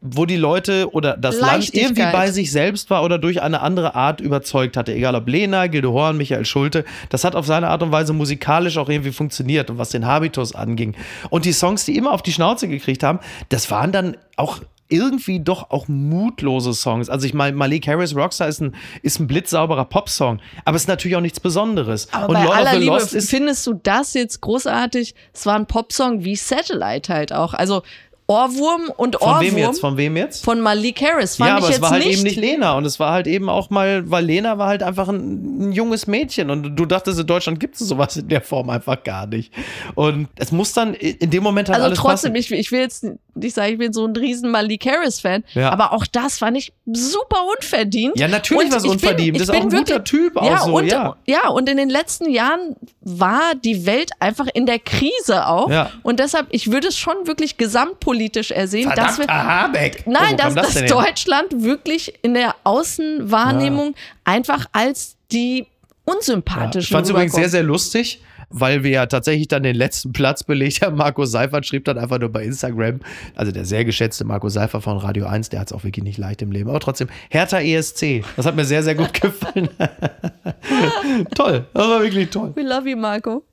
wo 0.00 0.26
die 0.26 0.36
Leute 0.36 0.92
oder 0.92 1.16
das 1.16 1.40
Land 1.40 1.74
irgendwie 1.74 2.02
bei 2.02 2.30
sich 2.30 2.52
selbst 2.52 2.88
war 2.88 3.02
oder 3.02 3.18
durch 3.18 3.42
eine 3.42 3.60
andere 3.60 3.96
Art 3.96 4.20
überzeugt 4.20 4.76
hatte. 4.76 4.94
Egal 4.94 5.14
ob 5.16 5.28
Lena, 5.28 5.66
Gilde 5.66 5.90
Horn, 5.90 6.16
Michael 6.16 6.44
Schulte. 6.44 6.84
Das 7.08 7.24
hat 7.24 7.34
auf 7.34 7.46
seine 7.46 7.68
Art 7.68 7.82
und 7.82 7.90
Weise 7.90 8.12
musikalisch 8.12 8.76
auch 8.78 8.88
irgendwie 8.88 9.10
funktioniert 9.10 9.70
und 9.70 9.78
was 9.78 9.90
den 9.90 10.06
Habitus 10.06 10.54
anging. 10.54 10.94
Und 11.30 11.44
die 11.44 11.52
Songs, 11.52 11.84
die 11.84 11.96
immer 11.96 12.12
auf 12.12 12.22
die 12.22 12.32
Schnauze 12.32 12.68
gekriegt 12.68 13.02
haben, 13.02 13.18
das 13.48 13.70
waren 13.70 13.90
dann 13.90 14.16
auch 14.36 14.60
irgendwie 14.88 15.40
doch 15.40 15.70
auch 15.70 15.88
mutlose 15.88 16.72
Songs. 16.74 17.08
Also 17.08 17.26
ich 17.26 17.34
meine, 17.34 17.56
Malik 17.56 17.86
Harris 17.86 18.14
Rockstar 18.14 18.48
ist 18.48 18.60
ein, 18.60 18.74
ist 19.02 19.20
ein 19.20 19.26
blitzsauberer 19.26 19.84
Popsong, 19.84 20.40
aber 20.64 20.76
es 20.76 20.82
ist 20.82 20.88
natürlich 20.88 21.16
auch 21.16 21.20
nichts 21.22 21.40
Besonderes. 21.40 22.08
Aber 22.12 22.28
und 22.28 22.34
bei 22.34 22.44
Lord 22.44 22.56
aller 22.56 22.78
Liebe, 22.78 22.92
Lost 22.92 23.14
ist 23.14 23.30
findest 23.30 23.66
du 23.66 23.74
das 23.74 24.14
jetzt 24.14 24.40
großartig? 24.40 25.14
Es 25.32 25.46
war 25.46 25.56
ein 25.56 25.66
Popsong 25.66 26.24
wie 26.24 26.36
Satellite 26.36 27.12
halt 27.12 27.32
auch. 27.32 27.54
Also 27.54 27.82
Ohrwurm 28.30 28.92
und 28.94 29.16
von 29.16 29.26
Ohrwurm 29.26 29.40
wem 29.40 29.56
jetzt? 29.56 29.80
Von 29.80 29.96
wem 29.96 30.16
jetzt? 30.18 30.44
von 30.44 30.60
Malik 30.60 31.00
Harris. 31.00 31.36
Fand 31.36 31.48
ja, 31.48 31.56
aber 31.56 31.70
es 31.70 31.80
war 31.80 31.92
halt 31.92 32.04
nicht, 32.04 32.18
eben 32.18 32.24
nicht 32.24 32.36
Lena 32.36 32.76
und 32.76 32.84
es 32.84 33.00
war 33.00 33.10
halt 33.12 33.26
eben 33.26 33.48
auch 33.48 33.70
mal, 33.70 34.10
weil 34.10 34.22
Lena 34.22 34.58
war 34.58 34.68
halt 34.68 34.82
einfach 34.82 35.08
ein, 35.08 35.70
ein 35.70 35.72
junges 35.72 36.06
Mädchen 36.06 36.50
und 36.50 36.76
du 36.76 36.84
dachtest, 36.84 37.18
in 37.18 37.26
Deutschland 37.26 37.58
gibt 37.58 37.76
es 37.76 37.88
sowas 37.88 38.18
in 38.18 38.28
der 38.28 38.42
Form 38.42 38.68
einfach 38.68 39.02
gar 39.02 39.26
nicht. 39.26 39.54
Und 39.94 40.28
es 40.36 40.52
muss 40.52 40.74
dann 40.74 40.92
in 40.92 41.30
dem 41.30 41.42
Moment 41.42 41.70
halt 41.70 41.76
Also 41.76 41.86
alles 41.86 41.98
trotzdem, 41.98 42.34
passen. 42.34 42.52
ich, 42.52 42.60
ich 42.60 42.70
will 42.70 42.80
jetzt 42.80 43.06
nicht 43.38 43.54
sagen, 43.54 43.72
ich 43.72 43.78
bin 43.78 43.92
so 43.92 44.06
ein 44.06 44.14
riesen 44.16 44.50
Malik 44.50 44.86
Harris-Fan, 44.86 45.44
Ja. 45.54 45.70
aber 45.70 45.92
auch 45.92 46.06
das 46.06 46.38
fand 46.38 46.56
ich 46.56 46.72
super 46.92 47.38
unverdient. 47.56 48.18
Ja, 48.18 48.28
natürlich 48.28 48.64
Und 48.66 48.70
war 48.72 48.78
es 48.78 48.84
ich 48.84 48.90
bin- 48.90 48.98
unverdient. 49.00 49.36
ich 49.36 49.38
Das 49.38 49.48
ist 49.48 49.50
auch 49.50 49.54
bin 49.54 49.62
ein 49.62 49.78
guter 49.78 49.94
wirklich- 49.96 50.10
Typ 50.10 50.36
auch 50.36 50.46
ja, 50.46 50.58
so, 50.58 50.76
und, 50.76 50.86
ja. 50.86 51.16
ja, 51.26 51.48
und 51.48 51.68
in 51.68 51.76
den 51.76 51.90
letzten 51.90 52.30
Jahren 52.30 52.76
war 53.00 53.54
die 53.64 53.86
Welt 53.86 54.10
einfach 54.20 54.46
in 54.52 54.66
der 54.66 54.78
Krise 54.78 55.46
auch. 55.46 55.70
Ja. 55.70 55.90
Und 56.02 56.20
deshalb, 56.20 56.46
ich 56.50 56.70
würde 56.72 56.88
es 56.88 56.96
schon 56.98 57.26
wirklich 57.26 57.56
gesamtpolitisch 57.56 58.50
ersehen, 58.50 58.92
dass 58.94 59.18
wir. 59.18 59.26
Habeck. 59.26 60.02
Oh, 60.06 60.10
Nein, 60.10 60.36
dass, 60.36 60.54
das 60.54 60.74
dass? 60.74 60.86
Deutschland 60.90 61.62
wirklich 61.62 62.14
in 62.22 62.34
der 62.34 62.54
Außenwahrnehmung 62.64 63.94
einfach 64.24 64.66
als 64.72 65.16
die 65.32 65.58
Ja. 65.60 66.14
unsympathischen 66.14 66.80
Ich 66.80 66.88
fand 66.88 67.04
es 67.04 67.10
übrigens 67.10 67.34
sehr, 67.34 67.48
sehr 67.50 67.62
lustig, 67.62 68.22
weil 68.50 68.82
wir 68.82 68.90
ja 68.90 69.06
tatsächlich 69.06 69.48
dann 69.48 69.62
den 69.62 69.76
letzten 69.76 70.12
Platz 70.12 70.42
belegt 70.44 70.82
haben. 70.82 70.96
Marco 70.96 71.24
Seifert 71.24 71.66
schrieb 71.66 71.84
dann 71.84 71.98
einfach 71.98 72.18
nur 72.18 72.30
bei 72.30 72.44
Instagram, 72.44 73.00
also 73.34 73.52
der 73.52 73.64
sehr 73.64 73.84
geschätzte 73.84 74.24
Marco 74.24 74.48
Seifert 74.48 74.82
von 74.82 74.96
Radio 74.98 75.26
1, 75.26 75.50
der 75.50 75.60
hat 75.60 75.68
es 75.68 75.72
auch 75.72 75.84
wirklich 75.84 76.04
nicht 76.04 76.18
leicht 76.18 76.42
im 76.42 76.52
Leben, 76.52 76.70
aber 76.70 76.80
trotzdem, 76.80 77.08
Hertha 77.30 77.60
ESC, 77.60 78.24
das 78.36 78.46
hat 78.46 78.56
mir 78.56 78.64
sehr, 78.64 78.82
sehr 78.82 78.94
gut 78.94 79.12
gefallen. 79.20 79.68
toll, 81.34 81.66
das 81.72 81.88
war 81.88 82.02
wirklich 82.02 82.30
toll. 82.30 82.52
We 82.56 82.62
love 82.62 82.88
you, 82.88 82.96
Marco. 82.96 83.44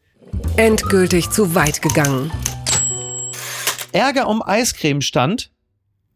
Endgültig 0.58 1.30
zu 1.30 1.56
weit 1.56 1.82
gegangen. 1.82 2.32
Ärger 3.92 4.28
um 4.28 4.42
Eiscreme-Stand 4.42 5.52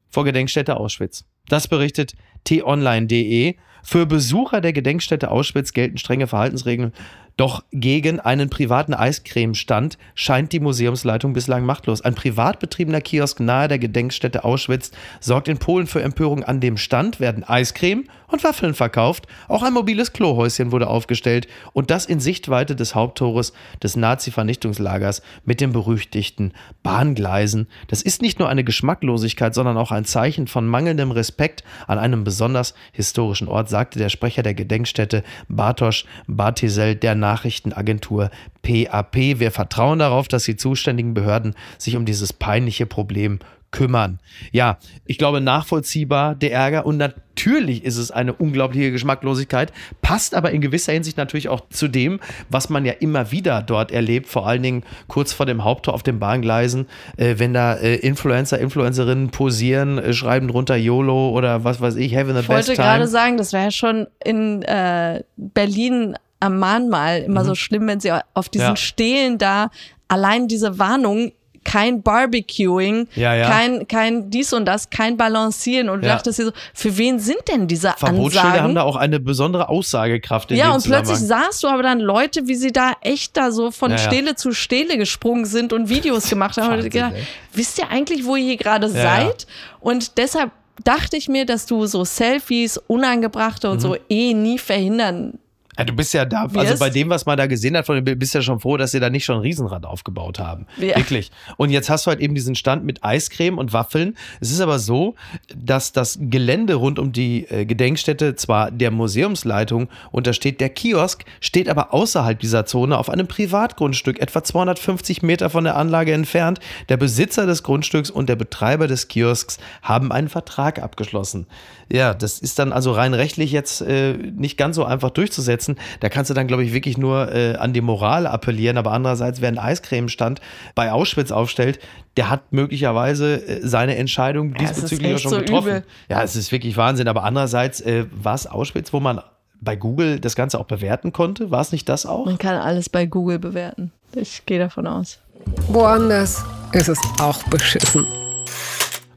vor 0.09 0.25
Gedenkstätte 0.25 0.77
Auschwitz. 0.77 1.25
Das 1.47 1.67
berichtet 1.67 2.13
t-online.de. 2.43 3.55
Für 3.83 4.05
Besucher 4.05 4.61
der 4.61 4.73
Gedenkstätte 4.73 5.31
Auschwitz 5.31 5.73
gelten 5.73 5.97
strenge 5.97 6.27
Verhaltensregeln. 6.27 6.93
Doch 7.39 7.63
gegen 7.71 8.19
einen 8.19 8.49
privaten 8.49 8.93
Eiscremestand 8.93 9.97
scheint 10.13 10.51
die 10.51 10.59
Museumsleitung 10.59 11.31
bislang 11.31 11.65
machtlos. 11.65 12.01
Ein 12.01 12.13
privat 12.13 12.59
betriebener 12.59 12.99
Kiosk 12.99 13.39
nahe 13.39 13.69
der 13.69 13.79
Gedenkstätte 13.79 14.43
Auschwitz 14.43 14.91
sorgt 15.21 15.47
in 15.47 15.57
Polen 15.57 15.87
für 15.87 16.01
Empörung. 16.01 16.43
An 16.43 16.59
dem 16.59 16.75
Stand 16.75 17.21
werden 17.21 17.45
Eiscreme 17.45 18.03
und 18.27 18.43
Waffeln 18.43 18.73
verkauft. 18.73 19.27
Auch 19.47 19.63
ein 19.63 19.73
mobiles 19.73 20.13
Klohäuschen 20.13 20.73
wurde 20.73 20.87
aufgestellt 20.87 21.47
und 21.73 21.91
das 21.91 22.05
in 22.05 22.19
Sichtweite 22.19 22.75
des 22.75 22.93
Haupttores 22.93 23.53
des 23.81 23.95
Nazi-Vernichtungslagers 23.95 25.21
mit 25.45 25.61
den 25.61 25.71
berüchtigten 25.71 26.53
Bahngleisen. 26.83 27.67
Das 27.87 28.01
ist 28.01 28.21
nicht 28.21 28.39
nur 28.39 28.49
eine 28.49 28.65
Geschmacklosigkeit, 28.65 29.53
sondern 29.53 29.77
auch 29.77 29.91
ein 29.91 30.05
Zeichen 30.05 30.47
von 30.47 30.67
mangelndem 30.67 31.11
Respekt 31.11 31.63
an 31.87 31.99
einem 31.99 32.25
besonders 32.25 32.73
historischen 32.91 33.47
Ort, 33.47 33.69
sagte 33.69 33.97
der 33.97 34.09
Sprecher 34.09 34.43
der 34.43 34.53
Gedenkstätte 34.53 35.23
Bartosz 35.47 36.05
Bartisel 36.27 36.95
der 36.95 37.15
Nachrichtenagentur 37.29 38.31
PAP. 38.63 39.15
Wir 39.15 39.51
vertrauen 39.51 39.99
darauf, 39.99 40.27
dass 40.27 40.43
die 40.43 40.55
zuständigen 40.55 41.13
Behörden 41.13 41.55
sich 41.77 41.95
um 41.95 42.05
dieses 42.05 42.33
peinliche 42.33 42.85
Problem 42.85 43.39
kümmern. 43.71 44.19
Ja, 44.51 44.77
ich 45.05 45.17
glaube 45.17 45.41
nachvollziehbar 45.41 46.35
der 46.35 46.51
Ärger 46.51 46.85
und 46.85 46.97
natürlich 46.97 47.85
ist 47.85 47.97
es 47.97 48.09
eine 48.09 48.33
unglaubliche 48.33 48.91
Geschmacklosigkeit, 48.91 49.71
passt 50.01 50.33
aber 50.33 50.51
in 50.51 50.61
gewisser 50.61 50.91
Hinsicht 50.93 51.17
natürlich 51.17 51.49
auch 51.49 51.61
zu 51.69 51.87
dem, 51.87 52.19
was 52.49 52.69
man 52.69 52.83
ja 52.83 52.93
immer 52.93 53.31
wieder 53.31 53.61
dort 53.61 53.91
erlebt, 53.91 54.27
vor 54.27 54.47
allen 54.47 54.63
Dingen 54.63 54.83
kurz 55.07 55.33
vor 55.33 55.45
dem 55.45 55.63
Haupttor 55.63 55.93
auf 55.93 56.03
den 56.03 56.19
Bahngleisen, 56.19 56.87
äh, 57.17 57.35
wenn 57.37 57.53
da 57.53 57.75
äh, 57.75 57.95
Influencer, 57.95 58.59
Influencerinnen 58.59 59.29
posieren, 59.29 59.99
äh, 59.99 60.13
schreiben 60.13 60.47
drunter 60.47 60.75
YOLO 60.75 61.29
oder 61.29 61.63
was 61.63 61.79
weiß 61.79 61.95
ich, 61.97 62.15
having 62.15 62.33
the 62.33 62.41
Ich 62.41 62.47
best 62.47 62.67
wollte 62.69 62.73
time. 62.73 62.87
gerade 62.87 63.07
sagen, 63.07 63.37
das 63.37 63.53
wäre 63.53 63.65
ja 63.65 63.71
schon 63.71 64.07
in 64.23 64.63
äh, 64.63 65.23
Berlin 65.37 66.15
am 66.39 66.59
Mahnmal 66.59 67.21
immer 67.23 67.43
so 67.45 67.55
schlimm, 67.55 67.87
wenn 67.87 67.99
sie 67.99 68.11
auf 68.33 68.49
diesen 68.49 68.65
Mhm. 68.67 68.71
Ja. 68.71 68.75
Stelen 68.77 69.37
da 69.37 69.69
allein 70.07 70.47
diese 70.47 70.79
Warnung, 70.79 71.31
kein 71.65 72.01
Barbecuing, 72.01 73.07
Ja, 73.15 73.35
ja. 73.35 73.49
kein 73.49 73.87
kein 73.87 74.29
dies 74.31 74.53
und 74.53 74.63
das, 74.65 74.89
kein 74.89 75.17
Balancieren 75.17 75.89
und 75.89 76.01
du 76.01 76.07
Ja. 76.07 76.15
dachtest 76.15 76.39
dir 76.39 76.45
so, 76.45 76.51
für 76.73 76.97
wen 76.97 77.19
sind 77.19 77.39
denn 77.51 77.67
diese 77.67 77.93
Verbotsschilder 77.97 78.47
haben 78.47 78.55
Ansagen? 78.55 78.75
da 78.75 78.83
auch 78.83 78.95
eine 78.95 79.19
besondere 79.19 79.67
Aussagekraft 79.67 80.51
in 80.51 80.57
ja, 80.57 80.73
und 80.73 80.83
plötzlich 80.85 81.17
sahst 81.19 81.61
du 81.63 81.67
aber 81.67 81.83
dann 81.83 81.99
Leute, 81.99 82.47
wie 82.47 82.55
sie 82.55 82.71
da 82.71 82.93
echt 83.01 83.35
da 83.35 83.51
so 83.51 83.71
von 83.71 83.91
Ja. 83.91 83.97
Stele 83.97 84.35
zu 84.35 84.53
Stele 84.53 84.97
gesprungen 84.97 85.43
sind 85.45 85.73
und 85.73 85.89
Videos 85.89 86.29
gemacht 86.29 86.55
haben. 86.57 86.67
Und 86.67 86.75
Wahnsinn, 86.75 86.91
gedacht, 86.91 87.13
ey. 87.15 87.23
wisst 87.53 87.77
ihr 87.77 87.89
eigentlich, 87.89 88.25
wo 88.25 88.37
ihr 88.37 88.45
hier 88.45 88.57
gerade 88.57 88.87
seid? 88.89 89.45
Und 89.81 90.17
deshalb 90.17 90.51
dachte 90.85 91.17
ich 91.17 91.27
mir, 91.27 91.45
dass 91.45 91.65
du 91.65 91.85
so 91.87 92.05
Selfies, 92.05 92.77
unangebrachte 92.87 93.69
und 93.69 93.81
so 93.81 93.89
Mhm. 93.89 93.95
eh 94.09 94.33
nie 94.33 94.57
verhindern. 94.57 95.37
Ja, 95.79 95.85
du 95.85 95.93
bist 95.93 96.13
ja 96.13 96.25
da, 96.25 96.41
also 96.41 96.55
Wirst. 96.55 96.79
bei 96.79 96.89
dem, 96.89 97.09
was 97.09 97.25
man 97.25 97.37
da 97.37 97.47
gesehen 97.47 97.77
hat, 97.77 97.85
von 97.85 98.03
bist 98.03 98.33
ja 98.33 98.41
schon 98.41 98.59
froh, 98.59 98.75
dass 98.75 98.91
sie 98.91 98.99
da 98.99 99.09
nicht 99.09 99.23
schon 99.23 99.37
ein 99.37 99.41
Riesenrad 99.41 99.85
aufgebaut 99.85 100.37
haben. 100.37 100.65
Ja. 100.75 100.97
Wirklich. 100.97 101.31
Und 101.55 101.69
jetzt 101.69 101.89
hast 101.89 102.05
du 102.05 102.09
halt 102.09 102.19
eben 102.19 102.35
diesen 102.35 102.55
Stand 102.55 102.83
mit 102.83 103.01
Eiscreme 103.01 103.57
und 103.57 103.71
Waffeln. 103.71 104.17
Es 104.41 104.51
ist 104.51 104.59
aber 104.59 104.77
so, 104.77 105.15
dass 105.55 105.93
das 105.93 106.19
Gelände 106.19 106.73
rund 106.73 106.99
um 106.99 107.13
die 107.13 107.45
äh, 107.49 107.63
Gedenkstätte 107.63 108.35
zwar 108.35 108.71
der 108.71 108.91
Museumsleitung 108.91 109.87
untersteht, 110.11 110.59
der 110.59 110.67
Kiosk 110.67 111.23
steht 111.39 111.69
aber 111.69 111.93
außerhalb 111.93 112.37
dieser 112.37 112.65
Zone 112.65 112.97
auf 112.97 113.09
einem 113.09 113.27
Privatgrundstück, 113.27 114.19
etwa 114.19 114.43
250 114.43 115.21
Meter 115.21 115.49
von 115.49 115.63
der 115.63 115.77
Anlage 115.77 116.11
entfernt. 116.11 116.59
Der 116.89 116.97
Besitzer 116.97 117.45
des 117.45 117.63
Grundstücks 117.63 118.09
und 118.09 118.27
der 118.27 118.35
Betreiber 118.35 118.87
des 118.87 119.07
Kiosks 119.07 119.59
haben 119.81 120.11
einen 120.11 120.27
Vertrag 120.27 120.83
abgeschlossen. 120.83 121.47
Ja, 121.91 122.13
das 122.13 122.37
ist 122.39 122.59
dann 122.59 122.71
also 122.71 122.91
rein 122.91 123.13
rechtlich 123.15 123.51
jetzt 123.51 123.81
äh, 123.81 124.13
nicht 124.13 124.57
ganz 124.57 124.75
so 124.75 124.85
einfach 124.85 125.09
durchzusetzen. 125.09 125.77
Da 126.01 126.09
kannst 126.09 126.29
du 126.29 126.35
dann, 126.35 126.45
glaube 126.47 126.63
ich, 126.63 126.71
wirklich 126.71 126.97
nur 126.97 127.33
äh, 127.33 127.55
an 127.55 127.73
die 127.73 127.81
Moral 127.81 128.27
appellieren. 128.27 128.77
Aber 128.77 128.91
andererseits, 128.91 129.41
wer 129.41 129.47
einen 129.47 129.57
Eiscremestand 129.57 130.39
bei 130.75 130.91
Auschwitz 130.91 131.31
aufstellt, 131.31 131.79
der 132.15 132.29
hat 132.29 132.51
möglicherweise 132.53 133.35
äh, 133.47 133.67
seine 133.67 133.95
Entscheidung 133.95 134.51
Ja, 134.53 134.59
diesbezüglich 134.59 135.11
auch 135.11 135.15
echt 135.15 135.23
schon 135.23 135.31
so 135.31 135.37
getroffen. 135.39 135.67
übel. 135.67 135.83
Ja, 136.09 136.21
es 136.21 136.35
ist 136.35 136.51
wirklich 136.51 136.77
Wahnsinn. 136.77 137.07
Aber 137.07 137.23
andererseits 137.23 137.81
äh, 137.81 138.05
war 138.11 138.35
es 138.35 138.45
Auschwitz, 138.45 138.93
wo 138.93 138.99
man 138.99 139.21
bei 139.61 139.75
Google 139.75 140.19
das 140.19 140.35
Ganze 140.35 140.59
auch 140.59 140.65
bewerten 140.65 141.11
konnte. 141.11 141.49
War 141.49 141.61
es 141.61 141.71
nicht 141.71 141.89
das 141.89 142.05
auch? 142.05 142.25
Man 142.25 142.37
kann 142.37 142.55
alles 142.55 142.87
bei 142.89 143.05
Google 143.07 143.39
bewerten. 143.39 143.91
Ich 144.15 144.45
gehe 144.45 144.59
davon 144.59 144.85
aus. 144.87 145.19
Woanders 145.67 146.43
ist 146.71 146.87
es 146.87 146.99
auch 147.19 147.41
beschissen. 147.43 148.05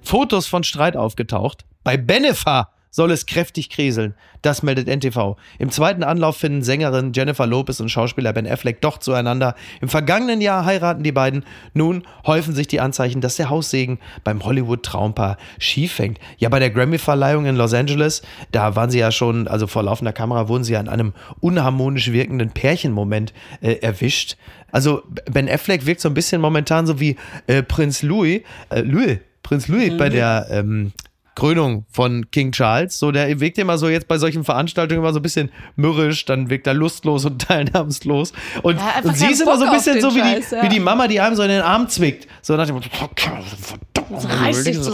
Fotos 0.03 0.47
von 0.47 0.65
Streit 0.65 0.97
aufgetaucht. 0.97 1.65
Bei 1.85 1.97
Benefa 1.97 2.71
soll 2.93 3.11
es 3.11 3.27
kräftig 3.27 3.71
kriseln. 3.71 4.15
Das 4.43 4.63
meldet 4.63 4.87
NTV. 4.87 5.37
Im 5.59 5.71
zweiten 5.71 6.05
Anlauf 6.05 6.37
finden 6.37 6.63
Sängerin 6.63 7.13
Jennifer 7.15 7.47
Lopez 7.47 7.81
und 7.81 7.89
Schauspieler 7.89 8.35
Ben 8.35 8.47
Affleck 8.47 8.83
doch 8.83 8.99
zueinander. 8.99 9.55
Im 9.81 9.89
vergangenen 9.89 10.43
Jahr 10.43 10.67
heiraten 10.67 11.03
die 11.03 11.11
beiden. 11.11 11.45
Nun 11.73 12.07
häufen 12.27 12.55
sich 12.55 12.69
die 12.69 12.81
Anzeichen, 12.81 13.23
dass 13.23 13.37
der 13.37 13.49
Haussegen 13.49 13.99
beim 14.25 14.45
Hollywood-Traumpaar 14.45 15.39
schief 15.59 15.99
hängt. 15.99 16.19
Ja, 16.37 16.51
bei 16.51 16.59
der 16.59 16.71
Grammy-Verleihung 16.71 17.47
in 17.47 17.57
Los 17.57 17.73
Angeles, 17.73 18.21
da 18.53 18.77
waren 18.77 18.91
sie 18.91 18.99
ja 18.99 19.11
schon, 19.11 19.49
also 19.49 19.67
vor 19.67 19.83
laufender 19.83 20.13
Kamera, 20.13 20.49
wurden 20.49 20.65
sie 20.65 20.75
ja 20.75 20.81
in 20.81 20.89
einem 20.89 21.15
unharmonisch 21.41 22.13
wirkenden 22.13 22.51
Pärchenmoment 22.51 23.33
äh, 23.63 23.77
erwischt. 23.77 24.37
Also 24.71 25.03
Ben 25.31 25.49
Affleck 25.49 25.87
wirkt 25.87 26.03
so 26.03 26.11
ein 26.11 26.15
bisschen 26.15 26.43
momentan 26.43 26.87
so 26.87 27.01
wie 27.01 27.17
äh, 27.47 27.63
Prinz 27.63 28.03
Louis, 28.03 28.43
äh, 28.69 28.81
Louis, 28.81 29.19
Prinz 29.43 29.69
Louis 29.69 29.97
bei 29.97 30.11
der 30.11 30.47
ähm, 30.51 30.93
Krönung 31.35 31.87
von 31.91 32.31
King 32.31 32.53
Charles. 32.53 32.99
So, 32.99 33.11
der 33.11 33.41
wirkt 33.41 33.59
immer 33.59 33.79
so 33.79 33.89
jetzt 33.89 34.09
bei 34.09 34.19
solchen 34.19 34.45
Veranstaltungen 34.45 35.01
immer 35.01 35.13
so 35.13 35.19
ein 35.19 35.23
bisschen 35.23 35.51
mürrisch, 35.77 36.25
dann 36.25 36.51
wirkt 36.51 36.67
er 36.67 36.75
lustlos 36.75 37.25
und 37.25 37.41
teilnahmslos. 37.47 38.33
Und, 38.63 38.77
Ja, 38.77 39.01
und 39.03 39.17
sie 39.17 39.27
ist 39.27 39.41
immer 39.41 39.57
so 39.57 39.65
ein 39.65 39.71
Bock 39.71 39.79
bisschen 39.79 40.01
so 40.01 40.15
wie 40.15 40.21
Scheiß, 40.21 40.51
die, 40.51 40.55
ja. 40.57 40.63
wie 40.63 40.69
die 40.69 40.81
Mama, 40.81 41.09
die 41.09 41.21
einem 41.21 41.37
so 41.37 41.43
in 41.43 41.49
den 41.49 41.63
Arm 41.63 41.89
zwickt. 41.89 42.29
So 42.43 42.57
nach 42.57 42.67
dem 42.67 42.75
Motto, 42.75 42.89
verdammt, 44.21 44.43
reiß 44.43 44.65
dich 44.65 44.79
so, 44.79 44.93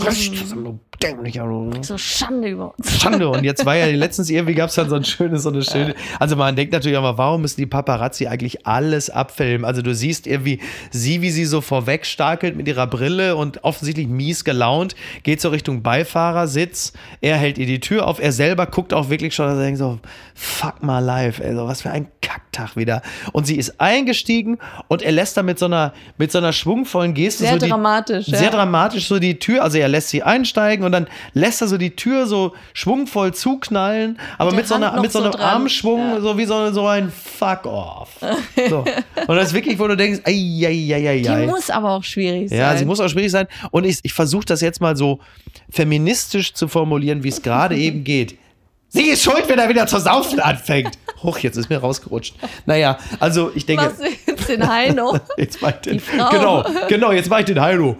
dämlicher, 1.02 1.44
du- 1.44 1.82
So 1.82 1.96
Schande 1.98 2.48
über 2.48 2.74
uns. 2.76 3.00
Schande. 3.00 3.28
Und 3.28 3.44
jetzt 3.44 3.64
war 3.64 3.76
ja 3.76 3.86
letztens 3.86 4.30
irgendwie 4.30 4.54
gab 4.54 4.68
es 4.70 4.74
dann 4.76 4.88
so 4.88 4.96
ein 4.96 5.04
schönes, 5.04 5.42
so 5.42 5.50
eine 5.50 5.62
schöne. 5.62 5.94
Also 6.18 6.36
man 6.36 6.56
denkt 6.56 6.72
natürlich 6.72 6.98
auch 6.98 7.02
mal, 7.02 7.18
warum 7.18 7.42
müssen 7.42 7.60
die 7.60 7.66
Paparazzi 7.66 8.26
eigentlich 8.26 8.66
alles 8.66 9.10
abfilmen? 9.10 9.64
Also 9.64 9.82
du 9.82 9.94
siehst 9.94 10.26
irgendwie 10.26 10.60
sie, 10.90 11.22
wie 11.22 11.30
sie 11.30 11.44
so 11.44 11.60
vorweg 11.60 12.06
starkelt 12.06 12.56
mit 12.56 12.66
ihrer 12.68 12.86
Brille 12.86 13.36
und 13.36 13.64
offensichtlich 13.64 14.08
mies 14.08 14.44
gelaunt, 14.44 14.94
geht 15.22 15.40
so 15.40 15.48
Richtung 15.50 15.82
Beifahrersitz. 15.82 16.92
Er 17.20 17.36
hält 17.36 17.58
ihr 17.58 17.66
die 17.66 17.80
Tür 17.80 18.06
auf. 18.06 18.20
Er 18.20 18.32
selber 18.32 18.66
guckt 18.66 18.92
auch 18.94 19.08
wirklich 19.10 19.34
schon, 19.34 19.46
dass 19.46 19.56
er 19.58 19.64
denkt 19.64 19.78
so, 19.78 19.98
fuck 20.34 20.82
my 20.82 21.00
life, 21.00 21.42
ey, 21.42 21.54
so 21.54 21.66
was 21.66 21.82
für 21.82 21.90
ein 21.90 22.08
Kacktag 22.20 22.76
wieder. 22.76 23.02
Und 23.32 23.46
sie 23.46 23.56
ist 23.56 23.80
eingestiegen 23.80 24.58
und 24.88 25.02
er 25.02 25.12
lässt 25.12 25.36
da 25.36 25.42
mit 25.42 25.58
so 25.58 25.66
einer, 25.66 25.92
mit 26.18 26.30
so 26.32 26.38
einer 26.38 26.52
schwungvollen 26.52 27.14
Geste 27.14 27.44
Sehr 27.44 27.52
so 27.54 27.58
die, 27.58 27.68
dramatisch, 27.68 28.28
ja. 28.28 28.38
Sehr 28.38 28.50
dramatisch 28.50 29.07
so 29.08 29.18
die 29.18 29.38
Tür, 29.38 29.62
also 29.62 29.78
er 29.78 29.88
lässt 29.88 30.10
sie 30.10 30.22
einsteigen 30.22 30.84
und 30.84 30.92
dann 30.92 31.06
lässt 31.34 31.60
er 31.62 31.68
so 31.68 31.78
die 31.78 31.96
Tür 31.96 32.26
so 32.26 32.54
schwungvoll 32.74 33.34
zuknallen, 33.34 34.18
aber 34.38 34.50
der 34.50 34.56
mit 34.58 34.68
so, 34.68 34.74
einer, 34.76 35.00
mit 35.00 35.10
so 35.12 35.18
so 35.18 35.24
einem 35.24 35.32
dran. 35.32 35.42
Armschwung, 35.42 36.00
Ja. 36.14 36.20
so 36.20 36.38
wie 36.38 36.44
so, 36.44 36.70
so 36.72 36.86
ein 36.86 37.10
Fuck 37.10 37.66
off. 37.66 38.10
So. 38.68 38.84
Und 39.26 39.36
das 39.36 39.48
ist 39.48 39.54
wirklich, 39.54 39.78
wo 39.78 39.88
du 39.88 39.96
denkst, 39.96 40.20
ei, 40.24 40.32
ei, 40.66 40.94
ei, 40.94 41.08
ei, 41.08 41.40
Die 41.40 41.46
muss 41.46 41.70
aber 41.70 41.90
auch 41.90 42.04
schwierig 42.04 42.50
sein. 42.50 42.58
Ja, 42.58 42.76
sie 42.76 42.84
muss 42.84 43.00
auch 43.00 43.08
schwierig 43.08 43.30
sein. 43.30 43.46
Und 43.70 43.84
ich, 43.84 43.98
ich 44.02 44.12
versuche 44.12 44.44
das 44.46 44.60
jetzt 44.60 44.80
mal 44.80 44.96
so 44.96 45.18
feministisch 45.70 46.54
zu 46.54 46.68
formulieren, 46.68 47.22
wie 47.24 47.28
es 47.28 47.42
gerade 47.42 47.76
eben 47.86 48.04
geht. 48.04 48.38
Sie 48.90 49.02
ist 49.10 49.22
schuld, 49.22 49.44
wenn 49.48 49.58
er 49.58 49.68
wieder 49.68 49.86
zu 49.86 50.00
saufen 50.00 50.40
anfängt. 50.40 50.98
Hoch, 51.22 51.36
jetzt 51.40 51.58
ist 51.58 51.68
mir 51.68 51.76
rausgerutscht. 51.76 52.34
Naja, 52.64 52.96
also 53.20 53.50
ich 53.54 53.66
denke. 53.66 53.84
Was 53.84 53.98
jetzt 54.26 54.48
den 54.48 54.66
Heino? 54.66 55.18
Jetzt 55.36 55.60
war 55.60 55.70
ich 55.70 55.76
den. 55.76 56.00
Genau, 56.30 56.64
genau, 56.88 57.12
jetzt 57.12 57.28
war 57.28 57.40
ich 57.40 57.44
den 57.46 57.60
Heino. 57.60 57.98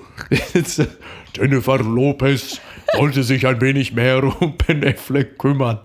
Jennifer 1.37 1.79
Lopez 1.79 2.61
sollte 2.95 3.23
sich 3.23 3.47
ein 3.47 3.61
wenig 3.61 3.93
mehr 3.93 4.25
um 4.41 4.57
Ben 4.57 4.85
Affleck 4.85 5.39
kümmern. 5.39 5.81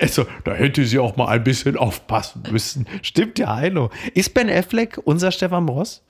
Also, 0.00 0.26
da 0.44 0.54
hätte 0.54 0.84
sie 0.84 0.98
auch 0.98 1.16
mal 1.16 1.28
ein 1.28 1.44
bisschen 1.44 1.76
aufpassen 1.76 2.42
müssen. 2.50 2.86
Stimmt 3.02 3.38
ja, 3.38 3.54
Heino. 3.56 3.90
Ist 4.14 4.34
Ben 4.34 4.48
Affleck 4.50 4.98
unser 5.04 5.30
Stefan 5.32 5.68
Ross? 5.68 6.02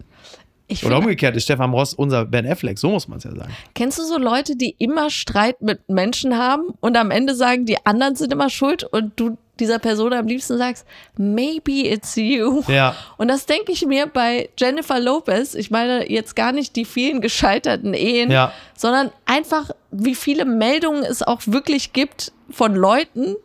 Ich 0.69 0.85
Oder 0.85 0.99
umgekehrt, 0.99 1.37
ist 1.37 1.45
Stefan 1.45 1.71
Ross 1.71 1.95
unser 1.95 2.25
Ben 2.25 2.47
Affleck? 2.47 2.79
So 2.79 2.91
muss 2.91 3.07
man 3.07 3.19
es 3.19 3.25
ja 3.25 3.31
sagen. 3.31 3.53
kennst 3.75 3.99
du 3.99 4.03
so 4.03 4.19
Leute, 4.19 4.57
die 4.57 4.75
immer 4.79 5.11
Streit 5.11 5.63
mit 5.63 5.89
Menschen 5.89 6.37
haben 6.37 6.75
und 6.81 6.97
am 6.97 7.13
Ende 7.13 7.37
sagen, 7.37 7.67
die 7.67 7.87
anderen 7.87 8.17
sind 8.17 8.33
immer 8.33 8.51
schuld 8.51 8.83
und 8.83 9.13
du 9.17 9.39
dieser 9.61 9.79
Person 9.79 10.13
am 10.13 10.27
liebsten 10.27 10.59
sagst, 10.59 10.85
maybe 11.17 11.89
it's 11.89 12.15
you. 12.17 12.63
Ja. 12.69 12.95
Und 13.17 13.29
das 13.29 13.47
denke 13.47 13.73
ich 13.73 13.87
mir 13.87 14.07
bei 14.07 14.49
Jennifer 14.59 15.01
Lopez. 15.01 15.55
Ich 15.55 15.71
meine 15.71 16.11
jetzt 16.11 16.37
gar 16.37 16.53
nicht 16.53 16.77
die 16.77 16.85
vielen 16.85 17.21
gescheiterten 17.21 17.95
Ehen, 17.95 18.31
Ja. 18.31 18.53
sondern 18.77 19.11
einfach, 19.25 19.71
wie 19.91 20.15
viele 20.15 20.45
Meldungen 20.45 21.03
es 21.05 21.23
auch 21.23 21.41
wirklich 21.47 21.93
gibt 21.93 22.33
von 22.51 22.75
Leuten, 22.75 23.37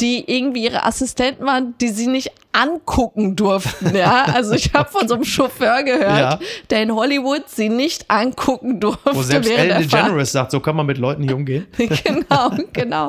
die 0.00 0.24
irgendwie 0.34 0.64
ihre 0.64 0.84
Assistenten 0.86 1.44
waren, 1.44 1.74
die 1.78 1.88
sie 1.88 2.06
nicht 2.06 2.30
angucken 2.52 3.36
durften. 3.36 3.94
Ja, 3.94 4.24
also 4.34 4.54
ich 4.54 4.72
habe 4.72 4.90
von 4.90 5.06
so 5.06 5.14
einem 5.14 5.24
Chauffeur 5.24 5.82
gehört, 5.82 6.18
Ja. 6.18 6.38
der 6.70 6.82
in 6.84 6.94
Hollywood 6.94 7.50
sie 7.50 7.68
nicht 7.68 8.10
angucken 8.10 8.80
durfte. 8.80 9.14
Wo 9.14 9.22
selbst 9.22 9.50
Ellen. 9.50 9.82
DeGeneres 9.82 10.32
sagt, 10.32 10.52
so 10.52 10.60
kann 10.60 10.74
man 10.74 10.86
mit 10.86 10.96
Leuten 10.96 11.22
hier 11.24 11.36
umgehen. 11.36 11.66
genau, 11.76 12.50
genau. 12.72 13.08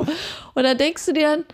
Und 0.54 0.64
da 0.64 0.74
denkst 0.74 1.06
du 1.06 1.12
dir 1.14 1.44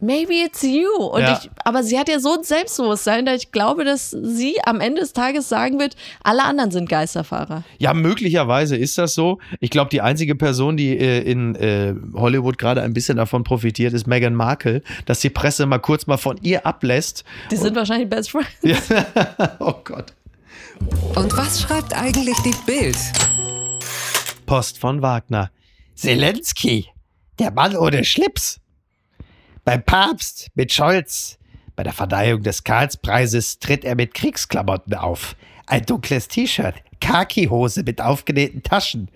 maybe 0.00 0.34
it's 0.44 0.62
you. 0.62 0.88
Und 0.96 1.22
Ja. 1.22 1.40
ich, 1.42 1.50
aber 1.64 1.82
sie 1.82 1.98
hat 1.98 2.08
ja 2.08 2.20
so 2.20 2.34
ein 2.34 2.44
Selbstbewusstsein, 2.44 3.26
dass 3.26 3.42
ich 3.42 3.52
glaube, 3.52 3.84
dass 3.84 4.10
sie 4.10 4.56
am 4.64 4.80
Ende 4.80 5.00
des 5.00 5.12
Tages 5.12 5.48
sagen 5.48 5.78
wird, 5.78 5.96
alle 6.22 6.44
anderen 6.44 6.70
sind 6.70 6.88
Geisterfahrer. 6.88 7.64
Ja, 7.78 7.94
möglicherweise 7.94 8.76
ist 8.76 8.98
das 8.98 9.14
so. 9.14 9.38
Ich 9.60 9.70
glaube, 9.70 9.90
die 9.90 10.00
einzige 10.00 10.34
Person, 10.34 10.76
die 10.76 10.96
äh, 10.98 11.20
in 11.20 11.54
äh, 11.56 11.94
Hollywood 12.14 12.58
gerade 12.58 12.82
ein 12.82 12.92
bisschen 12.94 13.16
davon 13.16 13.44
profitiert, 13.44 13.92
ist 13.94 14.06
Meghan 14.06 14.34
Markle, 14.34 14.82
dass 15.06 15.20
die 15.20 15.30
Presse 15.30 15.66
mal 15.66 15.78
kurz 15.78 16.06
mal 16.06 16.16
von 16.16 16.38
ihr 16.42 16.66
ablässt. 16.66 17.24
Die 17.50 17.56
sind 17.56 17.76
wahrscheinlich 17.76 18.08
Best 18.08 18.30
Friends. 18.30 18.48
Ja. 18.62 18.76
oh 19.58 19.74
Gott. 19.84 20.12
Und 21.16 21.36
was 21.36 21.60
schreibt 21.62 21.92
eigentlich 21.96 22.36
die 22.44 22.54
Bild? 22.66 22.96
Post 24.46 24.78
von 24.78 25.02
Wagner. 25.02 25.50
Zelensky, 25.94 26.86
der 27.38 27.50
Mann 27.50 27.76
ohne 27.76 28.04
Schlips. 28.04 28.60
Beim 29.68 29.82
Papst 29.82 30.48
mit 30.54 30.72
Scholz. 30.72 31.36
Bei 31.76 31.82
der 31.82 31.92
Verleihung 31.92 32.42
des 32.42 32.64
Karlspreises 32.64 33.58
tritt 33.58 33.84
er 33.84 33.96
mit 33.96 34.14
Kriegsklamotten 34.14 34.94
auf. 34.94 35.36
Ein 35.66 35.84
dunkles 35.84 36.28
T-Shirt, 36.28 36.76
Khaki-Hose 37.02 37.82
mit 37.82 38.00
aufgenähten 38.00 38.62
Taschen. 38.62 39.10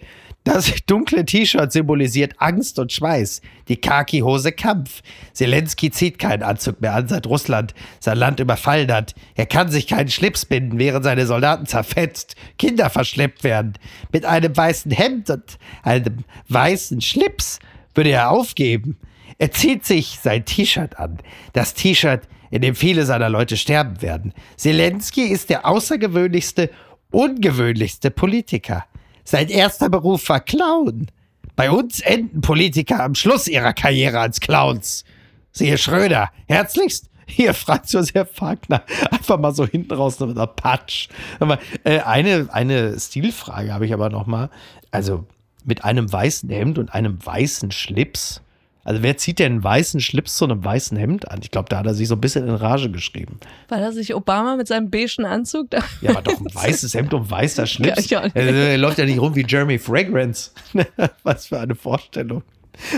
Das 0.45 0.71
dunkle 0.87 1.25
T-Shirt 1.25 1.73
symbolisiert 1.73 2.35
Angst 2.37 2.79
und 2.79 2.93
Schweiß. 2.93 3.41
Die 3.69 3.81
Khaki-Hose 3.81 4.53
Kampf. 4.53 5.01
Zelensky 5.33 5.91
zieht 5.91 6.19
keinen 6.19 6.43
Anzug 6.43 6.83
mehr 6.83 6.93
an, 6.93 7.09
seit 7.09 7.27
Russland 7.27 7.73
sein 7.99 8.19
Land 8.19 8.39
überfallen 8.39 8.93
hat. 8.93 9.15
Er 9.37 9.47
kann 9.47 9.71
sich 9.71 9.87
keinen 9.87 10.11
Schlips 10.11 10.45
binden, 10.45 10.79
während 10.79 11.05
seine 11.05 11.25
Soldaten 11.25 11.65
zerfetzt, 11.65 12.37
Kinder 12.59 12.91
verschleppt 12.91 13.43
werden. 13.43 13.73
Mit 14.13 14.27
einem 14.27 14.55
weißen 14.55 14.91
Hemd 14.91 15.31
und 15.31 15.59
einem 15.83 16.25
weißen 16.51 17.01
Schlips 17.01 17.59
würde 17.95 18.11
er 18.11 18.31
aufgeben. 18.31 18.99
Er 19.43 19.51
zieht 19.51 19.85
sich 19.85 20.21
sein 20.23 20.45
T-Shirt 20.45 21.01
an. 21.01 21.19
Das 21.53 21.75
T-Shirt, 21.75 22.29
in 22.53 22.63
dem 22.63 22.77
viele 22.77 23.05
seiner 23.05 23.29
Leute 23.29 23.57
sterben 23.57 24.01
werden. 24.01 24.33
Zelensky 24.57 25.23
ist 25.23 25.51
der 25.51 25.67
außergewöhnlichste, 25.67 26.71
ungewöhnlichste 27.11 28.13
Politiker. 28.13 28.85
Sein 29.25 29.49
erster 29.49 29.91
Beruf 29.91 30.29
war 30.29 30.39
Clown. 30.39 31.09
Bei 31.57 31.73
uns 31.73 31.99
enden 31.99 32.41
Politiker 32.41 33.03
am 33.03 33.17
Schluss 33.17 33.49
ihrer 33.49 33.73
Karriere 33.73 34.21
als 34.21 34.39
Clowns. 34.39 35.03
Siehe 35.51 35.77
Schröder, 35.77 36.31
herzlichst, 36.47 37.11
hier 37.27 37.53
Franz 37.53 37.91
Josef 37.91 38.29
Wagner. 38.41 38.85
Einfach 39.11 39.41
mal 39.41 39.53
so 39.53 39.67
hinten 39.67 39.95
raus 39.95 40.21
mit 40.21 40.37
einer 40.37 40.47
Patsch. 40.47 41.09
Aber, 41.41 41.59
äh, 41.83 41.99
eine, 41.99 42.49
eine 42.53 42.97
Stilfrage 43.01 43.75
habe 43.75 43.87
ich 43.87 43.93
aber 43.93 44.09
noch 44.09 44.29
mal. 44.29 44.51
Also 44.93 45.27
mit 45.65 45.83
einem 45.83 46.13
weißen 46.13 46.49
Hemd 46.49 46.79
und 46.79 46.95
einem 46.95 47.19
weißen 47.27 47.73
Schlips. 47.73 48.41
Also 48.85 49.03
wer 49.03 49.17
zieht 49.17 49.39
denn 49.39 49.53
einen 49.53 49.65
weißen 49.65 50.01
Schlips 50.01 50.37
zu 50.37 50.45
einem 50.45 50.65
weißen 50.65 50.97
Hemd 50.97 51.31
an? 51.31 51.41
Ich 51.43 51.51
glaube, 51.51 51.69
da 51.69 51.79
hat 51.79 51.87
er 51.87 51.95
sich 51.95 52.09
so 52.09 52.15
ein 52.15 52.21
bisschen 52.21 52.47
in 52.47 52.55
Rage 52.55 52.91
geschrieben. 52.91 53.39
War 53.69 53.79
das 53.79 53.95
nicht 53.95 54.15
Obama 54.15 54.57
mit 54.57 54.67
seinem 54.69 54.91
beigen 54.91 55.25
Anzug? 55.25 55.71
Da 55.71 55.83
Ja, 56.01 56.11
aber 56.11 56.23
doch 56.23 56.41
ein 56.41 56.47
weißes 56.53 56.95
Hemd 56.95 57.15
und 57.15 57.31
weißer 57.31 57.67
Schlips. 57.67 58.11
Ja, 58.11 58.23
er 58.35 58.79
läuft 58.79 58.99
ja 58.99 59.05
nicht 59.05 59.21
rum 59.21 59.35
wie 59.35 59.45
Jeremy 59.47 59.79
Fragrance. 59.79 60.51
Was 61.23 61.47
für 61.47 61.61
eine 61.61 61.75
Vorstellung. 61.75 62.43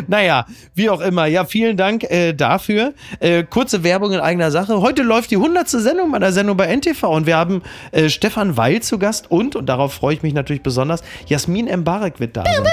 Naja, 0.06 0.46
wie 0.74 0.88
auch 0.88 1.00
immer. 1.00 1.26
Ja, 1.26 1.44
vielen 1.44 1.76
Dank 1.76 2.04
äh, 2.04 2.32
dafür. 2.32 2.94
Äh, 3.20 3.44
kurze 3.44 3.82
Werbung 3.82 4.12
in 4.12 4.20
eigener 4.20 4.50
Sache. 4.50 4.80
Heute 4.80 5.02
läuft 5.02 5.30
die 5.30 5.36
100. 5.36 5.68
Sendung 5.68 6.10
meiner 6.10 6.32
Sendung 6.32 6.56
bei 6.56 6.74
NTV 6.74 7.02
und 7.04 7.26
wir 7.26 7.36
haben 7.36 7.62
äh, 7.92 8.08
Stefan 8.08 8.56
Weil 8.56 8.82
zu 8.82 8.98
Gast 8.98 9.30
und, 9.30 9.56
und 9.56 9.66
darauf 9.66 9.92
freue 9.92 10.14
ich 10.14 10.22
mich 10.22 10.32
natürlich 10.32 10.62
besonders, 10.62 11.02
Jasmin 11.26 11.66
Mbarek 11.66 12.20
wird 12.20 12.36
da 12.36 12.44
sein. 12.44 12.64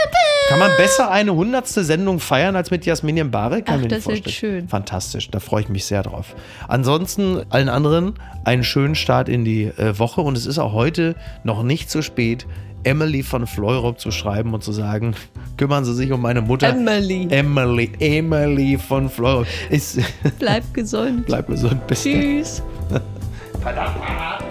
Kann 0.52 0.60
man 0.60 0.76
besser 0.76 1.10
eine 1.10 1.32
100. 1.32 1.66
Sendung 1.66 2.20
feiern 2.20 2.58
als 2.58 2.72
mit 2.72 2.86
Jasmin 2.86 3.28
Mbarek? 3.28 3.68
Kann 3.68 3.84
Ach, 3.86 3.88
das 3.88 4.06
wird 4.06 4.30
schön. 4.30 4.68
Fantastisch, 4.68 5.32
da 5.32 5.40
freue 5.40 5.62
ich 5.62 5.70
mich 5.70 5.86
sehr 5.86 6.04
drauf. 6.04 6.36
Ansonsten 6.68 7.42
allen 7.50 7.70
anderen 7.70 8.16
einen 8.44 8.66
schönen 8.66 8.96
Start 8.96 9.30
in 9.30 9.46
die 9.46 9.64
äh, 9.64 9.98
Woche 9.98 10.20
und 10.20 10.38
es 10.38 10.46
ist 10.46 10.60
auch 10.60 10.74
heute 10.74 11.16
noch 11.46 11.64
nicht 11.64 11.90
zu 11.90 12.02
spät, 12.02 12.48
Emily 12.84 13.24
von 13.24 13.48
Fleurop 13.48 13.98
zu 13.98 14.12
schreiben 14.12 14.54
und 14.54 14.62
zu 14.62 14.74
sagen, 14.74 15.16
kümmern 15.58 15.86
Sie 15.86 15.94
sich 15.94 16.12
um 16.12 16.22
meine 16.22 16.42
Mutter. 16.42 16.68
Emily. 16.68 17.30
Emily, 17.30 17.90
Emily 18.00 18.78
von 18.78 19.10
Fleurop. 19.10 19.48
Ist, 19.70 20.00
Bleib 20.38 20.74
gesund. 20.74 21.26
bleib 21.28 21.48
gesund, 21.48 21.88
bis. 21.88 22.04
Tschüss. 22.04 22.62